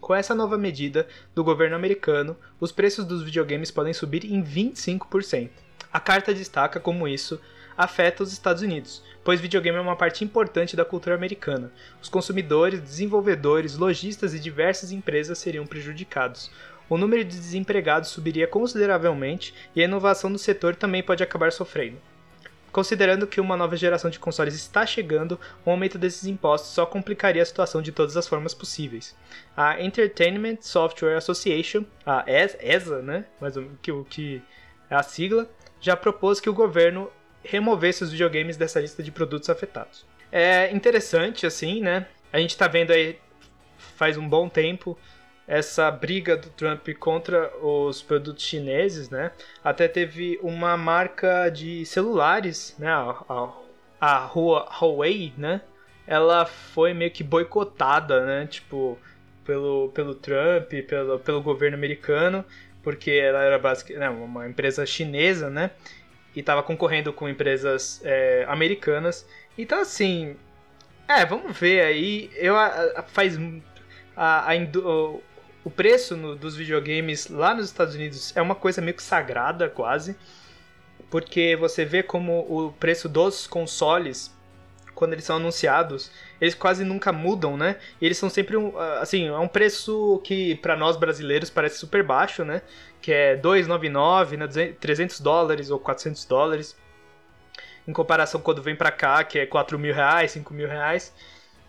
Com 0.00 0.12
essa 0.12 0.34
nova 0.34 0.58
medida 0.58 1.06
do 1.32 1.44
governo 1.44 1.76
americano, 1.76 2.36
os 2.58 2.72
preços 2.72 3.04
dos 3.04 3.22
videogames 3.22 3.70
podem 3.70 3.92
subir 3.92 4.24
em 4.24 4.42
25%. 4.42 5.67
A 5.92 5.98
carta 5.98 6.34
destaca 6.34 6.78
como 6.78 7.08
isso 7.08 7.40
afeta 7.76 8.22
os 8.22 8.32
Estados 8.32 8.60
Unidos, 8.60 9.02
pois 9.22 9.40
videogame 9.40 9.78
é 9.78 9.80
uma 9.80 9.96
parte 9.96 10.24
importante 10.24 10.74
da 10.74 10.84
cultura 10.84 11.14
americana. 11.14 11.72
Os 12.02 12.08
consumidores, 12.08 12.80
desenvolvedores, 12.80 13.76
lojistas 13.76 14.34
e 14.34 14.40
diversas 14.40 14.90
empresas 14.90 15.38
seriam 15.38 15.66
prejudicados. 15.66 16.50
O 16.88 16.98
número 16.98 17.22
de 17.22 17.36
desempregados 17.36 18.08
subiria 18.08 18.46
consideravelmente 18.46 19.54
e 19.76 19.80
a 19.80 19.84
inovação 19.84 20.32
do 20.32 20.38
setor 20.38 20.74
também 20.74 21.02
pode 21.02 21.22
acabar 21.22 21.52
sofrendo. 21.52 21.98
Considerando 22.72 23.26
que 23.26 23.40
uma 23.40 23.56
nova 23.56 23.76
geração 23.76 24.10
de 24.10 24.18
consoles 24.18 24.54
está 24.54 24.84
chegando, 24.84 25.40
o 25.64 25.70
aumento 25.70 25.98
desses 25.98 26.24
impostos 26.26 26.70
só 26.70 26.84
complicaria 26.84 27.42
a 27.42 27.46
situação 27.46 27.80
de 27.80 27.92
todas 27.92 28.16
as 28.16 28.26
formas 28.28 28.52
possíveis. 28.52 29.16
A 29.56 29.82
Entertainment 29.82 30.58
Software 30.60 31.16
Association, 31.16 31.84
a 32.04 32.24
ESA, 32.26 33.02
né? 33.02 33.24
Mas 33.40 33.56
o 33.56 33.70
que, 33.80 33.90
o 33.90 34.04
que 34.04 34.42
é 34.90 34.94
a 34.94 35.02
sigla, 35.02 35.48
já 35.80 35.96
propôs 35.96 36.40
que 36.40 36.50
o 36.50 36.54
governo 36.54 37.10
removesse 37.42 38.02
os 38.04 38.10
videogames 38.10 38.56
dessa 38.56 38.80
lista 38.80 39.02
de 39.02 39.10
produtos 39.10 39.48
afetados. 39.48 40.04
É 40.30 40.70
interessante, 40.72 41.46
assim, 41.46 41.80
né? 41.80 42.06
A 42.32 42.38
gente 42.38 42.56
tá 42.56 42.68
vendo 42.68 42.90
aí 42.90 43.18
faz 43.96 44.16
um 44.16 44.28
bom 44.28 44.48
tempo 44.48 44.98
essa 45.46 45.90
briga 45.90 46.36
do 46.36 46.50
Trump 46.50 46.86
contra 46.98 47.50
os 47.64 48.02
produtos 48.02 48.44
chineses, 48.44 49.08
né? 49.08 49.32
Até 49.64 49.88
teve 49.88 50.38
uma 50.42 50.76
marca 50.76 51.48
de 51.48 51.86
celulares, 51.86 52.76
né? 52.78 52.90
A, 52.90 53.24
a, 53.28 53.52
a 53.98 54.30
Huawei, 54.34 55.32
né? 55.38 55.62
Ela 56.06 56.44
foi 56.44 56.92
meio 56.92 57.10
que 57.10 57.24
boicotada, 57.24 58.26
né? 58.26 58.46
Tipo, 58.46 58.98
pelo, 59.42 59.88
pelo 59.94 60.14
Trump, 60.14 60.70
pelo, 60.86 61.18
pelo 61.18 61.42
governo 61.42 61.78
americano, 61.78 62.44
porque 62.82 63.10
ela 63.10 63.42
era 63.42 63.58
basicamente 63.58 64.00
né, 64.00 64.08
uma 64.08 64.48
empresa 64.48 64.84
chinesa, 64.86 65.50
né? 65.50 65.70
E 66.34 66.40
estava 66.40 66.62
concorrendo 66.62 67.12
com 67.12 67.28
empresas 67.28 68.00
é, 68.04 68.44
americanas. 68.48 69.26
Então, 69.56 69.80
assim, 69.80 70.36
é, 71.08 71.24
vamos 71.24 71.58
ver 71.58 71.82
aí. 71.82 72.30
Eu 72.34 72.56
a, 72.56 72.66
a, 72.96 73.02
faz 73.02 73.38
a, 74.16 74.48
o, 74.84 75.22
o 75.64 75.70
preço 75.70 76.16
no, 76.16 76.36
dos 76.36 76.56
videogames 76.56 77.28
lá 77.28 77.54
nos 77.54 77.66
Estados 77.66 77.94
Unidos 77.94 78.36
é 78.36 78.42
uma 78.42 78.54
coisa 78.54 78.80
meio 78.80 78.94
que 78.94 79.02
sagrada, 79.02 79.68
quase, 79.68 80.16
porque 81.10 81.56
você 81.56 81.84
vê 81.84 82.02
como 82.02 82.46
o 82.48 82.72
preço 82.72 83.08
dos 83.08 83.46
consoles 83.46 84.36
quando 84.98 85.12
eles 85.12 85.24
são 85.24 85.36
anunciados, 85.36 86.10
eles 86.40 86.56
quase 86.56 86.84
nunca 86.84 87.12
mudam, 87.12 87.56
né? 87.56 87.76
E 88.00 88.04
eles 88.04 88.18
são 88.18 88.28
sempre 88.28 88.56
um, 88.56 88.76
ah, 88.76 88.98
assim, 88.98 89.28
é 89.28 89.38
um 89.38 89.46
preço 89.46 90.20
que 90.24 90.56
para 90.56 90.74
nós 90.74 90.96
brasileiros 90.96 91.48
parece 91.48 91.78
super 91.78 92.02
baixo, 92.02 92.44
né? 92.44 92.62
Que 93.00 93.12
é 93.12 93.36
299, 93.36 94.36
né, 94.36 94.48
300 94.80 95.20
dólares 95.20 95.70
ou 95.70 95.78
400 95.78 96.24
dólares. 96.24 96.76
Em 97.86 97.92
comparação 97.92 98.40
quando 98.40 98.60
vem 98.60 98.74
para 98.74 98.90
cá, 98.90 99.22
que 99.22 99.38
é 99.38 99.46
4 99.46 99.78
mil 99.78 99.94
reais, 99.94 100.32
5 100.32 100.52
mil 100.52 100.66
reais. 100.66 101.14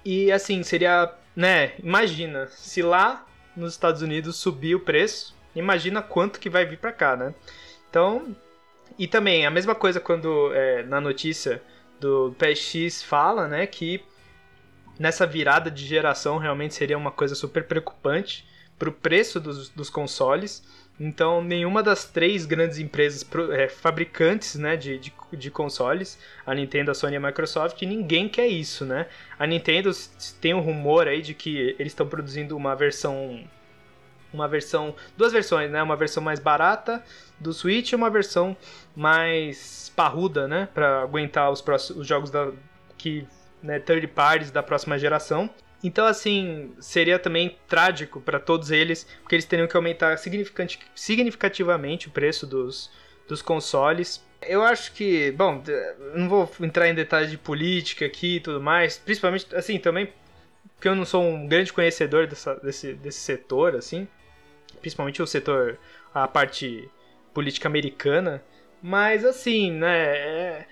E 0.03 0.31
assim, 0.31 0.63
seria, 0.63 1.13
né? 1.35 1.73
Imagina, 1.83 2.47
se 2.47 2.81
lá 2.81 3.27
nos 3.55 3.73
Estados 3.73 4.01
Unidos 4.01 4.37
subir 4.37 4.73
o 4.73 4.79
preço, 4.79 5.35
imagina 5.55 6.01
quanto 6.01 6.39
que 6.39 6.49
vai 6.49 6.65
vir 6.65 6.79
para 6.79 6.91
cá, 6.91 7.15
né? 7.15 7.35
Então, 7.91 8.35
e 8.97 9.07
também 9.07 9.45
a 9.45 9.51
mesma 9.51 9.75
coisa 9.75 9.99
quando 9.99 10.51
é, 10.51 10.81
na 10.81 10.99
notícia 10.99 11.61
do 11.99 12.35
PSX 12.37 13.03
fala, 13.03 13.47
né, 13.47 13.67
que 13.67 14.01
nessa 14.99 15.25
virada 15.25 15.71
de 15.71 15.85
geração 15.85 16.37
realmente 16.37 16.75
seria 16.75 16.97
uma 16.97 17.11
coisa 17.11 17.33
super 17.35 17.63
preocupante 17.65 18.45
para 18.77 18.89
o 18.89 18.93
preço 18.93 19.39
dos, 19.39 19.69
dos 19.69 19.89
consoles. 19.89 20.63
Então, 20.99 21.41
nenhuma 21.41 21.81
das 21.81 22.03
três 22.03 22.45
grandes 22.45 22.77
empresas 22.77 23.25
é, 23.51 23.69
fabricantes 23.69 24.55
né, 24.55 24.75
de, 24.75 24.97
de, 24.99 25.13
de, 25.31 25.49
consoles, 25.49 26.19
a 26.45 26.53
Nintendo, 26.53 26.91
a 26.91 26.93
Sony 26.93 27.13
e 27.13 27.17
a 27.17 27.21
Microsoft, 27.21 27.81
ninguém 27.83 28.27
quer 28.27 28.47
isso, 28.47 28.83
né? 28.83 29.07
A 29.37 29.47
Nintendo 29.47 29.89
tem 30.41 30.53
um 30.53 30.59
rumor 30.59 31.07
aí 31.07 31.21
de 31.21 31.33
que 31.33 31.73
eles 31.79 31.93
estão 31.93 32.05
produzindo 32.05 32.55
uma 32.57 32.75
versão 32.75 33.41
uma 34.33 34.47
versão, 34.47 34.95
duas 35.17 35.31
versões, 35.31 35.69
né? 35.71 35.81
Uma 35.81 35.95
versão 35.95 36.21
mais 36.23 36.39
barata 36.39 37.03
do 37.39 37.53
Switch 37.53 37.91
e 37.91 37.95
uma 37.95 38.09
versão 38.09 38.55
mais 38.95 39.91
parruda, 39.95 40.47
né? 40.47 40.67
Para 40.73 41.01
aguentar 41.01 41.51
os, 41.51 41.61
próximos, 41.61 42.01
os 42.01 42.07
jogos 42.07 42.29
da, 42.29 42.51
que, 42.97 43.25
né, 43.61 43.79
third 43.79 44.07
parties 44.07 44.51
da 44.51 44.61
próxima 44.61 44.97
geração. 44.97 45.49
Então, 45.83 46.05
assim, 46.05 46.73
seria 46.79 47.17
também 47.17 47.57
trágico 47.67 48.19
para 48.19 48.39
todos 48.39 48.69
eles, 48.69 49.07
porque 49.21 49.35
eles 49.35 49.45
teriam 49.45 49.67
que 49.67 49.75
aumentar 49.77 50.17
significativamente 50.17 52.09
o 52.09 52.11
preço 52.11 52.45
dos, 52.45 52.91
dos 53.27 53.41
consoles. 53.41 54.21
Eu 54.41 54.61
acho 54.61 54.91
que, 54.91 55.31
bom, 55.31 55.63
não 56.13 56.27
vou 56.27 56.51
entrar 56.61 56.89
em 56.89 56.93
detalhes 56.93 57.31
de 57.31 57.37
política 57.37 58.05
aqui 58.05 58.37
e 58.37 58.39
tudo 58.41 58.61
mais, 58.61 58.97
principalmente, 58.97 59.53
assim, 59.55 59.79
também 59.79 60.11
porque 60.75 60.87
eu 60.87 60.95
não 60.95 61.03
sou 61.03 61.21
um 61.21 61.45
grande 61.45 61.73
conhecedor 61.73 62.25
dessa, 62.25 62.55
desse, 62.55 62.93
desse 62.93 63.19
setor, 63.19 63.75
assim 63.75 64.07
principalmente 64.79 65.21
o 65.21 65.27
setor, 65.27 65.77
a 66.13 66.27
parte 66.27 66.89
política 67.33 67.67
americana. 67.67 68.43
Mas 68.81 69.25
assim, 69.25 69.71
né? 69.71 70.17
É, 70.17 70.65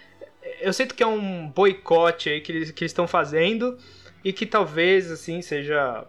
eu 0.62 0.74
sinto 0.74 0.96
que 0.96 1.04
é 1.04 1.08
um 1.08 1.48
boicote 1.48 2.30
aí 2.30 2.42
que 2.42 2.52
eles 2.52 2.72
que 2.72 2.86
estão 2.86 3.08
fazendo 3.08 3.78
e 4.24 4.32
que 4.32 4.46
talvez 4.46 5.12
assim 5.12 5.42
seja 5.42 6.06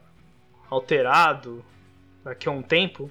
alterado 0.71 1.65
daqui 2.25 2.49
a 2.49 2.53
um 2.53 2.63
tempo, 2.63 3.11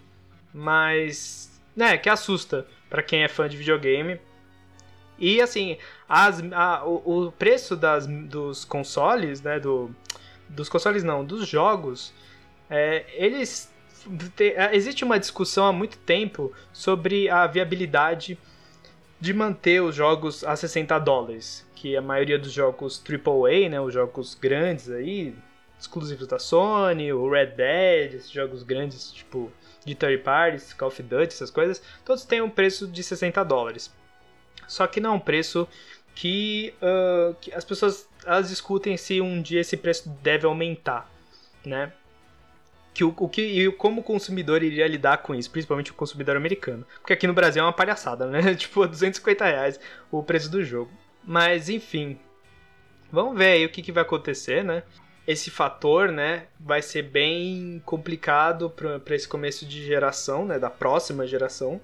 mas 0.54 1.62
né, 1.76 1.98
que 1.98 2.10
assusta 2.10 2.66
para 2.90 3.04
quem 3.04 3.24
é 3.24 3.28
fã 3.28 3.48
de 3.48 3.58
videogame. 3.58 4.20
E 5.20 5.42
assim, 5.42 5.78
as, 6.08 6.42
a, 6.52 6.86
o, 6.86 7.28
o, 7.28 7.32
preço 7.32 7.76
das, 7.76 8.06
dos 8.06 8.64
consoles, 8.64 9.42
né, 9.42 9.60
do, 9.60 9.94
dos 10.48 10.70
consoles 10.70 11.04
não, 11.04 11.26
dos 11.26 11.48
jogos, 11.48 12.14
é, 12.70 13.06
eles 13.14 13.72
é, 14.40 14.76
existe 14.76 15.04
uma 15.04 15.20
discussão 15.20 15.66
há 15.66 15.74
muito 15.74 15.98
tempo 16.00 16.52
sobre 16.72 17.30
a 17.30 17.46
viabilidade 17.48 18.38
de 19.20 19.34
manter 19.34 19.82
os 19.82 19.96
jogos 19.96 20.44
a 20.44 20.56
60 20.56 20.98
dólares, 21.00 21.66
que 21.76 21.96
a 21.98 22.02
maioria 22.02 22.38
dos 22.38 22.52
jogos 22.52 23.04
AAA, 23.04 23.70
né, 23.70 23.82
os 23.82 23.94
jogos 23.94 24.36
grandes 24.36 24.90
aí, 24.90 25.34
exclusivos 25.80 26.28
da 26.28 26.40
Sony, 26.40 27.12
o 27.12 27.30
Red 27.30 27.48
Dead, 27.48 28.14
esses 28.14 28.32
jogos 28.32 28.64
grandes 28.64 29.12
tipo 29.12 29.52
de 29.86 29.96
third 29.96 30.18
parties, 30.24 30.74
Call 30.74 30.90
of 30.90 31.02
Duty, 31.02 31.34
essas 31.34 31.50
coisas, 31.50 31.82
todos 32.04 32.26
têm 32.26 32.42
um 32.42 32.50
preço 32.50 32.88
de 32.88 33.02
60 33.02 33.44
dólares. 33.44 33.92
Só 34.68 34.86
que 34.86 35.00
não 35.00 35.12
é 35.12 35.14
um 35.14 35.20
preço 35.20 35.68
que, 36.14 36.74
uh, 36.82 37.34
que 37.40 37.54
as 37.54 37.64
pessoas 37.64 38.08
elas 38.26 38.50
discutem 38.50 38.98
se 38.98 39.22
um 39.22 39.42
dia 39.42 39.62
esse 39.62 39.78
preço 39.78 40.10
deve 40.22 40.46
aumentar, 40.46 41.10
né? 41.66 41.94
Que 42.98 43.04
o, 43.04 43.14
o 43.16 43.30
que 43.30 43.44
e 43.44 43.72
como 43.74 44.02
o 44.02 44.04
consumidor 44.04 44.64
iria 44.64 44.88
lidar 44.88 45.20
com 45.20 45.36
isso, 45.36 45.52
principalmente 45.52 45.92
o 45.92 45.94
consumidor 45.94 46.36
americano. 46.36 46.84
Porque 47.00 47.14
aqui 47.14 47.28
no 47.28 47.34
Brasil 47.34 47.62
é 47.62 47.66
uma 47.66 47.72
palhaçada, 47.72 48.26
né? 48.26 48.42
tipo, 48.58 48.88
250 48.88 49.46
reais 49.46 49.80
o 50.10 50.24
preço 50.24 50.50
do 50.50 50.64
jogo. 50.64 50.90
Mas 51.24 51.70
enfim, 51.70 52.18
vamos 53.12 53.38
ver 53.38 53.52
aí 53.52 53.66
o 53.66 53.70
que, 53.70 53.84
que 53.84 53.92
vai 53.92 54.02
acontecer, 54.02 54.64
né? 54.64 54.82
Esse 55.28 55.52
fator, 55.52 56.12
né, 56.12 56.48
vai 56.60 56.82
ser 56.82 57.04
bem 57.04 57.80
complicado 57.86 58.68
para 58.68 59.16
esse 59.16 59.28
começo 59.28 59.64
de 59.64 59.86
geração, 59.86 60.44
né, 60.46 60.58
da 60.58 60.70
próxima 60.70 61.28
geração. 61.28 61.80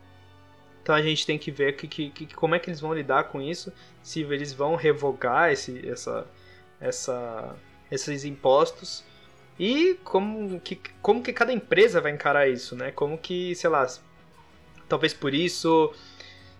Então 0.81 0.95
a 0.95 1.01
gente 1.01 1.27
tem 1.27 1.37
que 1.37 1.51
ver 1.51 1.75
que, 1.75 1.87
que, 1.87 2.09
que, 2.09 2.33
como 2.33 2.55
é 2.55 2.59
que 2.59 2.71
eles 2.71 2.79
vão 2.79 2.91
lidar 2.91 3.25
com 3.25 3.39
isso, 3.39 3.71
se 4.01 4.21
eles 4.21 4.51
vão 4.51 4.75
revogar 4.75 5.51
esse, 5.51 5.87
essa, 5.87 6.25
essa, 6.81 7.55
esses 7.91 8.25
impostos 8.25 9.03
e 9.59 9.99
como 10.03 10.59
que, 10.59 10.79
como 11.01 11.21
que 11.21 11.31
cada 11.31 11.53
empresa 11.53 12.01
vai 12.01 12.11
encarar 12.11 12.47
isso, 12.47 12.75
né? 12.75 12.91
Como 12.91 13.17
que, 13.17 13.53
sei 13.55 13.69
lá, 13.69 13.85
talvez 14.89 15.13
por 15.13 15.33
isso, 15.33 15.93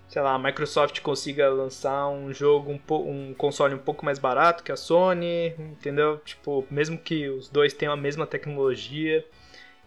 sei 0.07 0.21
lá, 0.21 0.33
a 0.35 0.39
Microsoft 0.39 1.01
consiga 1.01 1.49
lançar 1.49 2.07
um 2.09 2.33
jogo, 2.33 2.71
um, 2.71 2.95
um 3.09 3.33
console 3.33 3.73
um 3.73 3.79
pouco 3.79 4.05
mais 4.05 4.19
barato 4.19 4.63
que 4.63 4.71
a 4.71 4.75
Sony, 4.75 5.55
entendeu? 5.57 6.19
Tipo, 6.19 6.65
mesmo 6.69 6.97
que 6.97 7.27
os 7.29 7.49
dois 7.49 7.73
tenham 7.73 7.93
a 7.93 7.97
mesma 7.97 8.27
tecnologia, 8.27 9.25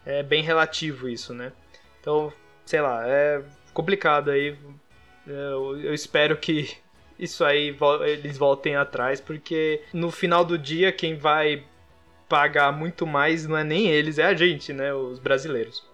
é 0.04 0.22
bem 0.22 0.42
relativo 0.42 1.08
isso, 1.08 1.32
né? 1.32 1.52
Então, 2.00 2.32
sei 2.64 2.80
lá, 2.80 3.06
é 3.06 3.42
complicado 3.72 4.30
aí. 4.30 4.56
Eu, 5.26 5.78
eu 5.80 5.94
espero 5.94 6.36
que 6.36 6.76
isso 7.18 7.44
aí 7.44 7.76
eles 8.04 8.36
voltem 8.36 8.76
atrás, 8.76 9.20
porque 9.20 9.82
no 9.92 10.10
final 10.10 10.44
do 10.44 10.58
dia 10.58 10.92
quem 10.92 11.16
vai 11.16 11.64
pagar 12.28 12.72
muito 12.72 13.06
mais 13.06 13.46
não 13.46 13.56
é 13.56 13.64
nem 13.64 13.88
eles, 13.88 14.18
é 14.18 14.24
a 14.24 14.34
gente, 14.34 14.72
né? 14.72 14.92
Os 14.92 15.18
brasileiros. 15.18 15.84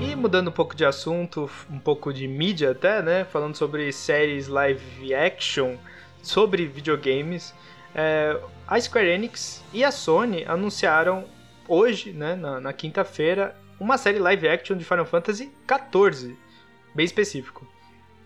E 0.00 0.14
mudando 0.14 0.48
um 0.48 0.52
pouco 0.52 0.74
de 0.74 0.84
assunto, 0.84 1.50
um 1.70 1.78
pouco 1.78 2.12
de 2.12 2.28
mídia 2.28 2.70
até, 2.70 3.02
né? 3.02 3.24
Falando 3.24 3.56
sobre 3.56 3.92
séries 3.92 4.48
live 4.48 5.14
action 5.14 5.76
sobre 6.26 6.66
videogames, 6.66 7.54
é, 7.94 8.38
a 8.66 8.80
Square 8.80 9.08
Enix 9.08 9.62
e 9.72 9.84
a 9.84 9.90
Sony 9.90 10.44
anunciaram 10.44 11.24
hoje, 11.68 12.12
né, 12.12 12.34
na, 12.34 12.60
na 12.60 12.72
quinta-feira, 12.72 13.56
uma 13.78 13.98
série 13.98 14.18
live 14.18 14.48
action 14.48 14.76
de 14.76 14.84
Final 14.84 15.04
Fantasy 15.04 15.52
XIV, 15.68 16.36
bem 16.94 17.04
específico. 17.04 17.66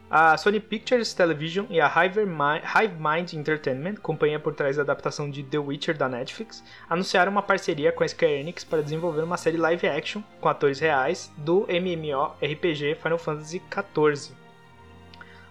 A 0.09 0.37
Sony 0.37 0.59
Pictures 0.59 1.15
Television 1.15 1.67
e 1.71 1.81
a 1.81 1.87
Hive 1.87 2.27
Mind 2.27 3.33
Entertainment, 3.33 3.95
companhia 3.97 4.41
por 4.41 4.55
trás 4.55 4.77
da 4.77 4.83
adaptação 4.83 5.31
de 5.31 5.45
The 5.45 5.59
Witcher 5.59 5.97
da 5.97 6.09
Netflix, 6.09 6.65
anunciaram 6.89 7.31
uma 7.31 7.43
parceria 7.43 7.93
com 7.93 8.03
a 8.03 8.09
Square 8.09 8.35
Enix 8.35 8.65
para 8.65 8.83
desenvolver 8.83 9.23
uma 9.23 9.37
série 9.37 9.57
live 9.57 9.87
action 9.87 10.23
com 10.41 10.49
atores 10.49 10.81
reais 10.81 11.33
do 11.37 11.65
MMORPG 11.69 12.97
Final 13.01 13.19
Fantasy 13.19 13.63
XIV. 13.71 14.35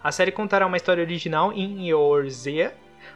A 0.04 0.12
série 0.12 0.32
contará 0.32 0.66
uma 0.66 0.78
história 0.78 1.04
original 1.04 1.54
em 1.54 1.90
Eorzea, 1.90 2.74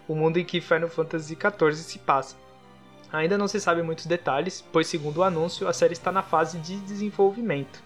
o 0.08 0.16
mundo 0.16 0.38
em 0.38 0.46
que 0.46 0.62
Final 0.62 0.90
Fantasy 0.90 1.36
XIV 1.36 1.76
se 1.76 2.00
passa, 2.00 2.38
Ainda 3.14 3.38
não 3.38 3.48
se 3.48 3.60
sabe 3.60 3.84
muitos 3.84 4.08
detalhes, 4.08 4.66
pois, 4.72 4.88
segundo 4.88 5.18
o 5.18 5.24
anúncio, 5.24 5.68
a 5.68 5.74
série 5.74 5.94
está 5.94 6.12
na 6.12 6.24
fase 6.24 6.58
de 6.58 6.78
desenvolvimento. 6.78 7.80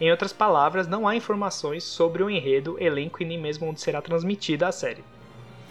Em 0.00 0.08
outras 0.08 0.32
palavras, 0.32 0.86
não 0.86 1.08
há 1.08 1.16
informações 1.16 1.82
sobre 1.82 2.22
o 2.22 2.30
enredo, 2.30 2.76
elenco 2.80 3.20
e 3.20 3.26
nem 3.26 3.36
mesmo 3.36 3.68
onde 3.68 3.80
será 3.80 4.00
transmitida 4.00 4.68
a 4.68 4.72
série. 4.72 5.02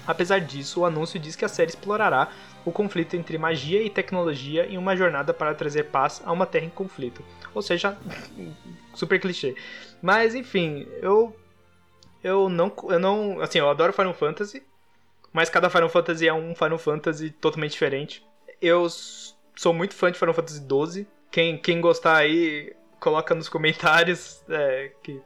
Apesar 0.05 0.41
disso, 0.41 0.81
o 0.81 0.85
anúncio 0.85 1.17
diz 1.17 1.37
que 1.37 1.45
a 1.45 1.47
série 1.47 1.69
explorará 1.69 2.27
o 2.65 2.71
conflito 2.71 3.15
entre 3.15 3.37
magia 3.37 3.81
e 3.81 3.89
tecnologia 3.89 4.65
em 4.65 4.77
uma 4.77 4.93
jornada 4.93 5.33
para 5.33 5.55
trazer 5.55 5.83
paz 5.83 6.21
a 6.25 6.33
uma 6.33 6.45
terra 6.45 6.65
em 6.65 6.69
conflito. 6.69 7.23
Ou 7.55 7.61
seja, 7.61 7.97
super 8.93 9.21
clichê. 9.21 9.55
Mas 10.01 10.35
enfim, 10.35 10.85
eu 11.01 11.33
eu 12.21 12.49
não 12.49 12.73
eu 12.89 12.99
não, 12.99 13.39
assim, 13.39 13.59
eu 13.59 13.69
adoro 13.69 13.93
Final 13.93 14.13
Fantasy, 14.13 14.61
mas 15.31 15.49
cada 15.49 15.69
Final 15.69 15.87
Fantasy 15.87 16.27
é 16.27 16.33
um 16.33 16.53
Final 16.53 16.77
Fantasy 16.77 17.29
totalmente 17.29 17.71
diferente 17.71 18.26
eu 18.61 18.87
sou 19.55 19.73
muito 19.73 19.93
fã 19.93 20.11
de 20.11 20.17
Final 20.17 20.33
Fantasy 20.33 20.59
XII. 20.59 21.07
Quem, 21.31 21.57
quem 21.57 21.81
gostar 21.81 22.17
aí, 22.17 22.73
coloca 22.99 23.35
nos 23.35 23.49
comentários 23.49 24.43
é, 24.49 24.91
que 25.03 25.21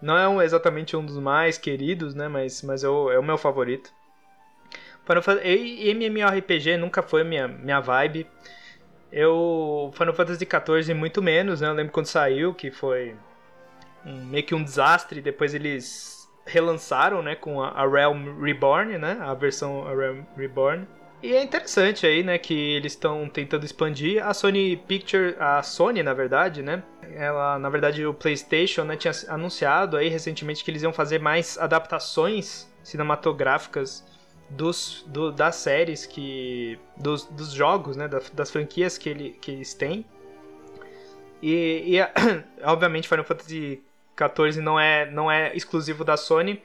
não 0.00 0.16
é 0.16 0.28
um, 0.28 0.42
exatamente 0.42 0.96
um 0.96 1.04
dos 1.04 1.18
mais 1.18 1.56
queridos, 1.56 2.14
né? 2.14 2.28
Mas, 2.28 2.62
mas 2.62 2.82
eu, 2.82 3.10
é 3.10 3.18
o 3.18 3.22
meu 3.22 3.38
favorito. 3.38 3.90
Final 5.06 5.22
Fantasy, 5.22 5.48
e 5.48 5.90
MMORPG 5.90 6.76
nunca 6.76 7.02
foi 7.02 7.24
minha, 7.24 7.48
minha 7.48 7.80
vibe. 7.80 8.26
Eu. 9.12 9.90
Final 9.94 10.14
Fantasy 10.14 10.46
XIV 10.46 10.94
muito 10.94 11.22
menos, 11.22 11.60
né? 11.60 11.68
Eu 11.68 11.74
lembro 11.74 11.92
quando 11.92 12.06
saiu, 12.06 12.52
que 12.52 12.70
foi 12.70 13.14
um, 14.04 14.24
meio 14.26 14.44
que 14.44 14.54
um 14.54 14.62
desastre. 14.62 15.20
Depois 15.20 15.54
eles 15.54 16.28
relançaram, 16.44 17.22
né? 17.22 17.34
Com 17.34 17.62
a, 17.62 17.68
a 17.68 17.88
Realm 17.88 18.42
Reborn, 18.42 18.98
né? 18.98 19.18
A 19.20 19.34
versão 19.34 19.86
a 19.86 19.94
Realm 19.94 20.22
Reborn. 20.36 20.86
E 21.24 21.34
é 21.34 21.42
interessante 21.42 22.06
aí, 22.06 22.22
né, 22.22 22.36
que 22.36 22.52
eles 22.52 22.92
estão 22.92 23.26
tentando 23.30 23.64
expandir. 23.64 24.22
A 24.22 24.34
Sony 24.34 24.76
Picture, 24.76 25.34
a 25.38 25.62
Sony, 25.62 26.02
na 26.02 26.12
verdade, 26.12 26.60
né, 26.60 26.82
ela, 27.14 27.58
na 27.58 27.70
verdade, 27.70 28.04
o 28.04 28.12
PlayStation, 28.12 28.84
né, 28.84 28.94
tinha 28.94 29.10
anunciado 29.28 29.96
aí 29.96 30.10
recentemente 30.10 30.62
que 30.62 30.70
eles 30.70 30.82
iam 30.82 30.92
fazer 30.92 31.18
mais 31.18 31.56
adaptações 31.56 32.70
cinematográficas 32.82 34.04
dos, 34.50 35.02
do, 35.08 35.32
das 35.32 35.56
séries 35.56 36.04
que 36.04 36.78
dos, 36.94 37.24
dos 37.24 37.52
jogos, 37.52 37.96
né, 37.96 38.06
das, 38.06 38.28
das 38.28 38.50
franquias 38.50 38.98
que, 38.98 39.08
ele, 39.08 39.30
que 39.40 39.50
eles 39.50 39.72
têm. 39.72 40.04
E, 41.40 41.96
e 41.96 42.00
obviamente 42.64 43.08
Final 43.08 43.24
Fantasy 43.24 43.82
XIV 44.14 44.60
não 44.60 44.78
é 44.78 45.10
não 45.10 45.32
é 45.32 45.56
exclusivo 45.56 46.04
da 46.04 46.18
Sony 46.18 46.62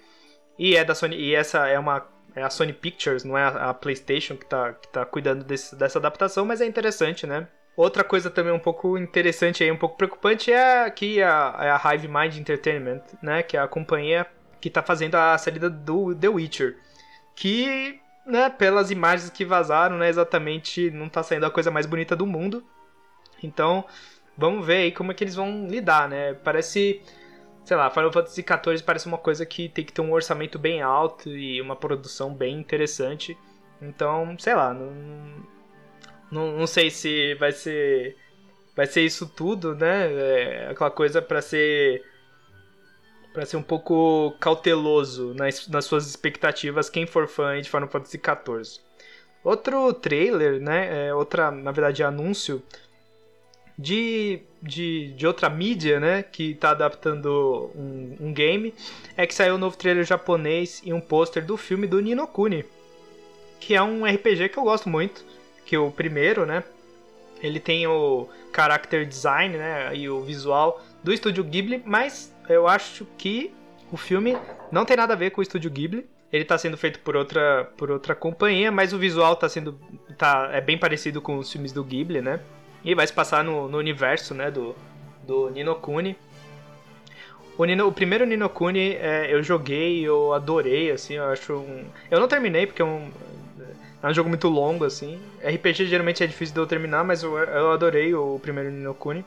e 0.58 0.76
é 0.76 0.84
da 0.84 0.94
Sony 0.94 1.16
e 1.16 1.34
essa 1.34 1.66
é 1.66 1.80
uma 1.80 2.06
é 2.36 2.44
a 2.44 2.50
Sony 2.50 2.74
Pictures, 2.74 3.24
não 3.24 3.38
é 3.38 3.44
a, 3.44 3.74
PlayStation 3.74 4.36
que 4.36 4.44
está 4.46 4.74
que 4.74 4.88
tá 4.88 5.06
cuidando 5.06 5.44
desse, 5.44 5.76
dessa 5.76 6.00
adaptação, 6.00 6.46
mas 6.46 6.62
é 6.62 6.66
interessante, 6.66 7.26
né? 7.26 7.48
Outra 7.76 8.04
coisa 8.04 8.30
também 8.30 8.52
um 8.52 8.60
pouco 8.60 8.98
interessante 8.98 9.64
aí, 9.64 9.72
um 9.72 9.78
pouco 9.78 9.98
preocupante, 9.98 10.52
é 10.52 10.86
aqui 10.86 11.22
a, 11.22 11.56
é 11.60 11.70
a 11.72 11.94
Hive 11.94 12.08
Mind 12.08 12.36
Entertainment, 12.38 13.02
né? 13.22 13.42
Que 13.42 13.56
é 13.56 13.60
a 13.60 13.68
companhia 13.68 14.28
que 14.60 14.68
está 14.68 14.84
fazendo 14.84 15.16
a 15.16 15.38
saída 15.38 15.70
do 15.70 16.14
The 16.14 16.28
Witcher. 16.28 16.78
Que, 17.36 18.00
né, 18.26 18.50
pelas 18.50 18.92
imagens 18.92 19.30
que 19.30 19.46
vazaram, 19.46 19.98
né, 19.98 20.10
exatamente 20.10 20.92
não 20.92 21.08
está 21.08 21.24
saindo 21.24 21.46
a 21.46 21.52
coisa 21.52 21.72
mais 21.72 21.86
bonita 21.86 22.16
do 22.16 22.26
mundo. 22.26 22.64
Então, 23.42 23.86
vamos 24.38 24.66
ver 24.66 24.78
aí 24.78 24.92
como 24.92 25.12
é 25.12 25.16
que 25.16 25.24
eles 25.24 25.36
vão 25.36 25.66
lidar, 25.68 26.10
né? 26.10 26.34
Parece 26.34 27.02
sei 27.64 27.78
lá, 27.78 27.90
Final 27.90 28.12
Fantasy 28.12 28.44
XIV 28.44 28.84
parece 28.84 29.08
uma 29.08 29.18
coisa 29.18 29.46
que 29.46 29.70
tem 29.70 29.86
que 29.86 29.94
ter 29.94 30.02
um 30.02 30.12
orçamento 30.12 30.58
bem 30.58 30.82
alto 30.82 31.30
e 31.30 31.62
uma 31.62 31.76
produção 31.76 32.34
bem 32.34 32.60
interessante. 32.60 33.38
Então, 33.82 34.36
sei 34.40 34.56
lá, 34.56 34.74
não, 34.74 35.46
não, 36.32 36.58
não 36.58 36.68
sei 36.68 36.90
se 36.90 37.36
vai 37.36 37.52
ser 37.52 38.18
vai 38.76 38.88
ser 38.88 39.02
isso 39.02 39.28
tudo, 39.28 39.76
né? 39.76 40.12
É 40.14 40.70
aquela 40.70 40.92
coisa 40.92 41.22
para 41.22 41.42
ser 41.42 42.04
para 43.34 43.46
ser 43.46 43.58
um 43.58 43.64
pouco 43.64 44.36
cauteloso 44.40 45.34
nas, 45.34 45.68
nas 45.68 45.86
suas 45.86 46.08
expectativas 46.08 46.90
quem 46.90 47.06
for 47.06 47.28
fã 47.28 47.62
de 47.62 47.70
Final 47.70 47.88
Fantasy 47.88 48.18
XIV. 48.18 48.82
Outro 49.44 49.94
trailer, 49.94 50.60
né? 50.60 51.08
É 51.08 51.14
outra, 51.14 51.52
na 51.52 51.72
verdade, 51.72 52.04
anúncio 52.04 52.62
de, 53.80 54.42
de, 54.62 55.14
de 55.14 55.26
outra 55.26 55.50
mídia, 55.50 56.02
né, 56.02 56.22
que 56.22 56.52
está 56.52 56.72
adaptando 56.72 57.72
um, 57.74 58.18
um, 58.20 58.34
game, 58.34 58.74
é 59.16 59.26
que 59.26 59.34
saiu 59.34 59.56
um 59.56 59.58
novo 59.58 59.78
trailer 59.78 60.04
japonês 60.04 60.82
e 60.84 60.92
um 60.92 61.00
pôster 61.00 61.46
do 61.46 61.56
filme 61.56 61.88
do 61.88 62.02
Nino 62.02 62.28
Kuni, 62.28 62.66
que 63.58 63.74
é 63.74 63.82
um 63.82 64.06
RPG 64.06 64.50
que 64.50 64.58
eu 64.58 64.64
gosto 64.64 64.90
muito, 64.90 65.24
que 65.66 65.78
o 65.78 65.90
primeiro, 65.90 66.46
né, 66.46 66.62
ele 67.42 67.58
tem 67.58 67.88
o 67.88 68.28
character 68.54 69.08
design, 69.08 69.56
né, 69.58 69.96
e 69.96 70.10
o 70.10 70.22
visual 70.24 70.84
do 71.02 71.14
estúdio 71.14 71.46
Ghibli, 71.46 71.82
mas 71.86 72.36
eu 72.50 72.68
acho 72.68 73.08
que 73.18 73.50
o 73.90 73.96
filme 73.96 74.38
não 74.74 74.84
tem 74.84 74.98
nada 74.98 75.14
a 75.14 75.16
ver 75.16 75.32
com 75.32 75.40
o 75.40 75.44
estúdio 75.44 75.72
Ghibli. 75.72 76.06
Ele 76.32 76.44
está 76.44 76.58
sendo 76.58 76.78
feito 76.78 77.00
por 77.00 77.16
outra, 77.16 77.72
por 77.76 77.90
outra 77.90 78.14
companhia, 78.14 78.72
mas 78.72 78.94
o 78.94 79.00
visual 79.00 79.36
tá 79.36 79.50
sendo 79.50 79.80
tá 80.16 80.50
é 80.52 80.62
bem 80.62 80.78
parecido 80.78 81.20
com 81.22 81.38
os 81.38 81.52
filmes 81.52 81.72
do 81.72 81.84
Ghibli, 81.84 82.22
né? 82.22 82.40
E 82.84 82.96
vai 82.96 83.06
se 83.06 83.14
passar 83.14 83.44
no, 83.44 83.68
no 83.68 83.78
universo, 83.78 84.34
né, 84.34 84.50
do, 84.50 84.76
do 85.24 85.50
Ninokuni. 85.50 86.16
O, 87.58 87.66
Nino, 87.66 87.88
o 87.88 87.92
primeiro 87.92 88.26
Ninokuni 88.26 88.96
é, 88.96 89.34
eu 89.34 89.44
joguei, 89.44 90.02
eu 90.02 90.34
adorei, 90.34 90.92
assim, 90.92 91.16
eu 91.16 91.26
acho 91.26 91.54
um... 91.54 91.86
Eu 92.10 92.20
não 92.20 92.28
terminei 92.28 92.66
porque 92.66 92.82
é 92.82 92.86
um, 92.86 93.12
é 94.02 94.08
um 94.08 94.14
jogo 94.14 94.30
muito 94.30 94.48
longo, 94.48 94.86
assim. 94.86 95.20
RPG 95.44 95.86
geralmente 95.88 96.24
é 96.24 96.28
difícil 96.28 96.54
de 96.54 96.62
eu 96.62 96.68
terminar, 96.68 97.04
mas 97.04 97.22
eu, 97.22 97.38
eu 97.38 97.72
adorei 97.72 98.14
o 98.14 98.40
primeiro 98.40 98.72
Ninokuni. 98.72 99.26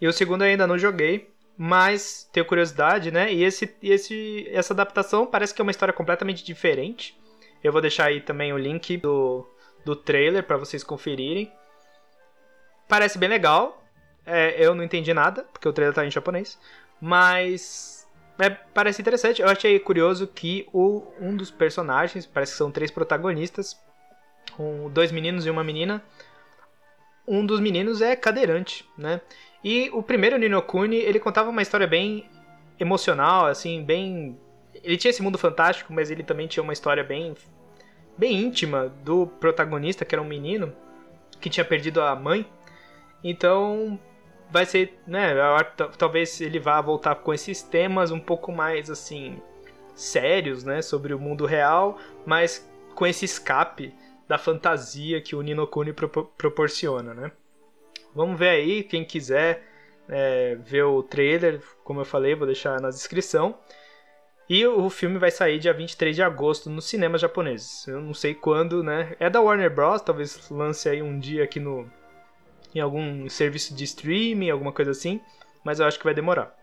E 0.00 0.06
o 0.06 0.12
segundo 0.12 0.44
eu 0.44 0.48
ainda 0.48 0.66
não 0.66 0.78
joguei, 0.78 1.28
mas 1.56 2.28
tenho 2.32 2.46
curiosidade, 2.46 3.10
né? 3.10 3.32
E 3.32 3.44
esse, 3.44 3.74
esse, 3.82 4.48
essa 4.50 4.72
adaptação 4.72 5.26
parece 5.26 5.52
que 5.52 5.60
é 5.60 5.64
uma 5.64 5.70
história 5.70 5.92
completamente 5.92 6.44
diferente. 6.44 7.16
Eu 7.62 7.72
vou 7.72 7.80
deixar 7.80 8.06
aí 8.06 8.20
também 8.20 8.52
o 8.52 8.58
link 8.58 8.96
do, 8.96 9.46
do 9.84 9.94
trailer 9.94 10.44
para 10.44 10.56
vocês 10.56 10.82
conferirem. 10.82 11.52
Parece 12.92 13.16
bem 13.16 13.30
legal. 13.30 13.82
É, 14.26 14.54
eu 14.62 14.74
não 14.74 14.84
entendi 14.84 15.14
nada, 15.14 15.46
porque 15.50 15.66
o 15.66 15.72
trailer 15.72 15.94
tá 15.94 16.04
em 16.04 16.10
japonês. 16.10 16.58
Mas 17.00 18.06
é, 18.38 18.50
parece 18.50 19.00
interessante. 19.00 19.40
Eu 19.40 19.48
achei 19.48 19.78
curioso 19.78 20.26
que 20.26 20.68
o, 20.74 21.02
um 21.18 21.34
dos 21.34 21.50
personagens, 21.50 22.26
parece 22.26 22.52
que 22.52 22.58
são 22.58 22.70
três 22.70 22.90
protagonistas, 22.90 23.80
um, 24.58 24.90
dois 24.90 25.10
meninos 25.10 25.46
e 25.46 25.50
uma 25.50 25.64
menina. 25.64 26.02
Um 27.26 27.46
dos 27.46 27.60
meninos 27.60 28.02
é 28.02 28.14
cadeirante, 28.14 28.86
né? 28.98 29.22
E 29.64 29.88
o 29.94 30.02
primeiro 30.02 30.36
Ninokuni, 30.36 30.96
ele 30.96 31.18
contava 31.18 31.48
uma 31.48 31.62
história 31.62 31.86
bem 31.86 32.28
emocional, 32.78 33.46
assim, 33.46 33.82
bem... 33.82 34.38
Ele 34.84 34.98
tinha 34.98 35.08
esse 35.08 35.22
mundo 35.22 35.38
fantástico, 35.38 35.94
mas 35.94 36.10
ele 36.10 36.22
também 36.22 36.46
tinha 36.46 36.62
uma 36.62 36.74
história 36.74 37.02
bem, 37.02 37.34
bem 38.18 38.38
íntima 38.38 38.90
do 39.02 39.26
protagonista, 39.26 40.04
que 40.04 40.14
era 40.14 40.20
um 40.20 40.28
menino, 40.28 40.76
que 41.40 41.48
tinha 41.48 41.64
perdido 41.64 42.02
a 42.02 42.14
mãe. 42.14 42.46
Então, 43.24 43.98
vai 44.50 44.66
ser, 44.66 44.98
né, 45.06 45.34
talvez 45.96 46.40
ele 46.40 46.58
vá 46.58 46.80
voltar 46.80 47.14
com 47.16 47.32
esses 47.32 47.62
temas 47.62 48.10
um 48.10 48.20
pouco 48.20 48.52
mais 48.52 48.90
assim 48.90 49.40
sérios, 49.94 50.64
né, 50.64 50.82
sobre 50.82 51.14
o 51.14 51.18
mundo 51.18 51.46
real, 51.46 51.98
mas 52.26 52.68
com 52.94 53.06
esse 53.06 53.24
escape 53.24 53.94
da 54.28 54.38
fantasia 54.38 55.20
que 55.20 55.34
o 55.34 55.42
Ninokuni 55.42 55.92
pro 55.92 56.08
proporciona, 56.08 57.14
né? 57.14 57.32
Vamos 58.14 58.38
ver 58.38 58.50
aí, 58.50 58.82
quem 58.82 59.04
quiser 59.04 59.62
é, 60.08 60.56
ver 60.56 60.84
o 60.84 61.02
trailer, 61.02 61.60
como 61.84 62.00
eu 62.00 62.04
falei, 62.04 62.34
vou 62.34 62.46
deixar 62.46 62.80
na 62.80 62.90
descrição. 62.90 63.58
E 64.48 64.66
o 64.66 64.90
filme 64.90 65.18
vai 65.18 65.30
sair 65.30 65.58
dia 65.58 65.72
23 65.72 66.14
de 66.14 66.22
agosto 66.22 66.68
nos 66.68 66.84
cinemas 66.86 67.20
japoneses. 67.20 67.86
Eu 67.86 68.00
não 68.02 68.12
sei 68.12 68.34
quando, 68.34 68.82
né? 68.82 69.16
É 69.18 69.30
da 69.30 69.40
Warner 69.40 69.74
Bros, 69.74 70.02
talvez 70.02 70.50
lance 70.50 70.88
aí 70.88 71.00
um 71.00 71.18
dia 71.18 71.44
aqui 71.44 71.58
no, 71.58 71.90
em 72.74 72.80
algum 72.80 73.28
serviço 73.28 73.74
de 73.74 73.84
streaming, 73.84 74.50
alguma 74.50 74.72
coisa 74.72 74.90
assim, 74.90 75.20
mas 75.64 75.80
eu 75.80 75.86
acho 75.86 75.98
que 75.98 76.04
vai 76.04 76.14
demorar. 76.14 76.56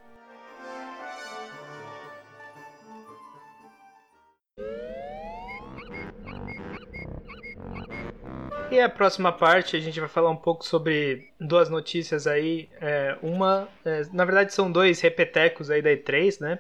E 8.72 8.80
a 8.80 8.88
próxima 8.88 9.32
parte 9.32 9.76
a 9.76 9.80
gente 9.80 10.00
vai 10.00 10.08
falar 10.08 10.30
um 10.30 10.36
pouco 10.36 10.64
sobre 10.64 11.32
duas 11.40 11.70
notícias 11.70 12.28
aí. 12.28 12.70
É, 12.80 13.18
uma, 13.20 13.68
é, 13.84 14.04
na 14.14 14.24
verdade, 14.24 14.54
são 14.54 14.72
dois 14.72 15.02
repetecos 15.02 15.72
aí 15.72 15.82
da 15.82 15.90
E3, 15.90 16.40
né? 16.40 16.60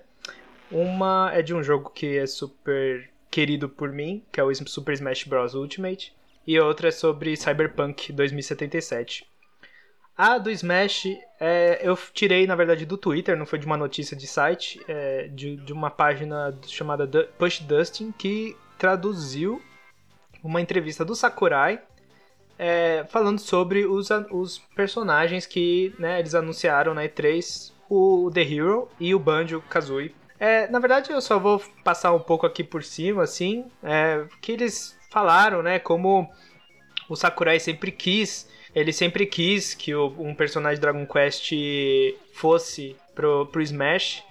Uma 0.71 1.29
é 1.31 1.43
de 1.43 1.53
um 1.53 1.61
jogo 1.61 1.91
que 1.91 2.17
é 2.17 2.25
super 2.25 3.07
querido 3.29 3.69
por 3.69 3.91
mim, 3.91 4.23
que 4.31 4.39
é 4.39 4.43
o 4.43 4.53
Super 4.53 4.93
Smash 4.93 5.25
Bros. 5.25 5.53
Ultimate, 5.53 6.15
e 6.47 6.59
outra 6.59 6.87
é 6.87 6.91
sobre 6.91 7.37
Cyberpunk 7.37 8.11
2077. 8.11 9.28
A 10.19 10.37
do 10.37 10.51
Smash, 10.51 11.05
é, 11.39 11.79
eu 11.81 11.97
tirei, 12.13 12.45
na 12.45 12.53
verdade, 12.53 12.85
do 12.85 12.97
Twitter, 12.97 13.37
não 13.37 13.45
foi 13.45 13.57
de 13.57 13.65
uma 13.65 13.77
notícia 13.77 14.17
de 14.17 14.27
site, 14.27 14.77
é, 14.85 15.29
de, 15.29 15.55
de 15.55 15.71
uma 15.71 15.89
página 15.89 16.53
chamada 16.67 17.07
Push 17.37 17.61
Dustin, 17.61 18.11
que 18.11 18.53
traduziu 18.77 19.61
uma 20.43 20.59
entrevista 20.59 21.05
do 21.05 21.15
Sakurai 21.15 21.79
é, 22.57 23.05
falando 23.07 23.39
sobre 23.39 23.85
os, 23.85 24.09
os 24.29 24.57
personagens 24.75 25.45
que 25.45 25.95
né, 25.97 26.19
eles 26.19 26.35
anunciaram 26.35 26.93
na 26.93 27.05
E3, 27.05 27.71
o 27.89 28.29
The 28.33 28.41
Hero 28.41 28.89
e 28.99 29.15
o 29.15 29.19
Banjo-Kazooie. 29.19 30.13
É, 30.37 30.67
na 30.67 30.79
verdade, 30.79 31.11
eu 31.13 31.21
só 31.21 31.39
vou 31.39 31.63
passar 31.81 32.11
um 32.11 32.19
pouco 32.19 32.45
aqui 32.45 32.61
por 32.61 32.83
cima, 32.83 33.23
assim, 33.23 33.71
é, 33.81 34.25
que 34.41 34.51
eles 34.51 34.99
falaram, 35.09 35.63
né, 35.63 35.79
como 35.79 36.29
o 37.07 37.15
Sakurai 37.15 37.57
sempre 37.57 37.89
quis 37.89 38.58
ele 38.75 38.93
sempre 38.93 39.25
quis 39.25 39.73
que 39.73 39.93
o, 39.93 40.13
um 40.19 40.33
personagem 40.33 40.79
Dragon 40.79 41.05
Quest 41.05 41.51
fosse 42.33 42.95
pro, 43.15 43.45
pro 43.47 43.61
Smash. 43.61 44.23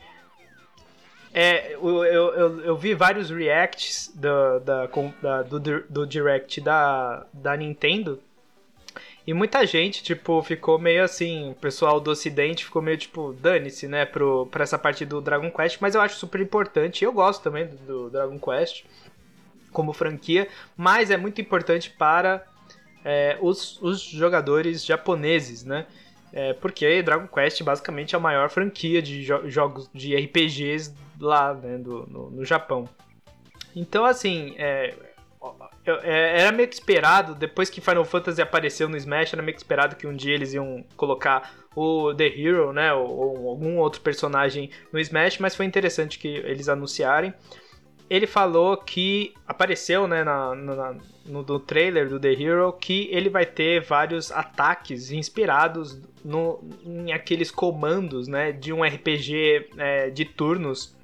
É, 1.34 1.74
eu, 1.74 2.04
eu, 2.04 2.60
eu, 2.60 2.76
vi 2.76 2.94
vários 2.94 3.30
reacts 3.30 4.10
do, 4.14 4.60
da, 4.60 4.86
da, 5.20 5.42
do, 5.42 5.60
do 5.60 6.06
Direct 6.06 6.60
da, 6.60 7.26
da 7.32 7.56
Nintendo. 7.56 8.20
E 9.26 9.34
muita 9.34 9.66
gente, 9.66 10.02
tipo, 10.02 10.42
ficou 10.42 10.78
meio 10.78 11.04
assim, 11.04 11.50
o 11.50 11.54
pessoal 11.54 12.00
do 12.00 12.10
ocidente 12.10 12.64
ficou 12.64 12.80
meio, 12.80 12.96
tipo, 12.96 13.34
dane-se, 13.34 13.86
né, 13.86 14.06
pro, 14.06 14.46
pra 14.46 14.62
essa 14.62 14.78
parte 14.78 15.04
do 15.04 15.20
Dragon 15.20 15.50
Quest, 15.50 15.76
mas 15.82 15.94
eu 15.94 16.00
acho 16.00 16.16
super 16.16 16.40
importante, 16.40 17.04
eu 17.04 17.12
gosto 17.12 17.42
também 17.42 17.66
do, 17.66 17.76
do 17.76 18.10
Dragon 18.10 18.38
Quest 18.38 18.86
como 19.70 19.92
franquia, 19.92 20.48
mas 20.74 21.10
é 21.10 21.18
muito 21.18 21.42
importante 21.42 21.90
para 21.90 22.42
é, 23.04 23.38
os, 23.40 23.80
os 23.80 24.00
jogadores 24.00 24.84
japoneses, 24.84 25.64
né? 25.64 25.86
É, 26.32 26.52
porque 26.52 27.02
Dragon 27.02 27.26
Quest 27.26 27.62
basicamente 27.62 28.14
é 28.14 28.18
a 28.18 28.20
maior 28.20 28.50
franquia 28.50 29.00
de 29.00 29.22
jo 29.22 29.48
jogos 29.48 29.88
de 29.94 30.14
RPGs 30.14 30.94
lá 31.18 31.54
né, 31.54 31.78
do, 31.78 32.06
no, 32.06 32.30
no 32.30 32.44
Japão. 32.44 32.88
Então, 33.74 34.04
assim, 34.04 34.54
é, 34.58 34.94
é, 35.86 36.40
era 36.40 36.52
meio 36.52 36.68
que 36.68 36.74
esperado, 36.74 37.34
depois 37.34 37.70
que 37.70 37.80
Final 37.80 38.04
Fantasy 38.04 38.42
apareceu 38.42 38.88
no 38.88 38.96
Smash, 38.96 39.32
era 39.32 39.42
meio 39.42 39.54
que 39.54 39.60
esperado 39.60 39.96
que 39.96 40.06
um 40.06 40.14
dia 40.14 40.34
eles 40.34 40.52
iam 40.52 40.84
colocar 40.96 41.54
o 41.74 42.12
The 42.14 42.26
Hero, 42.26 42.72
né, 42.72 42.92
ou, 42.92 43.08
ou 43.08 43.48
algum 43.48 43.78
outro 43.78 44.00
personagem 44.00 44.70
no 44.92 44.98
Smash, 44.98 45.38
mas 45.38 45.54
foi 45.54 45.64
interessante 45.64 46.18
que 46.18 46.28
eles 46.28 46.68
anunciarem. 46.68 47.32
Ele 48.08 48.26
falou 48.26 48.76
que 48.76 49.34
apareceu, 49.46 50.06
né, 50.06 50.24
na, 50.24 50.54
na, 50.54 50.96
no, 51.26 51.42
no 51.42 51.60
trailer 51.60 52.08
do 52.08 52.18
The 52.18 52.32
Hero, 52.32 52.72
que 52.72 53.08
ele 53.12 53.28
vai 53.28 53.44
ter 53.44 53.82
vários 53.82 54.32
ataques 54.32 55.10
inspirados 55.10 56.00
no, 56.24 56.60
em 56.84 57.12
aqueles 57.12 57.50
comandos, 57.50 58.26
né, 58.26 58.50
de 58.50 58.72
um 58.72 58.82
RPG 58.82 59.70
é, 59.76 60.10
de 60.10 60.24
turnos 60.24 60.96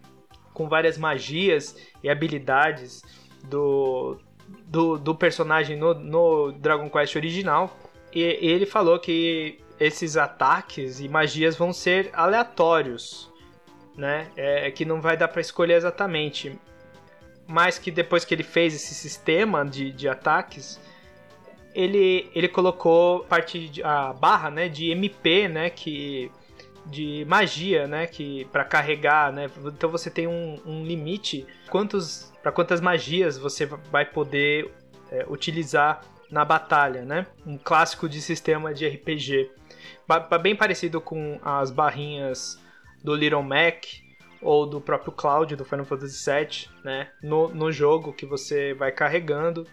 com 0.54 0.68
várias 0.68 0.96
magias 0.96 1.76
e 2.02 2.08
habilidades 2.08 3.02
do, 3.44 4.18
do, 4.66 4.98
do 4.98 5.14
personagem 5.14 5.76
no, 5.76 5.92
no 5.94 6.52
Dragon 6.52 6.88
Quest 6.88 7.16
original. 7.16 7.76
E, 8.12 8.20
e 8.20 8.50
ele 8.50 8.64
falou 8.64 8.98
que 8.98 9.58
esses 9.78 10.16
ataques 10.16 11.00
e 11.00 11.08
magias 11.08 11.56
vão 11.56 11.72
ser 11.72 12.10
aleatórios, 12.12 13.30
né? 13.96 14.28
É, 14.36 14.70
que 14.70 14.84
não 14.84 15.00
vai 15.00 15.16
dar 15.16 15.28
para 15.28 15.40
escolher 15.40 15.74
exatamente. 15.74 16.58
Mas 17.46 17.78
que 17.78 17.90
depois 17.90 18.24
que 18.24 18.34
ele 18.34 18.42
fez 18.42 18.74
esse 18.74 18.94
sistema 18.94 19.64
de, 19.64 19.92
de 19.92 20.08
ataques, 20.08 20.80
ele, 21.74 22.30
ele 22.34 22.48
colocou 22.48 23.20
parte 23.24 23.68
de, 23.68 23.82
a 23.82 24.12
barra, 24.12 24.50
né, 24.50 24.68
de 24.68 24.90
MP, 24.90 25.48
né, 25.48 25.68
que 25.68 26.30
de 26.86 27.24
magia, 27.26 27.86
né, 27.86 28.06
que 28.06 28.44
para 28.46 28.64
carregar, 28.64 29.32
né? 29.32 29.50
Então 29.64 29.90
você 29.90 30.10
tem 30.10 30.26
um, 30.26 30.60
um 30.66 30.84
limite 30.84 31.46
quantos 31.70 32.32
para 32.42 32.52
quantas 32.52 32.78
magias 32.78 33.38
você 33.38 33.64
vai 33.64 34.04
poder 34.04 34.70
é, 35.10 35.24
utilizar 35.28 36.02
na 36.30 36.44
batalha, 36.44 37.02
né? 37.02 37.26
Um 37.46 37.56
clássico 37.56 38.06
de 38.06 38.20
sistema 38.20 38.74
de 38.74 38.86
RPG, 38.86 39.50
bem 40.42 40.54
parecido 40.54 41.00
com 41.00 41.40
as 41.42 41.70
barrinhas 41.70 42.60
do 43.02 43.14
Little 43.14 43.42
Mac 43.42 43.84
ou 44.44 44.66
do 44.66 44.80
próprio 44.80 45.12
Cloud 45.12 45.56
do 45.56 45.64
Final 45.64 45.84
Fantasy 45.84 46.30
VII, 46.30 46.68
né? 46.84 47.08
No, 47.22 47.48
no 47.48 47.72
jogo 47.72 48.12
que 48.12 48.26
você 48.26 48.74
vai 48.74 48.92
carregando 48.92 49.66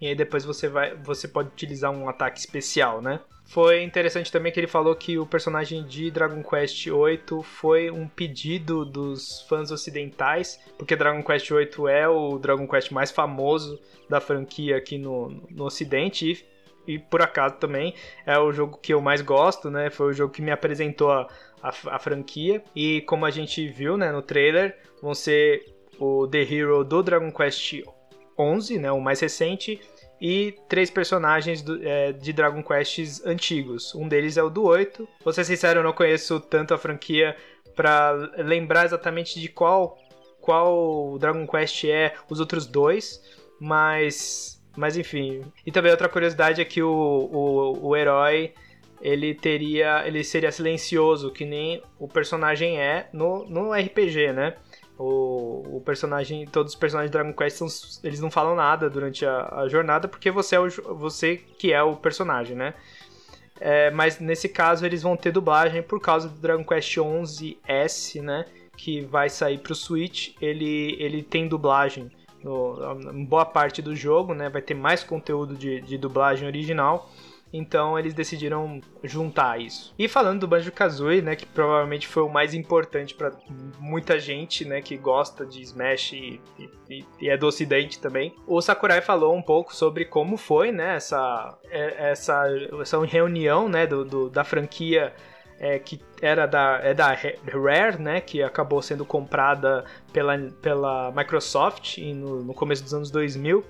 e 0.00 0.06
aí 0.06 0.14
depois 0.14 0.44
você 0.44 0.66
vai, 0.66 0.96
você 0.96 1.28
pode 1.28 1.50
utilizar 1.50 1.92
um 1.92 2.08
ataque 2.08 2.40
especial, 2.40 3.02
né? 3.02 3.20
Foi 3.44 3.82
interessante 3.82 4.32
também 4.32 4.50
que 4.50 4.58
ele 4.58 4.66
falou 4.66 4.94
que 4.94 5.18
o 5.18 5.26
personagem 5.26 5.84
de 5.84 6.10
Dragon 6.10 6.42
Quest 6.42 6.86
VIII 6.86 7.42
foi 7.42 7.90
um 7.90 8.08
pedido 8.08 8.84
dos 8.84 9.42
fãs 9.42 9.70
ocidentais, 9.70 10.58
porque 10.78 10.96
Dragon 10.96 11.22
Quest 11.22 11.50
VIII 11.50 11.90
é 11.90 12.08
o 12.08 12.38
Dragon 12.38 12.66
Quest 12.66 12.92
mais 12.92 13.10
famoso 13.10 13.78
da 14.08 14.20
franquia 14.20 14.76
aqui 14.76 14.96
no, 14.96 15.30
no 15.50 15.64
ocidente 15.64 16.46
e, 16.94 16.98
por 16.98 17.22
acaso 17.22 17.56
também 17.56 17.94
é 18.26 18.38
o 18.38 18.52
jogo 18.52 18.78
que 18.78 18.92
eu 18.92 19.00
mais 19.00 19.20
gosto, 19.22 19.70
né? 19.70 19.90
Foi 19.90 20.08
o 20.08 20.12
jogo 20.12 20.32
que 20.32 20.42
me 20.42 20.50
apresentou 20.50 21.10
a, 21.10 21.28
a, 21.62 21.68
a 21.68 21.98
franquia 21.98 22.62
e 22.74 23.00
como 23.02 23.24
a 23.26 23.30
gente 23.30 23.66
viu, 23.68 23.96
né, 23.96 24.10
no 24.12 24.22
trailer, 24.22 24.76
vão 25.02 25.14
ser 25.14 25.64
o 25.98 26.26
The 26.26 26.42
Hero 26.42 26.84
do 26.84 27.02
Dragon 27.02 27.30
Quest 27.30 27.82
11, 28.38 28.78
né, 28.78 28.90
o 28.90 29.00
mais 29.00 29.20
recente, 29.20 29.80
e 30.20 30.54
três 30.68 30.90
personagens 30.90 31.62
do, 31.62 31.86
é, 31.86 32.12
de 32.12 32.32
Dragon 32.32 32.62
Quests 32.62 33.24
antigos. 33.24 33.94
Um 33.94 34.06
deles 34.06 34.36
é 34.36 34.42
o 34.42 34.50
do 34.50 34.64
8. 34.64 35.08
Vou 35.24 35.32
ser 35.32 35.44
sincero, 35.44 35.80
eu 35.80 35.84
não 35.84 35.92
conheço 35.92 36.38
tanto 36.40 36.74
a 36.74 36.78
franquia 36.78 37.36
para 37.74 38.12
lembrar 38.36 38.84
exatamente 38.84 39.40
de 39.40 39.48
qual 39.48 39.96
qual 40.40 41.18
Dragon 41.18 41.46
Quest 41.46 41.84
é 41.84 42.14
os 42.28 42.40
outros 42.40 42.66
dois, 42.66 43.22
mas 43.60 44.59
mas 44.76 44.96
enfim. 44.96 45.44
E 45.66 45.72
também 45.72 45.90
outra 45.90 46.08
curiosidade 46.08 46.60
é 46.60 46.64
que 46.64 46.82
o, 46.82 46.88
o, 46.90 47.88
o 47.88 47.96
herói 47.96 48.52
ele 49.00 49.34
teria 49.34 50.06
ele 50.06 50.22
seria 50.22 50.52
silencioso 50.52 51.30
que 51.30 51.44
nem 51.44 51.82
o 51.98 52.06
personagem 52.06 52.78
é 52.78 53.08
no, 53.12 53.44
no 53.48 53.72
RPG, 53.72 54.32
né? 54.32 54.56
O, 54.98 55.76
o 55.76 55.80
personagem, 55.80 56.44
todos 56.46 56.74
os 56.74 56.78
personagens 56.78 57.10
de 57.10 57.16
Dragon 57.16 57.32
Quest 57.32 57.56
são, 57.56 57.66
eles 58.04 58.20
não 58.20 58.30
falam 58.30 58.54
nada 58.54 58.90
durante 58.90 59.24
a, 59.24 59.60
a 59.60 59.68
jornada 59.68 60.06
porque 60.06 60.30
você 60.30 60.56
é 60.56 60.60
o, 60.60 60.68
você 60.94 61.36
que 61.36 61.72
é 61.72 61.82
o 61.82 61.96
personagem, 61.96 62.54
né? 62.54 62.74
É, 63.58 63.90
mas 63.90 64.18
nesse 64.18 64.48
caso 64.48 64.84
eles 64.84 65.02
vão 65.02 65.16
ter 65.16 65.32
dublagem 65.32 65.82
por 65.82 66.00
causa 66.00 66.28
do 66.28 66.38
Dragon 66.38 66.64
Quest 66.64 66.96
11S, 66.96 68.22
né? 68.22 68.44
Que 68.76 69.00
vai 69.02 69.28
sair 69.28 69.58
pro 69.58 69.74
Switch. 69.74 70.34
Ele, 70.40 70.96
ele 70.98 71.22
tem 71.22 71.48
dublagem 71.48 72.10
no, 72.42 73.24
boa 73.26 73.44
parte 73.44 73.82
do 73.82 73.94
jogo, 73.94 74.34
né? 74.34 74.48
Vai 74.48 74.62
ter 74.62 74.74
mais 74.74 75.04
conteúdo 75.04 75.54
de, 75.56 75.80
de 75.80 75.98
dublagem 75.98 76.46
original. 76.46 77.10
Então 77.52 77.98
eles 77.98 78.14
decidiram 78.14 78.80
juntar 79.02 79.60
isso. 79.60 79.92
E 79.98 80.06
falando 80.06 80.40
do 80.40 80.48
Banjo-Kazooie, 80.48 81.20
né, 81.20 81.34
que 81.34 81.46
provavelmente 81.46 82.06
foi 82.06 82.22
o 82.22 82.28
mais 82.28 82.54
importante 82.54 83.14
para 83.14 83.32
muita 83.78 84.18
gente, 84.18 84.64
né, 84.64 84.80
que 84.80 84.96
gosta 84.96 85.44
de 85.44 85.60
Smash 85.62 86.12
e, 86.12 86.40
e, 86.88 87.04
e, 87.20 87.28
é 87.28 87.36
do 87.36 87.46
ocidente 87.46 87.98
também. 87.98 88.34
O 88.46 88.60
Sakurai 88.60 89.00
falou 89.00 89.34
um 89.34 89.42
pouco 89.42 89.74
sobre 89.74 90.04
como 90.04 90.36
foi, 90.36 90.70
né, 90.70 90.96
essa 90.96 91.58
é, 91.68 92.10
essa, 92.10 92.44
essa 92.80 93.04
reunião, 93.04 93.68
né, 93.68 93.86
do, 93.86 94.04
do 94.04 94.30
da 94.30 94.44
franquia 94.44 95.12
é, 95.60 95.78
que 95.78 96.00
era 96.22 96.46
da, 96.46 96.80
é 96.82 96.94
da 96.94 97.12
Rare, 97.12 98.00
né, 98.00 98.20
que 98.20 98.42
acabou 98.42 98.80
sendo 98.80 99.04
comprada 99.04 99.84
pela, 100.10 100.36
pela 100.62 101.12
Microsoft 101.12 101.98
no, 101.98 102.42
no 102.42 102.54
começo 102.54 102.82
dos 102.82 102.94
anos 102.94 103.10
2000 103.10 103.62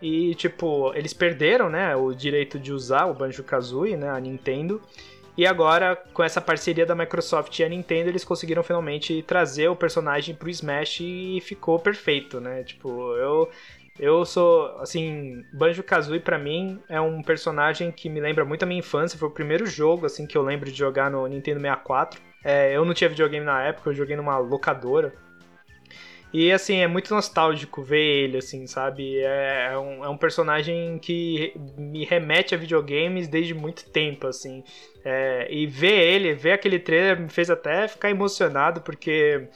e, 0.00 0.34
tipo, 0.34 0.92
eles 0.94 1.12
perderam, 1.12 1.70
né, 1.70 1.96
o 1.96 2.12
direito 2.12 2.58
de 2.58 2.72
usar 2.72 3.06
o 3.06 3.14
Banjo-Kazooie, 3.14 3.96
né, 3.96 4.10
a 4.10 4.20
Nintendo. 4.20 4.80
E 5.36 5.46
agora, 5.46 5.96
com 6.12 6.22
essa 6.22 6.40
parceria 6.40 6.84
da 6.84 6.96
Microsoft 6.96 7.56
e 7.58 7.64
a 7.64 7.68
Nintendo, 7.68 8.10
eles 8.10 8.24
conseguiram 8.24 8.62
finalmente 8.62 9.22
trazer 9.22 9.68
o 9.68 9.76
personagem 9.76 10.34
pro 10.34 10.50
Smash 10.50 11.00
e 11.00 11.40
ficou 11.40 11.78
perfeito, 11.78 12.40
né? 12.40 12.64
Tipo, 12.64 13.14
eu 13.14 13.48
eu 13.98 14.24
sou, 14.24 14.78
assim, 14.78 15.44
Banjo-Kazooie 15.52 16.20
para 16.20 16.38
mim 16.38 16.80
é 16.88 17.00
um 17.00 17.22
personagem 17.22 17.90
que 17.90 18.08
me 18.08 18.20
lembra 18.20 18.44
muito 18.44 18.62
a 18.62 18.66
minha 18.66 18.78
infância, 18.78 19.18
foi 19.18 19.28
o 19.28 19.32
primeiro 19.32 19.66
jogo 19.66 20.06
assim 20.06 20.26
que 20.26 20.36
eu 20.36 20.42
lembro 20.42 20.70
de 20.70 20.78
jogar 20.78 21.10
no 21.10 21.26
Nintendo 21.26 21.60
64. 21.60 22.20
É, 22.44 22.76
eu 22.76 22.84
não 22.84 22.94
tinha 22.94 23.10
videogame 23.10 23.44
na 23.44 23.62
época, 23.62 23.90
eu 23.90 23.94
joguei 23.94 24.16
numa 24.16 24.38
locadora. 24.38 25.12
E 26.32 26.52
assim, 26.52 26.76
é 26.76 26.86
muito 26.86 27.12
nostálgico 27.12 27.82
ver 27.82 28.04
ele, 28.04 28.36
assim, 28.36 28.66
sabe? 28.66 29.18
É, 29.18 29.70
é, 29.72 29.78
um, 29.78 30.04
é 30.04 30.08
um 30.08 30.16
personagem 30.16 30.98
que 30.98 31.54
me 31.76 32.04
remete 32.04 32.54
a 32.54 32.58
videogames 32.58 33.26
desde 33.26 33.54
muito 33.54 33.88
tempo, 33.90 34.26
assim. 34.26 34.62
É, 35.04 35.48
e 35.50 35.66
ver 35.66 35.98
ele, 35.98 36.34
ver 36.34 36.52
aquele 36.52 36.78
trailer 36.78 37.18
me 37.18 37.30
fez 37.30 37.48
até 37.48 37.88
ficar 37.88 38.10
emocionado, 38.10 38.82
porque 38.82 39.48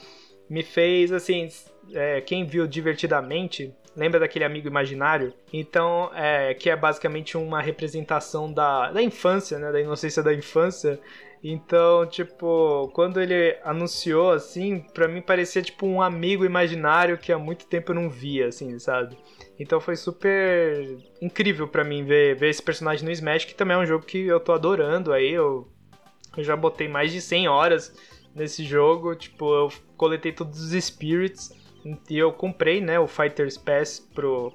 me 0.49 0.63
fez, 0.63 1.13
assim, 1.13 1.49
é, 1.93 2.23
quem 2.23 2.47
viu 2.47 2.67
divertidamente 2.67 3.75
Lembra 3.95 4.21
daquele 4.21 4.45
amigo 4.45 4.67
imaginário? 4.67 5.35
Então, 5.53 6.11
é, 6.15 6.55
que 6.55 6.71
é 6.71 6.77
basicamente 6.77 7.37
uma 7.37 7.61
representação 7.61 8.51
da, 8.53 8.91
da 8.91 9.03
infância, 9.03 9.59
né? 9.59 9.71
Da 9.71 9.81
inocência 9.81 10.23
da 10.23 10.33
infância. 10.33 10.99
Então, 11.45 12.07
tipo, 12.07 12.89
quando 12.95 13.21
ele 13.21 13.59
anunciou, 13.65 14.31
assim, 14.31 14.79
pra 14.95 15.09
mim 15.09 15.21
parecia 15.21 15.61
tipo 15.61 15.87
um 15.87 16.01
amigo 16.01 16.45
imaginário 16.45 17.19
que 17.19 17.33
há 17.33 17.39
muito 17.39 17.67
tempo 17.67 17.91
eu 17.91 17.97
não 17.97 18.09
via, 18.09 18.47
assim, 18.47 18.79
sabe? 18.79 19.19
Então 19.59 19.81
foi 19.81 19.97
super 19.97 20.97
incrível 21.21 21.67
para 21.67 21.83
mim 21.83 22.05
ver, 22.05 22.37
ver 22.37 22.49
esse 22.49 22.63
personagem 22.63 23.05
no 23.05 23.11
Smash, 23.11 23.45
que 23.45 23.55
também 23.55 23.77
é 23.77 23.81
um 23.81 23.87
jogo 23.87 24.07
que 24.07 24.19
eu 24.19 24.39
tô 24.39 24.53
adorando 24.53 25.13
aí. 25.13 25.33
Eu, 25.33 25.69
eu 26.37 26.45
já 26.45 26.57
botei 26.57 26.87
mais 26.87 27.11
de 27.11 27.21
100 27.21 27.49
horas 27.49 27.93
nesse 28.35 28.65
jogo, 28.65 29.15
tipo, 29.17 29.53
eu 29.53 29.69
coletei 29.97 30.33
todos 30.33 30.61
os 30.61 30.85
spirits 30.85 31.51
e 32.09 32.19
eu 32.19 32.33
comprei, 32.33 32.81
né, 32.81 32.99
o 32.99 33.07
Fighters 33.07 33.59
Pass 33.59 34.07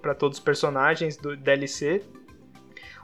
para 0.02 0.16
todos 0.16 0.38
os 0.38 0.44
personagens 0.44 1.18
do 1.18 1.36
DLC. 1.36 2.04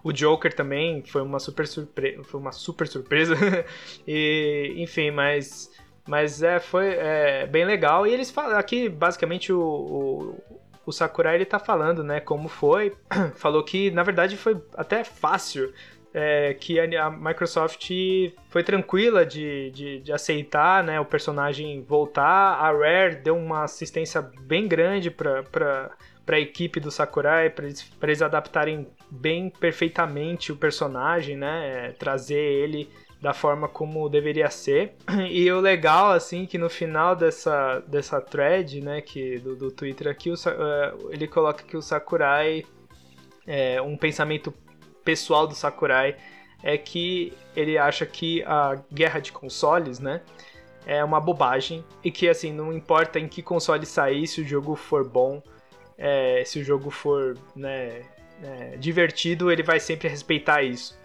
O 0.04 0.12
Joker 0.12 0.54
também 0.54 1.04
foi 1.04 1.22
uma 1.22 1.40
super 1.40 1.66
surpresa, 1.68 2.24
foi 2.24 2.40
uma 2.40 2.52
super 2.52 2.88
surpresa. 2.88 3.36
e, 4.08 4.74
enfim, 4.78 5.12
mas 5.12 5.72
mas 6.06 6.44
é 6.44 6.60
foi 6.60 6.96
é, 6.96 7.48
bem 7.48 7.64
legal 7.64 8.06
e 8.06 8.14
eles 8.14 8.30
falam 8.30 8.58
aqui 8.58 8.90
basicamente 8.90 9.54
o, 9.54 9.62
o, 9.62 10.44
o 10.86 10.92
Sakurai 10.92 11.36
ele 11.36 11.46
tá 11.46 11.60
falando, 11.60 12.04
né, 12.04 12.20
como 12.20 12.50
foi. 12.50 12.94
Falou 13.36 13.64
que 13.64 13.90
na 13.92 14.04
verdade 14.04 14.36
foi 14.36 14.62
até 14.76 15.04
fácil 15.04 15.74
é, 16.14 16.54
que 16.54 16.80
a, 16.80 17.10
Microsoft 17.10 17.90
foi 18.50 18.64
tranquila 18.64 19.26
de, 19.26 19.72
de, 19.72 20.00
de, 20.00 20.14
aceitar 20.14 20.84
né, 20.84 21.00
o 21.00 21.06
personagem 21.06 21.82
voltar. 21.82 22.54
A 22.60 22.72
Rare 22.72 23.16
deu 23.16 23.36
uma 23.36 23.64
assistência 23.64 24.22
bem 24.22 24.68
grande 24.68 25.10
para 25.10 25.90
a 26.28 26.40
equipe 26.40 26.80
do 26.80 26.92
Sakurai, 26.92 27.50
para 27.50 27.66
eles, 27.66 27.92
eles 28.02 28.22
adaptarem 28.22 28.88
bem 29.10 29.50
perfeitamente 29.50 30.52
o 30.52 30.56
personagem, 30.56 31.36
né? 31.36 31.88
É, 31.88 31.92
trazer 31.92 32.40
ele 32.40 32.90
da 33.20 33.34
forma 33.34 33.68
como 33.68 34.08
deveria 34.10 34.50
ser. 34.50 34.94
E 35.32 35.50
o 35.52 35.60
legal, 35.60 36.12
assim, 36.12 36.46
que 36.46 36.58
no 36.58 36.70
final 36.70 37.16
dessa, 37.16 37.80
dessa 37.88 38.20
thread, 38.22 38.82
né, 38.82 39.02
que, 39.02 39.40
do, 39.40 39.56
do 39.56 39.72
Twitter 39.72 40.10
aqui, 40.10 40.30
o, 40.30 40.34
uh, 40.34 41.10
ele 41.10 41.26
coloca 41.26 41.64
que 41.64 41.78
o 41.78 41.82
Sakurai, 41.82 42.66
é, 43.48 43.82
um 43.82 43.98
pensamento 43.98 44.54
pessoal 45.04 45.48
do 45.48 45.56
Sakurai, 45.56 46.16
é 46.62 46.78
que 46.78 47.34
ele 47.56 47.78
acha 47.78 48.06
que 48.06 48.42
a 48.44 48.82
guerra 48.92 49.20
de 49.20 49.32
consoles, 49.32 50.00
né, 50.00 50.22
é 50.86 51.04
uma 51.04 51.20
bobagem 51.20 51.84
e 52.04 52.12
que, 52.12 52.28
assim, 52.28 52.52
não 52.52 52.74
importa 52.74 53.20
em 53.20 53.28
que 53.28 53.42
console 53.42 53.86
sair, 53.86 54.28
se 54.28 54.42
o 54.42 54.48
jogo 54.48 54.76
for 54.76 55.08
bom, 55.08 55.42
é, 55.98 56.44
se 56.46 56.60
o 56.60 56.64
jogo 56.64 56.90
for, 56.90 57.38
né, 57.56 58.02
é, 58.42 58.78
divertido, 58.78 59.52
ele 59.52 59.64
vai 59.64 59.80
sempre 59.80 60.08
respeitar 60.08 60.64
isso. 60.64 60.98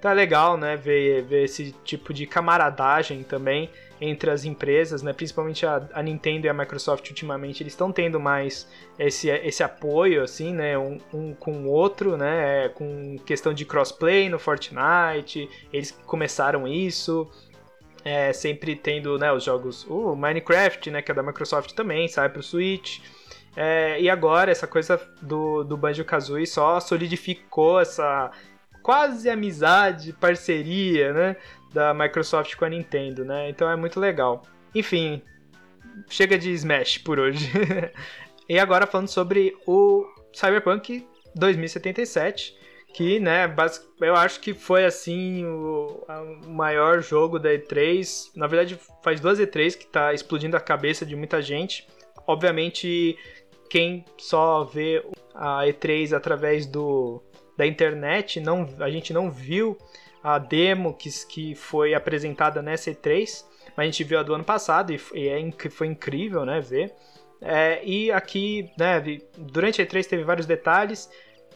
Tá 0.00 0.12
legal, 0.12 0.56
né, 0.56 0.76
ver, 0.76 1.22
ver 1.24 1.44
esse 1.44 1.72
tipo 1.84 2.14
de 2.14 2.26
camaradagem 2.26 3.22
também 3.22 3.68
entre 4.00 4.30
as 4.30 4.46
empresas, 4.46 5.02
né, 5.02 5.12
principalmente 5.12 5.66
a, 5.66 5.86
a 5.92 6.02
Nintendo 6.02 6.46
e 6.46 6.48
a 6.48 6.54
Microsoft 6.54 7.06
ultimamente, 7.10 7.62
eles 7.62 7.74
estão 7.74 7.92
tendo 7.92 8.18
mais 8.18 8.66
esse, 8.98 9.28
esse 9.28 9.62
apoio, 9.62 10.22
assim, 10.22 10.54
né, 10.54 10.78
um, 10.78 10.96
um 11.12 11.34
com 11.34 11.52
o 11.52 11.68
outro, 11.68 12.16
né, 12.16 12.70
com 12.70 13.18
questão 13.26 13.52
de 13.52 13.66
crossplay 13.66 14.30
no 14.30 14.38
Fortnite, 14.38 15.50
eles 15.70 15.90
começaram 16.06 16.66
isso, 16.66 17.30
é, 18.02 18.32
sempre 18.32 18.74
tendo, 18.74 19.18
né, 19.18 19.30
os 19.30 19.44
jogos, 19.44 19.86
o 19.86 20.16
Minecraft, 20.16 20.90
né, 20.90 21.02
que 21.02 21.12
é 21.12 21.14
da 21.14 21.22
Microsoft 21.22 21.72
também, 21.72 22.08
sai 22.08 22.30
pro 22.30 22.42
Switch, 22.42 23.00
é, 23.54 24.00
e 24.00 24.08
agora 24.08 24.50
essa 24.50 24.66
coisa 24.66 24.98
do, 25.20 25.62
do 25.64 25.76
Banjo-Kazooie 25.76 26.46
só 26.46 26.80
solidificou 26.80 27.80
essa 27.80 28.30
quase 28.82 29.28
amizade, 29.28 30.12
parceria, 30.12 31.12
né, 31.12 31.36
da 31.72 31.94
Microsoft 31.94 32.56
com 32.56 32.64
a 32.64 32.68
Nintendo, 32.68 33.24
né? 33.24 33.48
Então 33.48 33.70
é 33.70 33.76
muito 33.76 34.00
legal. 34.00 34.42
Enfim, 34.74 35.22
chega 36.08 36.38
de 36.38 36.50
Smash 36.52 36.98
por 36.98 37.18
hoje. 37.18 37.50
e 38.48 38.58
agora 38.58 38.86
falando 38.86 39.08
sobre 39.08 39.56
o 39.66 40.06
Cyberpunk 40.32 41.06
2077, 41.34 42.58
que, 42.92 43.20
né, 43.20 43.52
eu 44.00 44.16
acho 44.16 44.40
que 44.40 44.52
foi 44.52 44.84
assim 44.84 45.44
o, 45.44 46.04
maior 46.46 47.00
jogo 47.00 47.38
da 47.38 47.50
E3. 47.50 48.30
Na 48.34 48.46
verdade, 48.46 48.78
faz 49.02 49.20
duas 49.20 49.38
E3 49.38 49.76
que 49.76 49.86
tá 49.86 50.12
explodindo 50.12 50.56
a 50.56 50.60
cabeça 50.60 51.06
de 51.06 51.14
muita 51.14 51.40
gente. 51.40 51.86
Obviamente, 52.26 53.16
quem 53.68 54.04
só 54.18 54.64
vê 54.64 55.04
a 55.34 55.62
E3 55.64 56.12
através 56.16 56.66
do 56.66 57.22
da 57.60 57.66
internet, 57.66 58.40
não, 58.40 58.66
a 58.78 58.88
gente 58.88 59.12
não 59.12 59.30
viu 59.30 59.76
a 60.24 60.38
demo 60.38 60.94
que, 60.94 61.10
que 61.26 61.54
foi 61.54 61.92
apresentada 61.92 62.62
nessa 62.62 62.90
E3, 62.90 63.44
mas 63.76 63.78
a 63.78 63.84
gente 63.84 64.02
viu 64.02 64.18
a 64.18 64.22
do 64.22 64.34
ano 64.34 64.44
passado 64.44 64.94
e, 64.94 65.00
e 65.12 65.28
é, 65.28 65.70
foi 65.70 65.86
incrível, 65.86 66.46
né, 66.46 66.58
ver. 66.58 66.90
É, 67.38 67.84
e 67.84 68.10
aqui, 68.10 68.70
né, 68.78 68.98
durante 69.36 69.82
a 69.82 69.86
E3 69.86 70.06
teve 70.06 70.24
vários 70.24 70.46
detalhes. 70.46 71.10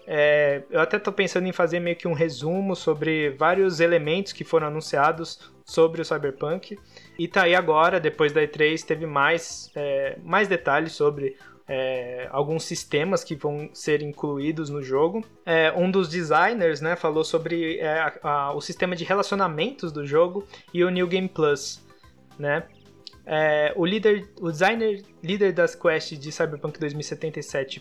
É, 0.07 0.63
eu 0.71 0.81
até 0.81 0.99
estou 0.99 1.11
pensando 1.11 1.47
em 1.47 1.53
fazer 1.53 1.81
meio 1.81 1.97
que 1.97 2.07
um 2.07 2.13
resumo 2.13 2.77
sobre 2.77 3.31
vários 3.31 3.81
elementos 3.81 4.35
que 4.35 4.45
foram 4.45 4.67
anunciados 4.67 5.55
sobre 5.65 6.03
o 6.03 6.05
Cyberpunk. 6.05 6.79
E 7.19 7.27
tá 7.27 7.45
aí 7.45 7.55
agora, 7.55 7.99
depois 7.99 8.31
da 8.31 8.43
E3, 8.43 8.85
teve 8.85 9.07
mais, 9.07 9.71
é, 9.75 10.19
mais 10.23 10.49
detalhes 10.49 10.93
sobre 10.93 11.39
é, 11.67 12.29
alguns 12.31 12.65
sistemas 12.65 13.25
que 13.25 13.35
vão 13.35 13.71
ser 13.73 14.03
incluídos 14.03 14.69
no 14.69 14.83
jogo. 14.83 15.25
É, 15.47 15.73
um 15.77 15.91
dos 15.91 16.09
designers 16.09 16.81
né, 16.81 16.97
falou 16.97 17.25
sobre 17.25 17.79
é, 17.79 17.99
a, 17.99 18.19
a, 18.23 18.53
o 18.53 18.61
sistema 18.61 18.95
de 18.95 19.05
relacionamentos 19.05 19.91
do 19.91 20.07
jogo 20.07 20.47
e 20.73 20.85
o 20.85 20.91
New 20.91 21.07
Game 21.07 21.29
Plus. 21.29 21.83
Né? 22.39 22.65
É, 23.27 23.73
o, 23.77 23.87
líder, 23.87 24.29
o 24.41 24.51
designer 24.51 25.03
líder 25.23 25.53
das 25.53 25.75
quests 25.75 26.19
de 26.19 26.31
Cyberpunk 26.31 26.79
2077, 26.79 27.81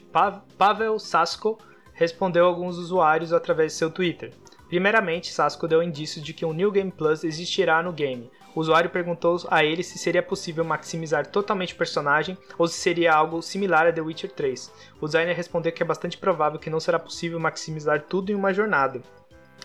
Pavel 0.58 0.98
Sasko, 0.98 1.58
respondeu 1.94 2.46
a 2.46 2.48
alguns 2.48 2.78
usuários 2.78 3.34
através 3.34 3.74
de 3.74 3.78
seu 3.78 3.92
Twitter. 3.92 4.32
Primeiramente, 4.68 5.32
Sasko 5.32 5.68
deu 5.68 5.84
indícios 5.84 6.24
de 6.26 6.34
que 6.34 6.46
um 6.46 6.54
New 6.54 6.72
Game 6.72 6.92
Plus 6.92 7.24
existirá 7.24 7.84
no 7.84 7.92
game, 7.92 8.32
o 8.56 8.60
usuário 8.60 8.90
perguntou 8.90 9.38
a 9.50 9.64
ele 9.64 9.84
se 9.84 9.98
seria 9.98 10.22
possível 10.22 10.64
maximizar 10.64 11.26
totalmente 11.26 11.74
o 11.74 11.78
personagem 11.78 12.38
ou 12.58 12.68
se 12.68 12.80
seria 12.80 13.14
algo 13.14 13.42
similar 13.42 13.88
a 13.88 13.92
The 13.92 14.02
Witcher 14.02 14.32
3. 14.32 14.72
O 15.02 15.06
designer 15.06 15.36
respondeu 15.36 15.72
que 15.72 15.82
é 15.82 15.86
bastante 15.86 16.18
provável 16.18 16.60
que 16.60 16.70
não 16.70 16.80
será 16.80 17.00
possível 17.00 17.40
maximizar 17.40 18.04
tudo 18.04 18.32
em 18.32 18.36
uma 18.36 18.54
jornada, 18.54 19.02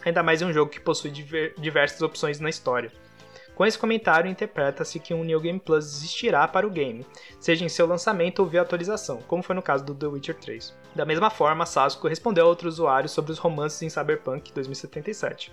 ainda 0.04 0.22
mais 0.22 0.40
em 0.40 0.46
um 0.46 0.52
jogo 0.52 0.70
que 0.70 0.80
possui 0.80 1.10
diversas 1.58 2.02
opções 2.02 2.40
na 2.40 2.48
história. 2.48 2.92
Com 3.58 3.66
esse 3.66 3.76
comentário, 3.76 4.30
interpreta-se 4.30 5.00
que 5.00 5.12
um 5.12 5.24
New 5.24 5.40
Game 5.40 5.58
Plus 5.58 5.84
existirá 5.84 6.46
para 6.46 6.64
o 6.64 6.70
game, 6.70 7.04
seja 7.40 7.64
em 7.64 7.68
seu 7.68 7.88
lançamento 7.88 8.38
ou 8.38 8.46
via 8.46 8.62
atualização, 8.62 9.20
como 9.26 9.42
foi 9.42 9.56
no 9.56 9.62
caso 9.62 9.84
do 9.84 9.96
The 9.96 10.06
Witcher 10.06 10.36
3. 10.36 10.72
Da 10.94 11.04
mesma 11.04 11.28
forma, 11.28 11.66
Sasuke 11.66 12.06
respondeu 12.06 12.46
a 12.46 12.48
outro 12.48 12.68
usuário 12.68 13.08
sobre 13.08 13.32
os 13.32 13.38
romances 13.38 13.82
em 13.82 13.90
Cyberpunk 13.90 14.52
2077. 14.52 15.50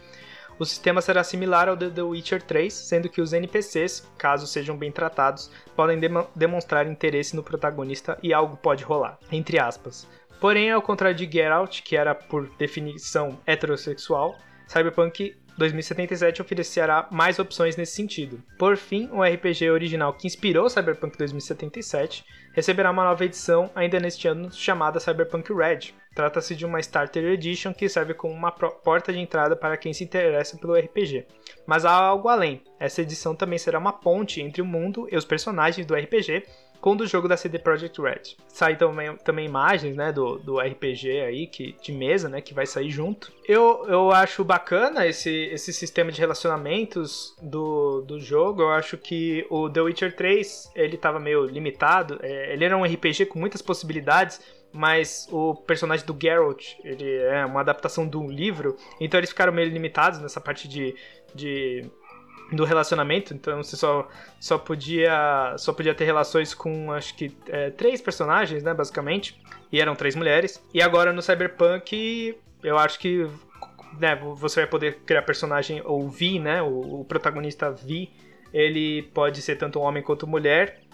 O 0.58 0.66
sistema 0.66 1.02
será 1.02 1.24
similar 1.24 1.68
ao 1.68 1.76
de 1.76 1.90
The 1.90 2.02
Witcher 2.02 2.42
3, 2.42 2.74
sendo 2.74 3.10
que 3.10 3.20
os 3.20 3.34
NPCs, 3.34 4.08
caso 4.18 4.48
sejam 4.48 4.78
bem 4.78 4.92
tratados, 4.92 5.52
podem 5.76 6.00
demonstrar 6.34 6.88
interesse 6.88 7.36
no 7.36 7.44
protagonista 7.44 8.18
e 8.24 8.34
algo 8.34 8.56
pode 8.56 8.84
rolar, 8.84 9.20
entre 9.32 9.60
aspas. 9.60 10.08
Porém, 10.40 10.72
ao 10.72 10.82
contrário 10.82 11.16
de 11.16 11.30
Geralt, 11.30 11.82
que 11.82 11.98
era 11.98 12.16
por 12.16 12.50
definição 12.58 13.38
heterossexual, 13.46 14.38
Cyberpunk 14.68 15.36
2077 15.58 16.42
oferecerá 16.42 17.08
mais 17.12 17.40
opções 17.40 17.78
nesse 17.78 17.94
sentido. 17.94 18.42
Por 18.58 18.76
fim, 18.76 19.10
o 19.12 19.24
RPG 19.24 19.70
original 19.70 20.14
que 20.14 20.28
inspirou 20.28 20.70
Cyberpunk 20.70 21.18
2077 21.18 22.26
receberá 22.54 22.92
uma 22.92 23.04
nova 23.06 23.24
edição 23.24 23.70
ainda 23.74 24.00
neste 24.00 24.28
ano 24.28 24.52
chamada 24.52 25.00
Cyberpunk 25.00 25.54
Red. 25.54 25.94
Trata-se 26.16 26.56
de 26.56 26.66
uma 26.66 26.80
Starter 26.80 27.26
Edition 27.26 27.74
que 27.74 27.90
serve 27.90 28.14
como 28.14 28.34
uma 28.34 28.50
porta 28.50 29.12
de 29.12 29.20
entrada 29.20 29.54
para 29.54 29.76
quem 29.76 29.94
se 29.94 30.06
interessa 30.06 30.58
pelo 30.58 30.74
RPG. 30.74 31.28
Mas 31.68 31.84
há 31.84 31.92
algo 31.92 32.30
além. 32.30 32.64
Essa 32.80 33.02
edição 33.02 33.36
também 33.36 33.60
será 33.60 33.78
uma 33.78 33.92
ponte 33.92 34.42
entre 34.42 34.62
o 34.62 34.66
mundo 34.66 35.10
e 35.12 35.18
os 35.18 35.26
personagens 35.26 35.86
do 35.86 35.94
RPG 35.94 36.44
com 36.86 36.96
do 36.96 37.08
jogo 37.08 37.28
da 37.28 37.36
CD 37.36 37.58
Projekt 37.58 38.00
Red. 38.00 38.38
Sai 38.48 38.78
também, 38.78 39.16
também 39.18 39.48
imagens, 39.48 39.96
né, 39.96 40.12
do, 40.12 40.38
do 40.38 40.60
RPG 40.60 41.20
aí, 41.22 41.48
que, 41.48 41.76
de 41.82 41.92
mesa, 41.92 42.30
né, 42.30 42.42
que 42.42 42.54
vai 42.54 42.68
sair 42.68 42.92
junto. 42.92 43.34
Eu, 43.48 43.86
eu 43.88 44.12
acho 44.12 44.44
bacana 44.44 45.08
esse, 45.08 45.32
esse 45.52 45.74
sistema 45.74 46.12
de 46.12 46.20
relacionamentos 46.22 47.36
do, 47.42 48.02
do 48.02 48.20
jogo. 48.20 48.62
Eu 48.62 48.70
acho 48.70 49.00
que 49.00 49.48
o 49.50 49.68
The 49.68 49.82
Witcher 49.82 50.16
3, 50.16 50.74
ele 50.76 50.96
tava 50.96 51.20
meio 51.20 51.46
limitado. 51.46 52.20
É, 52.22 52.54
ele 52.54 52.64
era 52.64 52.78
um 52.78 52.84
RPG 52.84 53.26
com 53.26 53.40
muitas 53.40 53.64
possibilidades, 53.64 54.40
mas 54.76 55.28
o 55.32 55.56
personagem 55.56 56.06
do 56.06 56.16
Geralt, 56.22 56.74
ele 56.84 57.10
é 57.16 57.46
uma 57.46 57.62
adaptação 57.62 58.06
do 58.06 58.28
livro, 58.28 58.76
então 59.00 59.18
eles 59.18 59.30
ficaram 59.30 59.54
meio 59.54 59.70
limitados 59.70 60.20
nessa 60.20 60.42
parte 60.42 60.68
de, 60.68 60.94
de 61.34 61.90
do 62.52 62.66
relacionamento, 62.66 63.34
então 63.34 63.64
você 63.64 63.76
só, 63.76 64.08
só 64.40 64.58
podia 64.58 65.56
só 65.58 65.74
podia 65.74 65.96
ter 65.96 66.04
relações 66.04 66.54
com 66.54 66.92
acho 66.92 67.16
que 67.16 67.36
é, 67.48 67.72
três 67.72 68.02
personagens, 68.02 68.64
né, 68.64 68.74
basicamente, 68.74 69.42
e 69.72 69.80
eram 69.80 69.96
três 69.96 70.14
mulheres. 70.14 70.62
E 70.74 70.82
agora 70.82 71.14
no 71.14 71.22
Cyberpunk, 71.22 72.38
eu 72.62 72.78
acho 72.78 73.00
que 73.00 73.26
né, 73.98 74.16
você 74.36 74.62
vai 74.62 74.70
poder 74.70 74.98
criar 75.06 75.22
personagem 75.22 75.82
ou 75.86 76.10
Vi, 76.10 76.38
né, 76.38 76.62
o, 76.62 77.00
o 77.00 77.06
protagonista 77.06 77.72
Vi, 77.72 78.12
ele 78.54 79.04
pode 79.14 79.42
ser 79.42 79.56
tanto 79.56 79.80
homem 79.80 80.04
quanto 80.04 80.28
mulher 80.28 80.85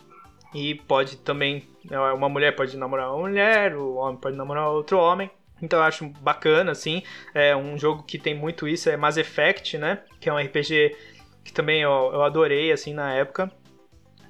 e 0.54 0.76
pode 0.76 1.18
também 1.18 1.68
né, 1.90 2.00
uma 2.12 2.30
mulher 2.30 2.56
pode 2.56 2.78
namorar 2.78 3.14
uma 3.14 3.28
mulher, 3.28 3.76
o 3.76 3.96
homem 3.96 4.18
pode 4.18 4.36
namorar 4.36 4.70
outro 4.70 4.98
homem. 4.98 5.30
Então 5.62 5.80
eu 5.80 5.84
acho 5.84 6.08
bacana, 6.22 6.72
assim. 6.72 7.04
É 7.34 7.56
um 7.56 7.78
jogo 7.78 8.04
que 8.04 8.18
tem 8.18 8.36
muito 8.36 8.68
isso, 8.68 8.90
é 8.90 8.98
Mass 8.98 9.18
Effect, 9.18 9.78
né? 9.78 10.00
Que 10.20 10.30
é 10.30 10.34
um 10.34 10.38
RPG 10.38 10.96
que 11.44 11.54
também 11.54 11.82
eu, 11.82 11.92
eu 12.14 12.24
adorei 12.24 12.72
assim 12.72 12.94
na 12.94 13.14
época. 13.14 13.52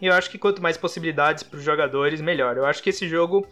E 0.01 0.07
eu 0.07 0.13
acho 0.13 0.29
que 0.29 0.37
quanto 0.37 0.61
mais 0.61 0.77
possibilidades 0.77 1.43
para 1.43 1.57
os 1.57 1.63
jogadores, 1.63 2.21
melhor. 2.21 2.57
Eu 2.57 2.65
acho 2.65 2.81
que 2.83 2.89
esse 2.89 3.07
jogo 3.07 3.47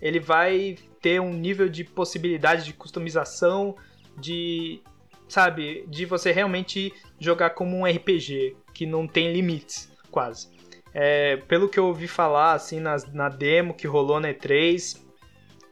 ele 0.00 0.20
vai 0.20 0.76
ter 1.02 1.20
um 1.20 1.32
nível 1.32 1.68
de 1.68 1.84
possibilidade 1.84 2.64
de 2.64 2.72
customização, 2.72 3.76
de 4.16 4.80
sabe, 5.28 5.84
de 5.88 6.06
você 6.06 6.32
realmente 6.32 6.92
jogar 7.20 7.50
como 7.50 7.76
um 7.76 7.84
RPG 7.84 8.56
que 8.72 8.86
não 8.86 9.06
tem 9.06 9.32
limites, 9.32 9.92
quase. 10.10 10.57
É, 10.94 11.36
pelo 11.48 11.68
que 11.68 11.78
eu 11.78 11.86
ouvi 11.86 12.08
falar 12.08 12.52
assim 12.52 12.80
na 12.80 13.28
demo 13.28 13.74
que 13.74 13.86
rolou 13.86 14.18
na 14.18 14.28
E3 14.28 15.00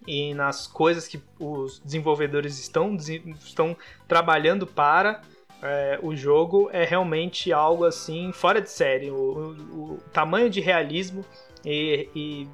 e 0.07 0.35
nas 0.35 0.67
coisas 0.67 1.09
que 1.09 1.21
os 1.39 1.81
desenvolvedores 1.81 2.59
estão, 2.59 2.95
estão 2.95 3.77
trabalhando 4.07 4.67
para, 4.67 5.23
é, 5.63 5.99
o 6.03 6.15
jogo 6.15 6.69
é 6.73 6.85
realmente 6.85 7.53
algo 7.53 7.85
assim 7.85 8.31
fora 8.33 8.61
de 8.61 8.71
série. 8.71 9.11
O, 9.11 9.15
o, 9.15 9.95
o 9.95 9.99
tamanho 10.13 10.51
de 10.51 10.61
realismo 10.61 11.25
e, 11.65 12.09
e, 12.15 12.49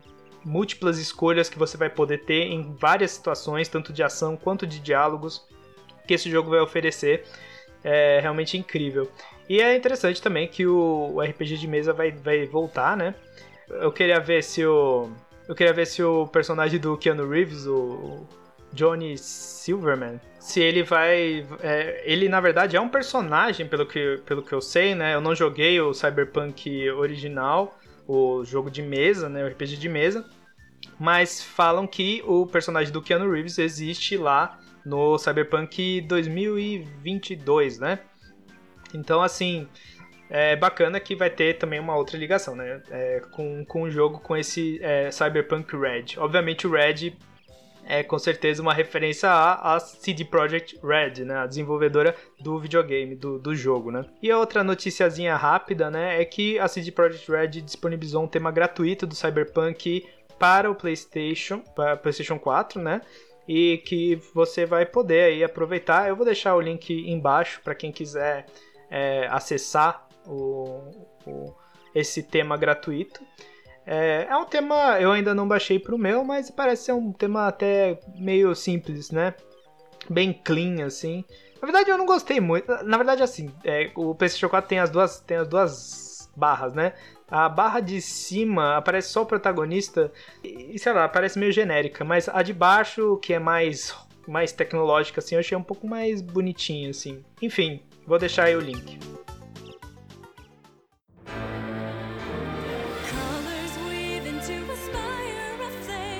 múltiplas 0.45 0.99
escolhas 0.99 1.49
que 1.49 1.59
você 1.59 1.77
vai 1.77 1.91
poder 1.91 2.25
ter 2.25 2.45
em 2.45 2.75
várias 2.75 3.13
situações, 3.13 3.69
tanto 3.69 3.93
de 3.93 4.03
ação 4.03 4.37
quanto 4.37 4.67
de 4.67 4.81
diálogos, 4.81 5.47
que 6.07 6.15
esse 6.15 6.31
jogo 6.31 6.51
vai 6.51 6.61
oferecer. 6.61 7.25
É 7.85 8.21
realmente 8.21 8.57
incrível. 8.57 9.11
E 9.49 9.61
é 9.61 9.77
interessante 9.77 10.23
também 10.23 10.47
que 10.47 10.67
o, 10.67 11.21
RPG 11.21 11.59
de 11.59 11.67
mesa 11.67 11.93
vai, 11.93 12.11
vai 12.11 12.47
voltar, 12.47 12.97
né? 12.97 13.15
Eu 13.69 13.93
queria 13.93 14.21
ver 14.21 14.43
se 14.43 14.65
o. 14.65 15.11
Eu 15.49 15.55
queria 15.55 15.73
ver 15.73 15.87
se 15.87 16.03
o 16.03 16.27
personagem 16.27 16.79
do 16.79 16.97
Keanu 16.97 17.29
Reeves, 17.29 17.67
o 17.67 18.27
Johnny 18.73 19.19
Silverman, 19.19 20.21
se 20.39 20.61
ele 20.61 20.83
vai. 20.83 21.47
É, 21.61 22.03
ele 22.05 22.29
na 22.29 22.41
verdade 22.41 22.77
é 22.77 22.81
um 22.81 22.89
personagem, 22.89 23.67
pelo 23.67 23.85
que, 23.85 24.21
pelo 24.25 24.43
que 24.43 24.53
eu 24.53 24.61
sei, 24.61 24.95
né? 24.95 25.15
Eu 25.15 25.21
não 25.21 25.35
joguei 25.35 25.81
o 25.81 25.93
Cyberpunk 25.93 26.91
original, 26.91 27.79
o 28.07 28.45
jogo 28.45 28.71
de 28.71 28.83
mesa, 28.83 29.29
né? 29.29 29.45
O 29.45 29.49
RPG 29.49 29.77
de 29.77 29.89
mesa. 29.89 30.25
Mas 30.99 31.43
falam 31.43 31.87
que 31.87 32.23
o 32.27 32.47
personagem 32.47 32.93
do 32.93 33.03
Keanu 33.03 33.31
Reeves 33.31 33.59
existe 33.59 34.17
lá 34.17 34.59
no 34.85 35.19
Cyberpunk 35.19 36.01
2022, 36.03 37.79
né? 37.79 38.01
Então, 38.95 39.23
assim, 39.23 39.69
é 40.29 40.57
bacana 40.57 40.99
que 40.99 41.15
vai 41.15 41.31
ter 41.31 41.59
também 41.59 41.81
uma 41.81 41.97
outra 41.97 42.17
ligação, 42.17 42.57
né? 42.57 42.83
É, 42.91 43.21
com, 43.33 43.65
com 43.65 43.83
o 43.83 43.91
jogo 43.91 44.19
com 44.19 44.37
esse 44.37 44.79
é, 44.83 45.11
Cyberpunk 45.11 45.77
Red. 45.77 46.19
Obviamente, 46.19 46.67
o 46.67 46.71
Red 46.71 47.13
é 47.85 48.03
com 48.03 48.19
certeza 48.19 48.63
uma 48.63 48.73
referência 48.73 49.29
à, 49.29 49.75
à 49.75 49.81
CD 49.81 50.25
Projekt 50.25 50.79
Red, 50.83 51.25
né, 51.25 51.37
a 51.37 51.47
desenvolvedora 51.47 52.15
do 52.41 52.59
videogame, 52.59 53.15
do, 53.15 53.39
do 53.39 53.55
jogo, 53.55 53.91
né. 53.91 54.05
E 54.23 54.31
a 54.31 54.39
outra 54.39 54.63
noticiazinha 54.63 55.37
rápida, 55.37 55.91
né, 55.91 56.21
é 56.21 56.25
que 56.25 56.59
a 56.59 56.69
CD 56.69 56.91
Projekt 56.93 57.31
Red 57.31 57.49
disponibilizou 57.61 58.23
um 58.23 58.29
tema 58.29 58.51
gratuito 58.51 59.07
do 59.07 59.15
Cyberpunk 59.15 60.07
para 60.39 60.71
o 60.71 60.75
PlayStation, 60.75 61.61
para 61.75 61.97
PlayStation 61.97 62.39
4, 62.39 62.81
né, 62.81 63.01
e 63.47 63.79
que 63.79 64.17
você 64.35 64.65
vai 64.65 64.87
poder 64.87 65.25
aí 65.25 65.45
aproveitar. 65.45 66.09
Eu 66.09 66.17
vou 66.17 66.25
deixar 66.25 66.55
o 66.55 66.61
link 66.61 66.91
embaixo 67.11 67.61
para 67.63 67.75
quem 67.75 67.91
quiser 67.91 68.47
é, 68.91 69.27
acessar 69.31 70.07
o, 70.27 71.09
o, 71.27 71.55
esse 71.95 72.23
tema 72.23 72.57
gratuito. 72.57 73.21
É, 73.85 74.27
é 74.31 74.37
um 74.37 74.45
tema, 74.45 75.01
eu 75.01 75.11
ainda 75.11 75.35
não 75.35 75.49
baixei 75.49 75.79
pro 75.79 75.99
meu, 75.99 76.25
mas 76.25 76.51
parece 76.51 76.85
ser 76.85 76.93
um 76.93 77.13
tema 77.13 77.49
até 77.49 77.99
meio 78.17 78.55
simples, 78.55 79.11
né? 79.11 79.35
Bem 80.09 80.33
clean, 80.33 80.85
assim. 80.85 81.25
Na 81.61 81.67
verdade, 81.67 81.91
eu 81.91 81.99
não 81.99 82.07
gostei 82.07 82.41
muito. 82.41 82.67
Na 82.85 82.97
verdade, 82.97 83.23
assim, 83.23 83.53
é, 83.65 83.91
o 83.95 84.15
PlayStation 84.15 84.49
4 84.49 84.69
tem 84.69 84.79
as 84.79 84.91
duas, 84.91 85.21
tem 85.21 85.37
as 85.37 85.49
duas 85.49 86.31
barras, 86.37 86.73
né? 86.75 86.93
A 87.33 87.49
barra 87.49 87.81
de 87.81 87.99
cima 88.03 88.77
aparece 88.77 89.09
só 89.09 89.23
o 89.23 89.27
protagonista 89.27 90.13
e, 90.45 90.79
sei 90.79 90.93
lá, 90.93 91.09
parece 91.09 91.39
meio 91.39 91.51
genérica, 91.51 92.05
mas 92.05 92.29
a 92.29 92.43
de 92.43 92.53
baixo, 92.53 93.17
que 93.23 93.33
é 93.33 93.39
mais, 93.39 93.97
mais 94.29 94.53
tecnológica, 94.53 95.19
assim, 95.19 95.37
eu 95.37 95.39
achei 95.39 95.57
um 95.57 95.63
pouco 95.63 95.89
mais 95.89 96.21
bonitinha, 96.21 96.91
assim. 96.91 97.25
Enfim, 97.41 97.81
vou 98.07 98.19
deixar 98.19 98.45
aí 98.45 98.55
o 98.55 98.61
link. 98.61 98.99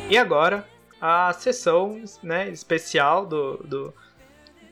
E 0.09 0.17
agora, 0.17 0.67
a 0.99 1.31
sessão 1.35 2.03
né, 2.23 2.49
especial 2.49 3.27
do, 3.27 3.59
do, 3.59 3.95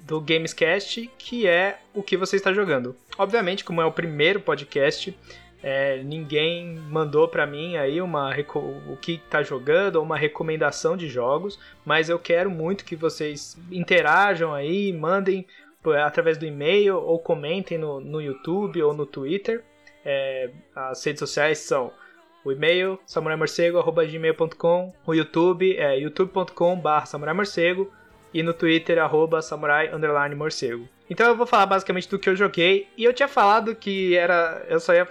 do 0.05 0.21
Gamescast, 0.23 1.11
que 1.19 1.47
é 1.47 1.81
o 1.93 2.03
que 2.03 2.17
você 2.17 2.37
está 2.37 2.51
jogando. 2.51 2.97
Obviamente, 3.19 3.63
como 3.63 3.83
é 3.83 3.85
o 3.85 3.93
primeiro 3.93 4.41
podcast, 4.41 5.15
é, 5.63 6.03
ninguém 6.03 6.75
mandou 6.89 7.29
para 7.29 7.47
mim 7.47 7.77
aí 7.77 8.01
uma 8.01 8.35
o 8.87 8.97
que 8.97 9.21
está 9.25 9.43
jogando 9.43 9.97
ou 9.97 10.03
uma 10.03 10.17
recomendação 10.17 10.97
de 10.97 11.09
jogos, 11.09 11.59
mas 11.85 12.09
eu 12.09 12.19
quero 12.19 12.51
muito 12.51 12.85
que 12.85 12.97
vocês 12.97 13.59
interajam 13.71 14.55
aí, 14.55 14.93
mandem 14.93 15.47
através 16.05 16.39
do 16.39 16.47
e-mail 16.47 16.97
ou 16.97 17.19
comentem 17.19 17.79
no, 17.79 18.01
no 18.01 18.21
YouTube 18.21 18.83
ou 18.83 18.95
no 18.95 19.07
Twitter. 19.07 19.63
É, 20.05 20.51
as 20.75 21.05
redes 21.05 21.21
sociais 21.21 21.59
são 21.59 21.93
o 22.45 22.53
e-mail, 22.53 22.99
samuraimorcego.gmail.com. 23.07 24.95
O 25.07 25.15
YouTube 25.15 25.77
é 25.77 25.99
youtube.com.br 25.99 27.07
samuraimorcego. 27.07 27.91
E 28.33 28.43
no 28.43 28.55
Twitter, 28.55 28.99
arroba 28.99 29.43
samurai 29.43 29.91
morcego. 30.35 30.89
Então 31.11 31.27
eu 31.27 31.37
vou 31.37 31.45
falar 31.45 31.67
basicamente 31.67 32.09
do 32.09 32.21
que 32.21 32.29
eu 32.29 32.37
joguei. 32.37 32.87
E 32.97 33.03
eu 33.03 33.13
tinha 33.13 33.27
falado 33.27 33.75
que 33.75 34.17
era. 34.17 34.65
Eu 34.69 34.79
só 34.79 34.95
ia. 34.95 35.07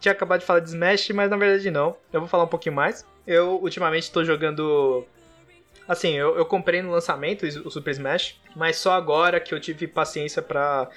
Tinha 0.00 0.10
acabado 0.10 0.40
de 0.40 0.46
falar 0.46 0.58
de 0.58 0.68
Smash, 0.68 1.10
mas 1.10 1.30
na 1.30 1.36
verdade 1.36 1.70
não. 1.70 1.96
Eu 2.12 2.20
vou 2.20 2.28
falar 2.28 2.42
um 2.42 2.48
pouquinho 2.48 2.74
mais. 2.74 3.06
Eu 3.24 3.60
ultimamente 3.62 4.02
estou 4.02 4.24
jogando. 4.24 5.06
Assim, 5.86 6.14
eu, 6.14 6.36
eu 6.36 6.44
comprei 6.44 6.82
no 6.82 6.90
lançamento 6.90 7.46
o 7.46 7.70
Super 7.70 7.92
Smash, 7.92 8.40
mas 8.56 8.76
só 8.76 8.92
agora 8.92 9.38
que 9.38 9.54
eu 9.54 9.60
tive 9.60 9.86
paciência 9.86 10.42
para 10.42 10.88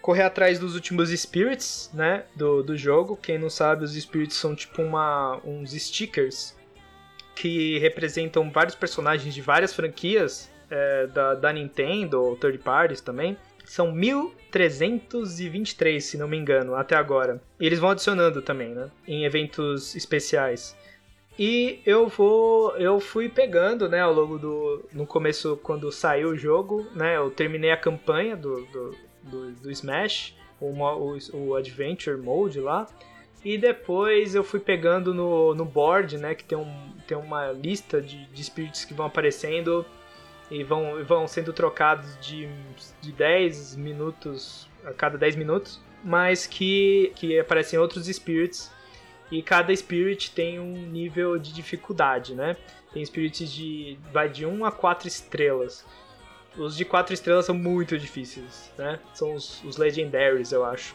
correr 0.00 0.22
atrás 0.22 0.58
dos 0.58 0.74
últimos 0.74 1.10
spirits, 1.10 1.90
né, 1.92 2.24
do, 2.34 2.62
do 2.62 2.76
jogo. 2.76 3.16
Quem 3.16 3.38
não 3.38 3.50
sabe, 3.50 3.84
os 3.84 3.92
spirits 3.94 4.36
são 4.36 4.54
tipo 4.54 4.82
uma, 4.82 5.38
uns 5.44 5.72
stickers 5.72 6.56
que 7.34 7.78
representam 7.78 8.50
vários 8.50 8.74
personagens 8.74 9.34
de 9.34 9.42
várias 9.42 9.74
franquias 9.74 10.50
é, 10.70 11.06
da, 11.08 11.34
da 11.34 11.52
Nintendo 11.52 12.22
ou 12.22 12.36
third 12.36 12.58
parties 12.58 13.00
também. 13.00 13.36
São 13.66 13.92
1323, 13.92 16.02
se 16.02 16.16
não 16.16 16.26
me 16.26 16.38
engano, 16.38 16.74
até 16.74 16.96
agora. 16.96 17.42
E 17.60 17.66
eles 17.66 17.78
vão 17.78 17.90
adicionando 17.90 18.40
também, 18.40 18.70
né, 18.70 18.90
em 19.06 19.24
eventos 19.24 19.94
especiais. 19.94 20.74
E 21.38 21.80
eu 21.84 22.08
vou, 22.08 22.74
eu 22.78 22.98
fui 22.98 23.28
pegando, 23.28 23.90
né, 23.90 24.00
ao 24.00 24.14
longo 24.14 24.38
do, 24.38 24.88
no 24.90 25.06
começo 25.06 25.60
quando 25.62 25.92
saiu 25.92 26.30
o 26.30 26.36
jogo, 26.36 26.86
né, 26.94 27.18
eu 27.18 27.30
terminei 27.30 27.70
a 27.70 27.76
campanha 27.76 28.34
do, 28.34 28.64
do 28.66 28.96
do, 29.26 29.52
do 29.52 29.70
Smash, 29.70 30.34
o, 30.60 30.66
o, 30.66 31.18
o 31.32 31.54
Adventure 31.54 32.16
Mode 32.16 32.60
lá. 32.60 32.86
E 33.44 33.58
depois 33.58 34.34
eu 34.34 34.42
fui 34.42 34.58
pegando 34.58 35.14
no, 35.14 35.54
no 35.54 35.64
board, 35.64 36.18
né? 36.18 36.34
Que 36.34 36.44
tem, 36.44 36.58
um, 36.58 36.92
tem 37.06 37.16
uma 37.16 37.52
lista 37.52 38.00
de, 38.00 38.26
de 38.26 38.44
spirits 38.44 38.84
que 38.84 38.94
vão 38.94 39.06
aparecendo 39.06 39.84
e 40.50 40.62
vão, 40.62 41.04
vão 41.04 41.26
sendo 41.26 41.52
trocados 41.52 42.16
de, 42.20 42.48
de 43.00 43.12
10 43.12 43.76
minutos 43.76 44.68
a 44.84 44.92
cada 44.92 45.18
10 45.18 45.36
minutos, 45.36 45.80
mas 46.04 46.46
que, 46.46 47.12
que 47.16 47.38
aparecem 47.38 47.78
outros 47.78 48.06
spirits 48.06 48.70
e 49.30 49.42
cada 49.42 49.74
spirit 49.74 50.30
tem 50.30 50.60
um 50.60 50.72
nível 50.72 51.36
de 51.38 51.52
dificuldade, 51.52 52.34
né? 52.34 52.56
Tem 52.92 53.04
spirits 53.04 53.50
de 53.52 53.98
vai 54.12 54.28
de 54.28 54.46
1 54.46 54.64
a 54.64 54.70
4 54.70 55.08
estrelas. 55.08 55.84
Os 56.56 56.74
de 56.74 56.84
quatro 56.84 57.12
estrelas 57.12 57.44
são 57.44 57.54
muito 57.54 57.98
difíceis, 57.98 58.72
né? 58.78 58.98
São 59.12 59.34
os, 59.34 59.62
os 59.64 59.76
Legendaries, 59.76 60.52
eu 60.52 60.64
acho. 60.64 60.94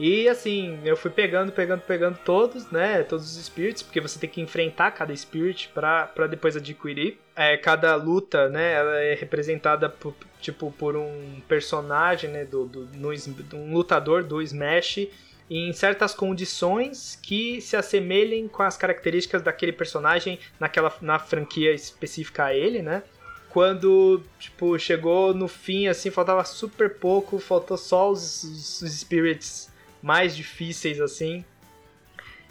E 0.00 0.26
assim, 0.30 0.80
eu 0.82 0.96
fui 0.96 1.10
pegando, 1.10 1.52
pegando, 1.52 1.82
pegando 1.82 2.18
todos, 2.24 2.70
né? 2.70 3.02
Todos 3.02 3.36
os 3.36 3.44
Spirits, 3.44 3.82
porque 3.82 4.00
você 4.00 4.18
tem 4.18 4.30
que 4.30 4.40
enfrentar 4.40 4.92
cada 4.92 5.14
Spirit 5.14 5.68
para 5.74 6.26
depois 6.26 6.56
adquirir. 6.56 7.18
É, 7.36 7.54
cada 7.58 7.94
luta, 7.96 8.48
né? 8.48 8.72
Ela 8.72 8.98
é 9.00 9.14
representada 9.14 9.90
por, 9.90 10.14
tipo, 10.40 10.72
por 10.72 10.96
um 10.96 11.42
personagem, 11.46 12.30
né? 12.30 12.46
Do, 12.46 12.64
do, 12.64 12.86
no, 12.94 13.10
um 13.52 13.74
lutador 13.74 14.24
do 14.24 14.40
Smash 14.40 15.06
em 15.50 15.70
certas 15.74 16.14
condições 16.14 17.20
que 17.22 17.60
se 17.60 17.76
assemelhem 17.76 18.48
com 18.48 18.62
as 18.62 18.78
características 18.78 19.42
daquele 19.42 19.72
personagem 19.72 20.38
naquela 20.58 20.96
na 21.02 21.18
franquia 21.18 21.74
específica 21.74 22.46
a 22.46 22.54
ele, 22.54 22.80
né? 22.80 23.02
quando, 23.50 24.22
tipo, 24.38 24.78
chegou 24.78 25.34
no 25.34 25.48
fim, 25.48 25.88
assim, 25.88 26.08
faltava 26.08 26.44
super 26.44 26.94
pouco, 26.94 27.40
faltou 27.40 27.76
só 27.76 28.08
os, 28.08 28.44
os 28.44 29.00
spirits 29.00 29.69
mais 30.02 30.36
difíceis, 30.36 31.00
assim. 31.00 31.44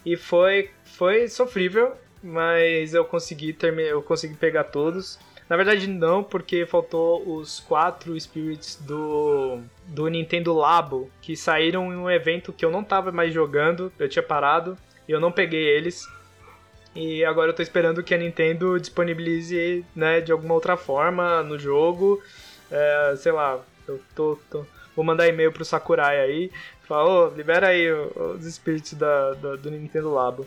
E 0.05 0.15
foi, 0.15 0.69
foi 0.83 1.27
sofrível, 1.27 1.93
mas 2.23 2.93
eu 2.93 3.03
consegui 3.05 3.53
terminar, 3.53 3.89
eu 3.89 4.01
consegui 4.01 4.35
pegar 4.35 4.65
todos. 4.65 5.19
Na 5.49 5.57
verdade 5.57 5.87
não, 5.87 6.23
porque 6.23 6.65
faltou 6.65 7.27
os 7.27 7.59
quatro 7.59 8.19
spirits 8.19 8.75
do 8.75 9.59
do 9.87 10.07
Nintendo 10.07 10.53
Labo 10.53 11.09
que 11.21 11.35
saíram 11.35 11.91
em 11.91 11.95
um 11.95 12.09
evento 12.09 12.53
que 12.53 12.63
eu 12.63 12.69
não 12.69 12.83
tava 12.83 13.11
mais 13.11 13.33
jogando, 13.33 13.91
eu 13.97 14.07
tinha 14.07 14.21
parado 14.21 14.77
e 15.07 15.11
eu 15.11 15.19
não 15.19 15.31
peguei 15.31 15.67
eles. 15.67 16.07
E 16.95 17.23
agora 17.25 17.49
eu 17.49 17.55
tô 17.55 17.61
esperando 17.63 18.03
que 18.03 18.13
a 18.13 18.17
Nintendo 18.17 18.79
disponibilize, 18.79 19.85
né, 19.95 20.21
de 20.21 20.31
alguma 20.31 20.53
outra 20.53 20.77
forma 20.77 21.41
no 21.43 21.57
jogo. 21.57 22.21
É, 22.69 23.15
sei 23.17 23.31
lá, 23.31 23.59
eu 23.87 23.99
tô, 24.15 24.37
tô 24.49 24.65
vou 24.99 25.05
mandar 25.05 25.29
e-mail 25.29 25.49
pro 25.49 25.63
Sakurai 25.63 26.19
aí. 26.19 26.51
Falar, 26.81 27.05
oh, 27.05 27.29
libera 27.33 27.67
aí 27.67 27.89
os 27.89 28.45
espíritos 28.45 28.93
da, 28.93 29.33
da, 29.33 29.55
do 29.55 29.71
Nintendo 29.71 30.13
Labo. 30.13 30.45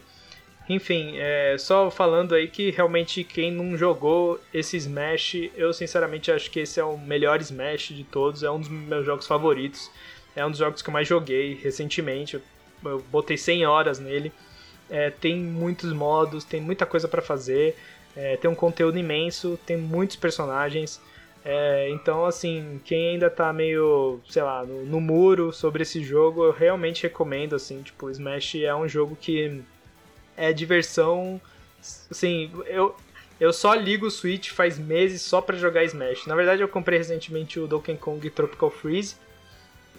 Enfim, 0.69 1.15
é, 1.17 1.57
só 1.59 1.91
falando 1.91 2.35
aí 2.35 2.47
que 2.47 2.71
realmente 2.71 3.25
quem 3.25 3.51
não 3.51 3.77
jogou 3.79 4.39
esse 4.53 4.77
Smash, 4.77 5.51
eu 5.57 5.73
sinceramente 5.73 6.31
acho 6.31 6.51
que 6.51 6.61
esse 6.61 6.79
é 6.79 6.85
o 6.85 6.99
melhor 6.99 7.41
Smash 7.41 7.89
de 7.89 8.05
todos, 8.05 8.43
é 8.43 8.51
um 8.51 8.61
dos 8.61 8.69
meus 8.69 9.05
jogos 9.07 9.27
favoritos, 9.27 9.91
é 10.37 10.45
um 10.45 10.51
dos 10.51 10.59
jogos 10.59 10.83
que 10.83 10.89
eu 10.89 10.93
mais 10.93 11.09
joguei 11.09 11.55
recentemente, 11.55 12.35
eu, 12.35 12.43
eu 12.85 12.99
botei 13.11 13.37
100 13.39 13.67
horas 13.67 13.99
nele. 13.99 14.31
é, 14.91 15.11
tem 15.11 15.37
muitos 15.37 15.93
modos, 15.93 16.45
tem 16.45 16.61
muita 16.61 16.85
coisa 16.85 17.09
para 17.09 17.23
fazer, 17.23 17.75
é, 18.15 18.37
tem 18.37 18.51
um 18.51 18.55
conteúdo 18.55 18.99
imenso, 18.99 19.59
tem 19.65 19.77
muitos 19.79 20.17
personagens. 20.17 21.01
É, 21.45 21.89
então, 21.91 22.25
assim, 22.25 22.81
quem 22.85 23.11
ainda 23.11 23.29
tá 23.29 23.53
meio, 23.53 24.21
sei 24.29 24.43
lá, 24.43 24.65
no, 24.65 24.85
no, 24.85 25.01
muro 25.01 25.53
sobre 25.53 25.83
esse 25.83 26.03
jogo, 26.03 26.45
eu 26.45 26.53
realmente 26.53 27.03
recomendo, 27.03 27.57
assim, 27.57 27.83
tipo, 27.83 28.09
Smash 28.11 28.57
é 28.57 28.75
um 28.75 28.89
jogo 28.89 29.17
que 29.21 29.61
é 30.37 30.53
diversão, 30.53 31.41
assim, 32.09 32.53
eu, 32.67 32.95
eu 33.41 33.53
só 33.53 33.75
ligo 33.75 34.07
o 34.07 34.11
Switch 34.11 34.51
faz 34.51 34.79
meses 34.79 35.21
só 35.23 35.41
para 35.41 35.57
jogar 35.57 35.83
Smash. 35.83 36.27
Na 36.27 36.37
verdade, 36.37 36.63
eu 36.63 36.69
comprei 36.69 36.99
recentemente 36.99 37.59
o 37.59 37.67
Donkey 37.67 37.97
Kong 37.97 38.31
Tropical 38.31 38.71
Freeze, 38.71 39.17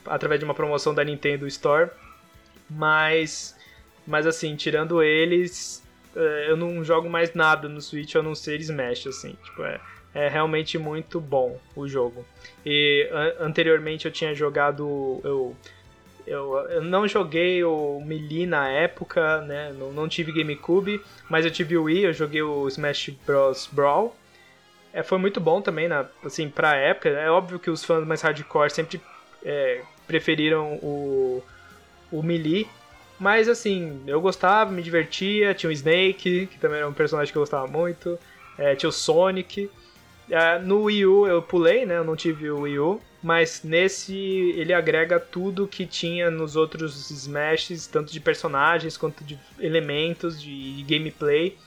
através 0.05 0.39
de 0.39 0.45
uma 0.45 0.53
promoção 0.53 0.93
da 0.93 1.03
Nintendo 1.03 1.45
Store, 1.47 1.89
mas, 2.69 3.53
mas 4.07 4.25
assim, 4.25 4.55
tirando 4.55 5.03
eles, 5.03 5.83
é, 6.15 6.45
eu 6.49 6.55
não 6.55 6.85
jogo 6.85 7.09
mais 7.09 7.33
nada 7.33 7.67
no 7.67 7.81
Switch 7.81 8.15
a 8.15 8.23
não 8.23 8.33
ser 8.33 8.61
Smash, 8.61 9.07
assim, 9.07 9.37
tipo, 9.43 9.61
é 9.63 9.81
é 10.13 10.27
realmente 10.27 10.77
muito 10.77 11.19
bom 11.19 11.57
o 11.75 11.87
jogo. 11.87 12.25
E 12.65 13.09
an 13.11 13.47
anteriormente 13.47 14.05
eu 14.05 14.11
tinha 14.11 14.33
jogado. 14.33 15.19
Eu, 15.23 15.55
eu, 16.25 16.57
eu, 16.69 16.81
não 16.81 17.07
joguei 17.07 17.63
o 17.63 18.01
Melee 18.05 18.45
na 18.45 18.69
época, 18.69 19.41
né? 19.41 19.73
Não, 19.77 19.91
não, 19.91 20.07
tive 20.07 20.31
GameCube, 20.31 21.01
mas 21.29 21.45
eu 21.45 21.51
tive 21.51 21.77
o 21.77 21.83
Wii, 21.83 22.03
eu 22.05 22.13
joguei 22.13 22.41
o 22.41 22.67
Smash 22.67 23.09
Bros. 23.25 23.67
Brawl. 23.71 24.15
É, 24.93 25.01
foi 25.01 25.17
muito 25.17 25.39
bom 25.41 25.59
também, 25.59 25.87
na, 25.87 26.05
assim, 26.23 26.47
pra 26.49 26.75
época. 26.75 27.09
É 27.09 27.29
óbvio 27.29 27.59
que 27.59 27.69
os 27.69 27.83
fãs 27.83 28.05
mais 28.05 28.21
hardcore 28.21 28.69
sempre 28.69 29.01
é, 29.43 29.81
preferiram 30.07 30.75
o, 30.75 31.43
o 32.11 32.21
Melee. 32.21 32.67
Mas 33.19 33.47
assim, 33.47 34.01
eu 34.05 34.21
gostava, 34.21 34.71
me 34.71 34.83
divertia. 34.83 35.53
Tinha 35.53 35.69
o 35.69 35.73
Snake, 35.73 36.47
que 36.47 36.59
também 36.59 36.77
era 36.77 36.87
um 36.87 36.93
personagem 36.93 37.31
que 37.31 37.37
eu 37.37 37.41
gostava 37.41 37.67
muito. 37.67 38.19
É, 38.57 38.75
tinha 38.75 38.89
o 38.89 38.93
Sonic. 38.93 39.69
Uh, 40.29 40.65
no 40.65 40.83
Wii 40.83 41.05
U 41.05 41.27
eu 41.27 41.41
pulei, 41.41 41.85
né? 41.85 41.97
Eu 41.97 42.03
não 42.03 42.15
tive 42.15 42.49
o 42.49 42.61
Wii 42.61 42.79
U. 42.79 43.01
Mas 43.21 43.63
nesse 43.63 44.13
ele 44.57 44.73
agrega 44.73 45.17
tudo 45.17 45.65
que 45.65 45.85
tinha 45.85 46.29
nos 46.29 46.57
outros 46.57 47.09
Smashes, 47.09 47.87
tanto 47.87 48.11
de 48.11 48.19
personagens 48.19 48.97
quanto 48.97 49.23
de 49.23 49.39
elementos, 49.59 50.41
de 50.41 50.83
gameplay. 50.87 51.57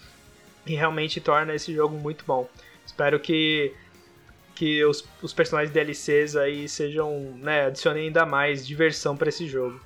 E 0.66 0.74
realmente 0.74 1.18
torna 1.18 1.54
esse 1.54 1.74
jogo 1.74 1.96
muito 1.96 2.24
bom. 2.26 2.46
Espero 2.84 3.18
que, 3.18 3.72
que 4.54 4.84
os, 4.84 5.02
os 5.22 5.32
personagens 5.32 5.72
DLCs 5.72 6.36
aí 6.36 6.68
sejam, 6.68 7.34
né, 7.38 7.66
adicionem 7.66 8.08
ainda 8.08 8.26
mais 8.26 8.66
diversão 8.66 9.16
para 9.16 9.30
esse 9.30 9.46
jogo. 9.46 9.80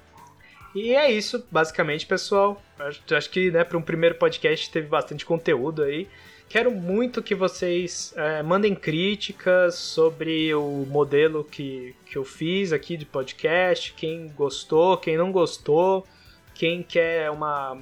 E 0.75 0.95
é 0.95 1.11
isso, 1.11 1.45
basicamente, 1.51 2.07
pessoal. 2.07 2.61
Acho, 2.79 3.03
acho 3.15 3.31
que, 3.31 3.51
né, 3.51 3.63
para 3.63 3.79
um 3.79 3.83
primeiro 3.83 4.17
podcast 4.17 4.71
teve 4.71 4.87
bastante 4.89 5.25
conteúdo 5.25 5.83
aí. 5.83 6.09
Quero 6.51 6.73
muito 6.73 7.23
que 7.23 7.33
vocês 7.33 8.13
é, 8.17 8.43
mandem 8.43 8.75
críticas 8.75 9.77
sobre 9.77 10.53
o 10.53 10.85
modelo 10.85 11.45
que, 11.45 11.95
que 12.05 12.19
eu 12.19 12.25
fiz 12.25 12.73
aqui 12.73 12.97
de 12.97 13.07
podcast, 13.07 13.93
quem 13.93 14.27
gostou, 14.31 14.97
quem 14.97 15.17
não 15.17 15.31
gostou, 15.31 16.05
quem 16.53 16.83
quer 16.83 17.31
uma, 17.31 17.81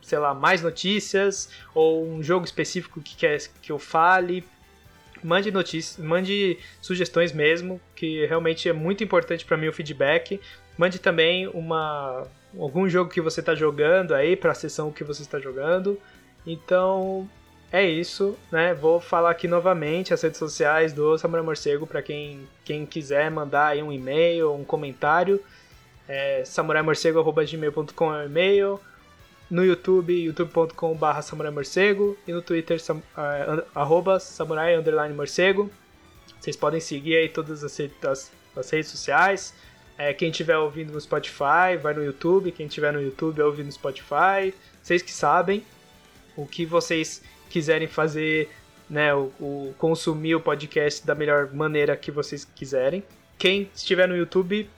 sei 0.00 0.20
lá, 0.20 0.32
mais 0.32 0.62
notícias 0.62 1.50
ou 1.74 2.06
um 2.06 2.22
jogo 2.22 2.44
específico 2.44 3.00
que 3.00 3.16
quer 3.16 3.36
que 3.60 3.72
eu 3.72 3.80
fale. 3.80 4.44
Mande 5.20 5.50
notícias, 5.50 5.98
mande 5.98 6.56
sugestões 6.80 7.32
mesmo, 7.32 7.80
que 7.96 8.24
realmente 8.26 8.68
é 8.68 8.72
muito 8.72 9.02
importante 9.02 9.44
para 9.44 9.56
mim 9.56 9.66
o 9.66 9.72
feedback. 9.72 10.40
Mande 10.78 11.00
também 11.00 11.48
uma 11.48 12.28
algum 12.56 12.88
jogo 12.88 13.10
que 13.10 13.20
você 13.20 13.40
está 13.40 13.56
jogando 13.56 14.14
aí 14.14 14.36
para 14.36 14.52
a 14.52 14.54
sessão 14.54 14.92
que 14.92 15.02
você 15.02 15.22
está 15.22 15.40
jogando. 15.40 16.00
Então, 16.46 17.28
é 17.74 17.84
isso, 17.84 18.38
né? 18.52 18.72
Vou 18.72 19.00
falar 19.00 19.32
aqui 19.32 19.48
novamente 19.48 20.14
as 20.14 20.22
redes 20.22 20.38
sociais 20.38 20.92
do 20.92 21.18
Samurai 21.18 21.44
Morcego 21.44 21.88
para 21.88 22.00
quem, 22.00 22.46
quem 22.64 22.86
quiser 22.86 23.28
mandar 23.32 23.66
aí 23.66 23.82
um 23.82 23.90
e-mail, 23.90 24.54
um 24.54 24.64
comentário. 24.64 25.42
É, 26.06 26.44
samuraimorcego.gmail.com 26.44 28.14
é 28.14 28.22
o 28.22 28.26
e-mail. 28.26 28.80
No 29.50 29.64
YouTube, 29.64 30.12
youtube.com.br 30.12 31.20
samuraimorcego. 31.20 32.16
E 32.28 32.32
no 32.32 32.40
Twitter, 32.40 32.80
sam, 32.80 32.98
uh, 32.98 34.20
samurai 34.20 34.80
morcego. 35.12 35.68
Vocês 36.38 36.54
podem 36.54 36.78
seguir 36.78 37.16
aí 37.16 37.28
todas 37.28 37.64
as, 37.64 37.76
as, 38.08 38.30
as 38.54 38.70
redes 38.70 38.88
sociais. 38.88 39.52
É, 39.98 40.14
quem 40.14 40.30
estiver 40.30 40.56
ouvindo 40.56 40.92
no 40.92 41.00
Spotify, 41.00 41.76
vai 41.82 41.92
no 41.92 42.04
YouTube. 42.04 42.52
Quem 42.52 42.66
estiver 42.66 42.92
no 42.92 43.02
YouTube, 43.02 43.42
ouve 43.42 43.64
no 43.64 43.72
Spotify. 43.72 44.54
Vocês 44.80 45.02
que 45.02 45.12
sabem 45.12 45.64
o 46.36 46.46
que 46.46 46.64
vocês 46.64 47.20
quiserem 47.54 47.86
fazer, 47.86 48.50
né, 48.90 49.14
o, 49.14 49.30
o, 49.38 49.74
consumir 49.78 50.34
o 50.34 50.40
podcast 50.40 51.06
da 51.06 51.14
melhor 51.14 51.52
maneira 51.54 51.96
que 51.96 52.10
vocês 52.10 52.44
quiserem. 52.44 53.00
Quem 53.38 53.70
estiver 53.72 54.08
no 54.08 54.16
YouTube 54.16 54.68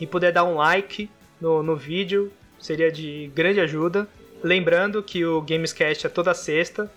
e 0.00 0.06
puder 0.06 0.32
dar 0.32 0.44
um 0.44 0.54
like 0.54 1.10
no, 1.38 1.62
no 1.62 1.76
vídeo, 1.76 2.32
seria 2.58 2.90
de 2.90 3.30
grande 3.34 3.60
ajuda. 3.60 4.08
Lembrando 4.42 5.02
que 5.02 5.26
o 5.26 5.42
Gamescast 5.42 6.06
é 6.06 6.08
toda 6.08 6.32
sexta 6.32 6.90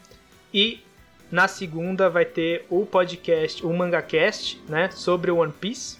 e 0.54 0.82
na 1.30 1.50
segunda 1.50 2.10
vai 2.10 2.24
ter 2.24 2.66
o 2.70 2.86
podcast, 2.86 3.66
o 3.66 3.74
MangaCast, 3.74 4.64
né, 4.70 4.90
sobre 4.92 5.32
One 5.32 5.52
Piece. 5.52 5.98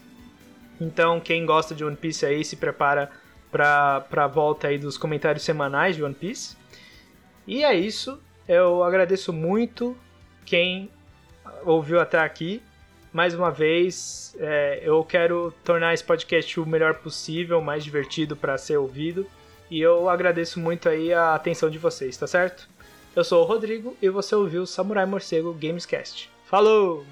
Então, 0.80 1.20
quem 1.20 1.46
gosta 1.46 1.76
de 1.76 1.84
One 1.84 1.98
Piece 1.98 2.26
aí 2.26 2.46
se 2.46 2.56
prepara 2.56 3.12
para 3.52 4.06
a 4.10 4.28
volta 4.28 4.70
aí 4.70 4.78
dos 4.78 4.98
comentários 4.98 5.44
semanais 5.44 5.98
de 5.98 6.04
One 6.06 6.16
Piece. 6.16 6.56
E 7.46 7.66
é 7.66 7.74
isso. 7.74 8.18
Eu 8.50 8.84
agradeço 8.84 9.32
muito 9.32 9.96
quem 10.44 10.90
ouviu 11.64 12.00
até 12.00 12.18
aqui. 12.18 12.64
Mais 13.14 13.36
uma 13.36 13.52
vez, 13.52 14.36
é, 14.40 14.82
eu 14.82 15.04
quero 15.04 15.54
tornar 15.64 15.94
esse 15.94 16.04
podcast 16.04 16.60
o 16.60 16.66
melhor 16.66 16.96
possível, 16.96 17.62
mais 17.62 17.84
divertido 17.84 18.36
para 18.36 18.58
ser 18.58 18.78
ouvido. 18.78 19.28
E 19.70 19.80
eu 19.80 20.10
agradeço 20.10 20.60
muito 20.60 20.90
aí 20.90 21.14
a 21.14 21.36
atenção 21.36 21.70
de 21.70 21.78
vocês, 21.78 22.18
tá 22.18 22.26
certo? 22.26 22.68
Eu 23.16 23.24
sou 23.24 23.44
o 23.44 23.46
Rodrigo 23.46 23.96
e 24.02 24.10
você 24.10 24.34
ouviu 24.34 24.66
Samurai 24.66 25.06
Morcego 25.06 25.54
Gamescast. 25.54 26.32
Falou! 26.46 27.06